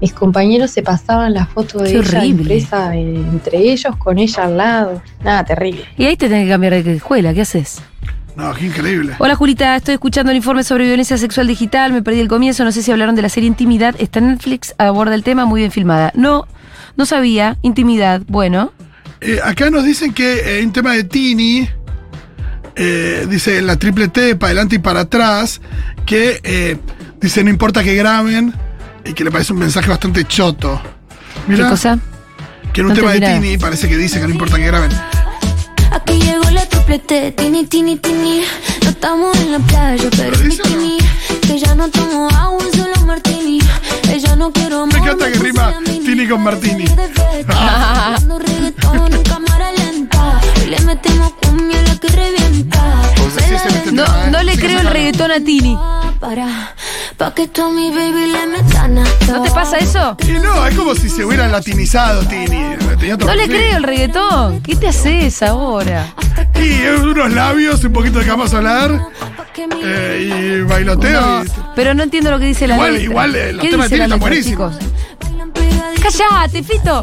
Mis 0.00 0.12
compañeros 0.12 0.72
se 0.72 0.82
pasaban 0.82 1.32
las 1.32 1.48
fotos 1.48 1.82
de 1.84 1.90
ella 1.90 2.24
impresa 2.24 2.96
eh, 2.96 3.14
entre 3.14 3.58
ellos 3.58 3.94
con 3.96 4.18
ella 4.18 4.44
al 4.44 4.56
lado. 4.56 5.02
Nada, 5.22 5.44
terrible. 5.44 5.84
Y 5.96 6.04
ahí 6.06 6.16
te 6.16 6.28
tenés 6.28 6.44
que 6.46 6.50
cambiar 6.50 6.82
de 6.82 6.96
escuela. 6.96 7.32
¿Qué 7.32 7.42
haces? 7.42 7.80
No, 8.36 8.54
qué 8.54 8.66
increíble. 8.66 9.14
Hola 9.18 9.34
Julita, 9.34 9.76
estoy 9.76 9.94
escuchando 9.94 10.30
el 10.30 10.36
informe 10.38 10.64
sobre 10.64 10.86
violencia 10.86 11.18
sexual 11.18 11.46
digital. 11.46 11.92
Me 11.92 12.02
perdí 12.02 12.20
el 12.20 12.28
comienzo. 12.28 12.64
No 12.64 12.72
sé 12.72 12.82
si 12.82 12.90
hablaron 12.90 13.14
de 13.14 13.22
la 13.22 13.28
serie 13.28 13.46
Intimidad. 13.46 13.94
Está 13.98 14.20
en 14.20 14.28
Netflix, 14.28 14.74
aborda 14.78 15.14
el 15.14 15.22
tema, 15.22 15.44
muy 15.44 15.60
bien 15.60 15.70
filmada. 15.70 16.12
No, 16.14 16.46
no 16.96 17.04
sabía. 17.04 17.58
Intimidad, 17.62 18.22
bueno. 18.26 18.72
Eh, 19.20 19.38
acá 19.44 19.68
nos 19.70 19.84
dicen 19.84 20.14
que 20.14 20.32
eh, 20.40 20.58
hay 20.58 20.64
un 20.64 20.72
tema 20.72 20.94
de 20.94 21.04
Tini. 21.04 21.68
eh, 22.74 23.26
dice 23.28 23.60
la 23.60 23.76
triple 23.76 24.08
T, 24.08 24.34
para 24.36 24.48
adelante 24.48 24.76
y 24.76 24.78
para 24.78 25.00
atrás. 25.00 25.60
Que 26.06 26.40
eh, 26.42 26.78
dice 27.20 27.44
no 27.44 27.50
importa 27.50 27.84
que 27.84 27.94
graben. 27.94 28.54
Y 29.04 29.12
que 29.12 29.24
le 29.24 29.30
parece 29.30 29.52
un 29.52 29.58
mensaje 29.58 29.90
bastante 29.90 30.24
choto. 30.24 30.80
Mira, 31.48 31.64
¿Qué 31.64 31.70
cosa? 31.70 31.98
que 32.72 32.80
en 32.80 32.86
un 32.86 32.92
No 32.94 32.98
tema 32.98 33.12
de. 33.12 33.20
Tini 33.20 33.58
parece 33.58 33.88
que 33.90 33.96
dice 33.98 34.20
que 34.20 34.26
no 34.26 34.32
importa 34.32 34.56
que 34.56 34.64
graben 34.66 34.90
tini, 37.36 37.66
tini, 37.66 37.96
tini. 37.96 38.42
No 38.82 38.90
estamos 38.90 39.36
en 39.38 39.52
la 39.52 39.58
playa, 39.58 40.08
pero 40.16 40.36
bikini. 40.38 40.98
Que 41.46 41.58
ya 41.58 41.74
no 41.74 41.88
tomo 41.88 42.28
agua, 42.28 42.64
solo 42.74 43.06
martini. 43.06 43.60
Ella 44.08 44.36
no 44.36 44.52
quiero 44.52 44.82
amor. 44.82 45.16
Me 45.16 45.30
rima 45.30 45.74
Tini 45.84 46.28
con 46.28 46.42
martini. 46.42 46.84
Le 50.66 50.78
no 54.30 54.42
le 54.42 54.56
creo 54.56 54.80
el 54.80 54.86
reggaetón 54.86 55.30
a 55.30 55.40
Tini. 55.40 55.76
Para, 56.22 56.72
pa' 57.16 57.34
que 57.34 57.48
tú 57.48 57.68
mi 57.72 57.90
baby 57.90 58.30
le 58.30 58.46
metan 58.46 58.94
¿No 58.94 59.42
te 59.42 59.50
pasa 59.50 59.76
eso? 59.78 60.16
Y 60.24 60.30
no, 60.38 60.64
es 60.68 60.74
como 60.76 60.94
si 60.94 61.08
se 61.08 61.24
hubiera 61.24 61.48
latinizado 61.48 62.22
Tini. 62.28 62.46
Tenía 63.00 63.16
otro 63.16 63.26
No 63.26 63.34
le 63.34 63.48
creo 63.48 63.76
el 63.78 63.82
reggaetón. 63.82 64.60
¿Qué 64.62 64.76
te 64.76 64.86
haces 64.86 65.42
ahora? 65.42 66.14
Y 66.54 66.86
unos 66.86 67.32
labios, 67.32 67.82
un 67.82 67.92
poquito 67.92 68.20
de 68.20 68.26
cama 68.26 68.46
solar. 68.46 69.00
eh, 69.84 70.60
y 70.60 70.62
bailoteo. 70.62 71.20
No, 71.20 71.44
y- 71.44 71.48
pero 71.74 71.92
no 71.92 72.04
entiendo 72.04 72.30
lo 72.30 72.38
que 72.38 72.44
dice 72.46 72.68
la 72.68 72.76
Igual- 72.76 72.92
letra. 72.92 73.04
igual, 73.10 73.34
eh, 73.34 73.52
los 73.54 73.62
¿Qué 73.62 73.70
temas 73.70 73.90
de 73.90 73.96
dice 73.96 74.04
Tini 74.04 74.08
la 74.08 74.14
están 74.14 74.30
letra, 74.30 74.68
buenísimos. 74.70 74.78
chicos? 74.78 76.18
Callate, 76.18 76.62
Fito. 76.62 77.02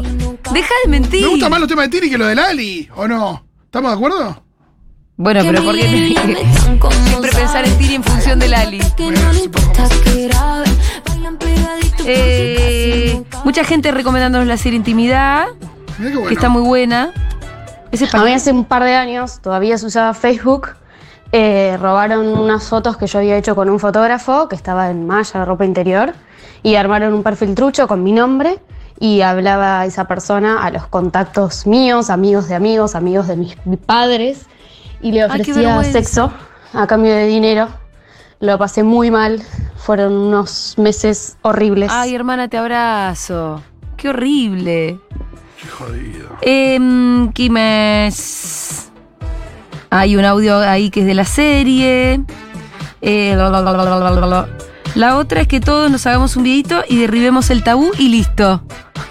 Deja 0.52 0.74
de 0.84 0.90
mentir. 0.90 1.22
Me 1.22 1.28
gusta 1.28 1.48
más 1.50 1.60
los 1.60 1.68
temas 1.68 1.90
de 1.90 1.98
Tini 2.00 2.10
que 2.10 2.16
los 2.18 2.26
de 2.28 2.34
Lali, 2.34 2.88
¿o 2.96 3.06
no? 3.06 3.44
¿Estamos 3.66 3.90
de 3.90 3.96
acuerdo? 3.96 4.42
Bueno, 5.16 5.42
pero 5.44 5.62
¿por 5.62 5.74
qué 5.74 5.82
siempre 5.86 6.34
pensar 6.34 6.59
de 8.38 8.48
Lali? 8.48 8.80
Eh, 12.06 13.22
mucha 13.44 13.64
gente 13.64 13.90
recomendándonos 13.90 14.46
la 14.46 14.56
serie 14.56 14.76
Intimidad, 14.76 15.46
Mirá 15.98 16.10
qué 16.10 16.14
bueno. 16.14 16.28
que 16.28 16.34
está 16.34 16.48
muy 16.48 16.62
buena. 16.62 17.12
Ese 17.90 18.04
es 18.04 18.14
A 18.14 18.24
mí 18.24 18.32
hace 18.32 18.52
un 18.52 18.64
par 18.64 18.84
de 18.84 18.94
años, 18.94 19.40
todavía 19.40 19.76
se 19.78 19.86
usaba 19.86 20.14
Facebook, 20.14 20.70
eh, 21.32 21.76
robaron 21.80 22.28
unas 22.28 22.68
fotos 22.68 22.96
que 22.96 23.06
yo 23.08 23.18
había 23.18 23.36
hecho 23.36 23.56
con 23.56 23.68
un 23.68 23.80
fotógrafo 23.80 24.48
que 24.48 24.54
estaba 24.54 24.90
en 24.90 25.06
malla 25.06 25.40
de 25.40 25.44
ropa 25.44 25.64
interior 25.64 26.14
y 26.62 26.76
armaron 26.76 27.14
un 27.14 27.24
perfil 27.24 27.54
trucho 27.56 27.88
con 27.88 28.04
mi 28.04 28.12
nombre 28.12 28.60
y 29.00 29.22
hablaba 29.22 29.84
esa 29.86 30.06
persona 30.06 30.62
a 30.62 30.70
los 30.70 30.86
contactos 30.86 31.66
míos, 31.66 32.10
amigos 32.10 32.48
de 32.48 32.54
amigos, 32.54 32.94
amigos 32.94 33.26
de 33.26 33.36
mis 33.36 33.56
padres 33.86 34.46
y 35.00 35.10
le 35.10 35.18
qué 35.18 35.24
ofrecía 35.24 35.54
vergüenza. 35.54 35.92
sexo 35.92 36.32
a 36.72 36.86
cambio 36.86 37.12
de 37.12 37.26
dinero. 37.26 37.79
Lo 38.40 38.56
pasé 38.56 38.82
muy 38.82 39.10
mal, 39.10 39.42
fueron 39.76 40.14
unos 40.14 40.74
meses 40.78 41.36
horribles. 41.42 41.90
Ay, 41.92 42.14
hermana, 42.14 42.48
te 42.48 42.56
abrazo. 42.56 43.62
Qué 43.98 44.08
horrible. 44.08 44.98
Qué 45.60 45.68
jodido. 45.68 47.32
¿Qué 47.34 47.50
más? 47.50 48.90
Hay 49.90 50.16
un 50.16 50.24
audio 50.24 50.56
ahí 50.58 50.88
que 50.88 51.00
es 51.00 51.06
de 51.06 51.12
la 51.14 51.26
serie. 51.26 52.22
Eh. 53.02 53.36
La 54.94 55.16
otra 55.18 55.42
es 55.42 55.46
que 55.48 55.60
todos 55.60 55.90
nos 55.90 56.06
hagamos 56.06 56.34
un 56.36 56.44
videito 56.44 56.82
y 56.88 56.96
derribemos 56.98 57.50
el 57.50 57.62
tabú 57.62 57.90
y 57.98 58.08
listo. 58.08 58.62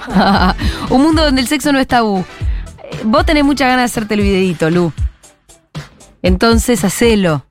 un 0.89 1.03
mundo 1.03 1.23
donde 1.23 1.41
el 1.41 1.47
sexo 1.47 1.71
no 1.71 1.77
es 1.77 1.88
tabú. 1.88 2.25
Eh, 2.84 3.01
Vos 3.03 3.27
tenés 3.27 3.43
muchas 3.43 3.67
ganas 3.67 3.82
de 3.82 3.86
hacerte 3.86 4.15
el 4.15 4.21
videito, 4.21 4.71
Lu. 4.71 4.91
Entonces, 6.23 6.84
hacelo. 6.84 7.45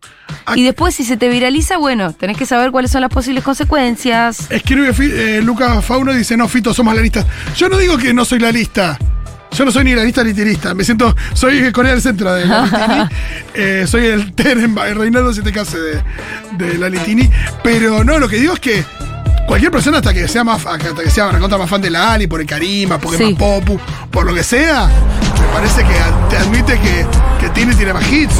Y 0.54 0.62
después, 0.64 0.94
si 0.94 1.04
se 1.04 1.16
te 1.16 1.28
viraliza, 1.28 1.76
bueno, 1.78 2.12
tenés 2.12 2.36
que 2.36 2.46
saber 2.46 2.70
cuáles 2.70 2.90
son 2.90 3.00
las 3.02 3.10
posibles 3.10 3.44
consecuencias. 3.44 4.50
Escribe 4.50 4.92
eh, 5.00 5.40
Lucas 5.42 5.84
Fauno 5.84 6.12
y 6.12 6.18
dice, 6.18 6.36
no, 6.36 6.48
Fito, 6.48 6.72
somos 6.74 6.94
la 6.94 7.02
lista. 7.02 7.24
Yo 7.56 7.68
no 7.68 7.76
digo 7.78 7.96
que 7.98 8.12
no 8.14 8.24
soy 8.24 8.38
la 8.38 8.50
lista. 8.52 8.98
Yo 9.50 9.64
no 9.64 9.70
soy 9.72 9.84
ni 9.84 9.94
la 9.94 10.04
lista 10.04 10.22
ni 10.22 10.34
tirista. 10.34 10.74
Me 10.74 10.84
siento, 10.84 11.14
soy 11.32 11.72
Corea 11.72 11.92
del 11.92 12.02
Centro 12.02 12.32
de 12.34 12.44
la 12.46 12.62
Litini. 12.64 13.08
Eh, 13.54 13.84
soy 13.86 14.06
el 14.06 14.32
Teren, 14.34 14.76
el 14.78 14.94
Reinaldo 14.96 15.32
7K 15.32 15.66
de, 16.58 16.66
de 16.66 16.78
la 16.78 16.88
Litini. 16.90 17.30
Pero 17.62 18.04
no, 18.04 18.18
lo 18.18 18.28
que 18.28 18.36
digo 18.36 18.52
es 18.54 18.60
que 18.60 18.84
cualquier 19.46 19.70
persona 19.72 19.98
hasta 19.98 20.12
que 20.12 20.28
sea 20.28 20.44
más, 20.44 20.66
hasta 20.66 20.94
que 21.02 21.10
sea 21.10 21.30
recontra 21.32 21.56
más 21.56 21.70
fan 21.70 21.80
de 21.80 21.88
la 21.90 22.12
Ali, 22.12 22.26
por 22.26 22.40
el 22.42 22.46
carisma, 22.46 22.98
porque 22.98 23.16
Sí. 23.16 23.24
más 23.24 23.34
popu, 23.34 23.80
por 24.10 24.26
lo 24.26 24.34
que 24.34 24.42
sea, 24.42 24.86
me 24.86 25.46
parece 25.54 25.82
que 25.82 25.94
te 26.28 26.36
admite 26.36 26.78
que, 26.78 27.06
que 27.40 27.48
tiene, 27.50 27.74
tiene 27.74 27.94
más 27.94 28.06
hits. 28.12 28.34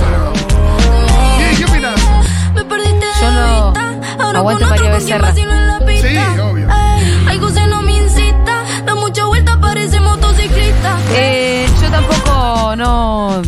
¿Qué, 2.59 2.67
¿Qué 2.69 2.75
opinas? 2.75 3.21
Yo 3.21 3.31
no. 3.31 4.39
Aguante 4.39 4.67
María 4.67 4.91
Becerra. 4.93 5.35
Sí, 5.35 6.17
obvio. 6.41 6.69
Algo 7.29 7.51
se 7.51 7.67
no 7.67 7.83
me 7.83 7.93
incita, 7.97 8.63
da 8.85 8.95
mucha 8.95 9.25
vuelta, 9.25 9.59
parece 9.61 10.01
motociclista. 10.01 10.97
Eh, 11.13 11.67
yo 11.83 11.91
tampoco, 11.91 12.77
no. 12.77 13.43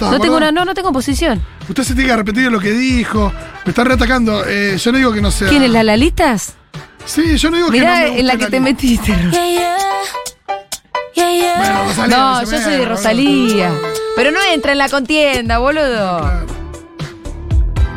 ¿No, 0.00 0.10
No 0.12 0.20
tengo 0.20 0.36
una, 0.36 0.50
no, 0.52 0.64
no 0.64 0.72
tengo 0.74 0.92
posición. 0.92 1.42
Usted 1.68 1.82
se 1.82 1.94
tiene 1.94 2.06
que 2.08 2.12
arrepentir 2.14 2.44
de 2.44 2.50
lo 2.50 2.58
que 2.60 2.70
dijo. 2.72 3.32
Me 3.64 3.70
está 3.70 3.84
reatacando. 3.84 4.44
Eh, 4.46 4.76
yo 4.78 4.92
no 4.92 4.98
digo 4.98 5.12
que 5.12 5.20
no 5.20 5.30
sea. 5.30 5.48
¿Quién 5.48 5.62
es 5.62 5.70
la 5.70 5.82
Lalitas? 5.82 6.54
Sí, 7.04 7.36
yo 7.36 7.50
no 7.50 7.56
digo 7.58 7.70
que 7.70 7.78
no. 7.80 7.84
Mirá 7.84 8.06
en 8.06 8.26
la 8.26 8.32
que 8.36 8.46
te 8.46 8.52
Lali. 8.52 8.60
metiste. 8.60 9.12
Ro- 9.14 9.30
Yeah, 9.30 9.46
yeah. 9.46 9.76
Yeah, 11.14 11.32
yeah. 11.32 11.58
Bueno, 11.58 11.84
Rosalía, 11.84 12.16
No, 12.16 12.46
se 12.46 12.56
yo 12.56 12.62
soy 12.62 12.72
de 12.76 12.84
Rosalía. 12.86 13.72
Pero 14.16 14.30
no 14.30 14.38
entra 14.52 14.72
en 14.72 14.78
la 14.78 14.88
contienda, 14.88 15.58
boludo. 15.58 16.30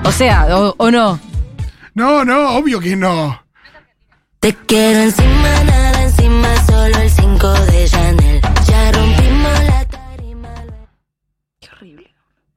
O 0.05 0.11
sea, 0.11 0.47
o, 0.57 0.75
o 0.77 0.91
no. 0.91 1.19
No, 1.93 2.25
no, 2.25 2.57
obvio 2.57 2.79
que 2.79 2.95
no. 2.95 3.41
Te 4.39 4.53
quiero 4.53 4.99
encima, 4.99 5.63
nada 5.63 6.03
encima, 6.03 6.47
solo 6.65 6.97
el 6.97 7.09
5 7.09 7.53
de 7.65 7.85
Chanel. 7.87 8.41
Ya 8.67 8.91
rompimos 8.91 9.63
la 9.63 9.85
tarima. 9.85 10.49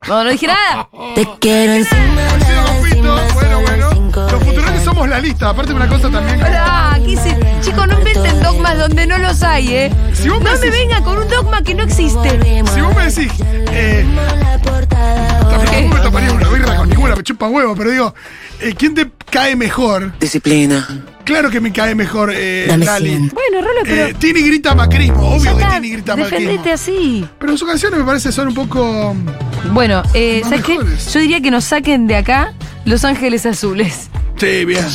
No, 0.08 0.24
no 0.24 0.30
dije 0.30 0.46
nada. 0.48 0.88
Te 1.14 1.28
quiero 1.40 1.74
encima, 1.74 2.22
nada 2.38 2.76
encima, 2.78 2.85
Bueno, 3.34 3.60
bueno. 3.60 3.90
5 3.92 4.20
Los 4.30 4.40
de 4.40 4.46
futurones 4.46 4.82
somos 4.84 5.08
la 5.08 5.18
lista. 5.20 5.48
Aparte, 5.50 5.72
una 5.72 5.88
cosa 5.88 6.10
también. 6.10 6.40
Ah, 6.42 6.98
¿qué 7.04 7.12
hice? 7.12 7.36
Chicos, 7.60 7.86
no 7.86 7.98
inventen 7.98 8.40
dogmas 8.42 8.78
donde 8.78 9.06
no 9.06 9.18
los 9.18 9.42
hay, 9.42 9.68
¿eh? 9.72 9.90
Si 10.12 10.28
vos 10.28 10.40
No 10.42 10.50
me 10.58 10.70
venga 10.70 11.00
con 11.02 11.18
un 11.18 11.28
dogma 11.28 11.62
que 11.62 11.74
no 11.74 11.82
existe. 11.84 12.40
Si 12.74 12.80
vos 12.80 12.94
me 12.96 13.04
decís, 13.06 13.32
eh, 13.72 14.04
tampoco 15.50 15.88
me 15.94 16.00
tomaría 16.00 16.32
una 16.32 16.48
birra 16.48 16.76
con 16.76 16.88
ninguna, 16.88 17.16
me 17.16 17.22
chupa 17.22 17.48
huevo, 17.48 17.74
pero 17.76 17.90
digo, 17.90 18.14
eh, 18.60 18.74
¿quién 18.76 18.94
te 18.94 19.10
cae 19.30 19.56
mejor? 19.56 20.12
Disciplina. 20.18 20.86
Claro 21.24 21.50
que 21.50 21.60
me 21.60 21.72
cae 21.72 21.94
mejor 21.96 22.32
eh, 22.32 22.66
Dame 22.68 22.84
Lali. 22.86 23.08
cien. 23.08 23.28
Bueno, 23.34 23.66
Rolo, 23.66 23.80
pero. 23.84 24.06
Eh, 24.06 24.14
Tini 24.14 24.42
grita 24.42 24.74
macrismo, 24.76 25.34
obvio 25.34 25.56
que 25.56 25.64
Tini 25.64 25.90
grita 25.90 26.14
macrismo. 26.16 26.38
defendete 26.38 26.72
así. 26.72 27.28
Pero 27.40 27.56
sus 27.56 27.68
canciones 27.68 27.98
me 27.98 28.04
parece 28.04 28.30
son 28.30 28.48
un 28.48 28.54
poco. 28.54 29.14
Bueno, 29.72 30.02
eh, 30.14 30.40
¿sabes 30.44 30.62
qué? 30.64 30.78
Yo 31.12 31.20
diría 31.20 31.40
que 31.40 31.50
nos 31.50 31.64
saquen 31.64 32.06
de 32.06 32.14
acá 32.16 32.54
Los 32.86 33.04
Ángeles 33.04 33.44
Azules. 33.46 34.08
Sí, 34.36 34.64
bien. 34.64 34.86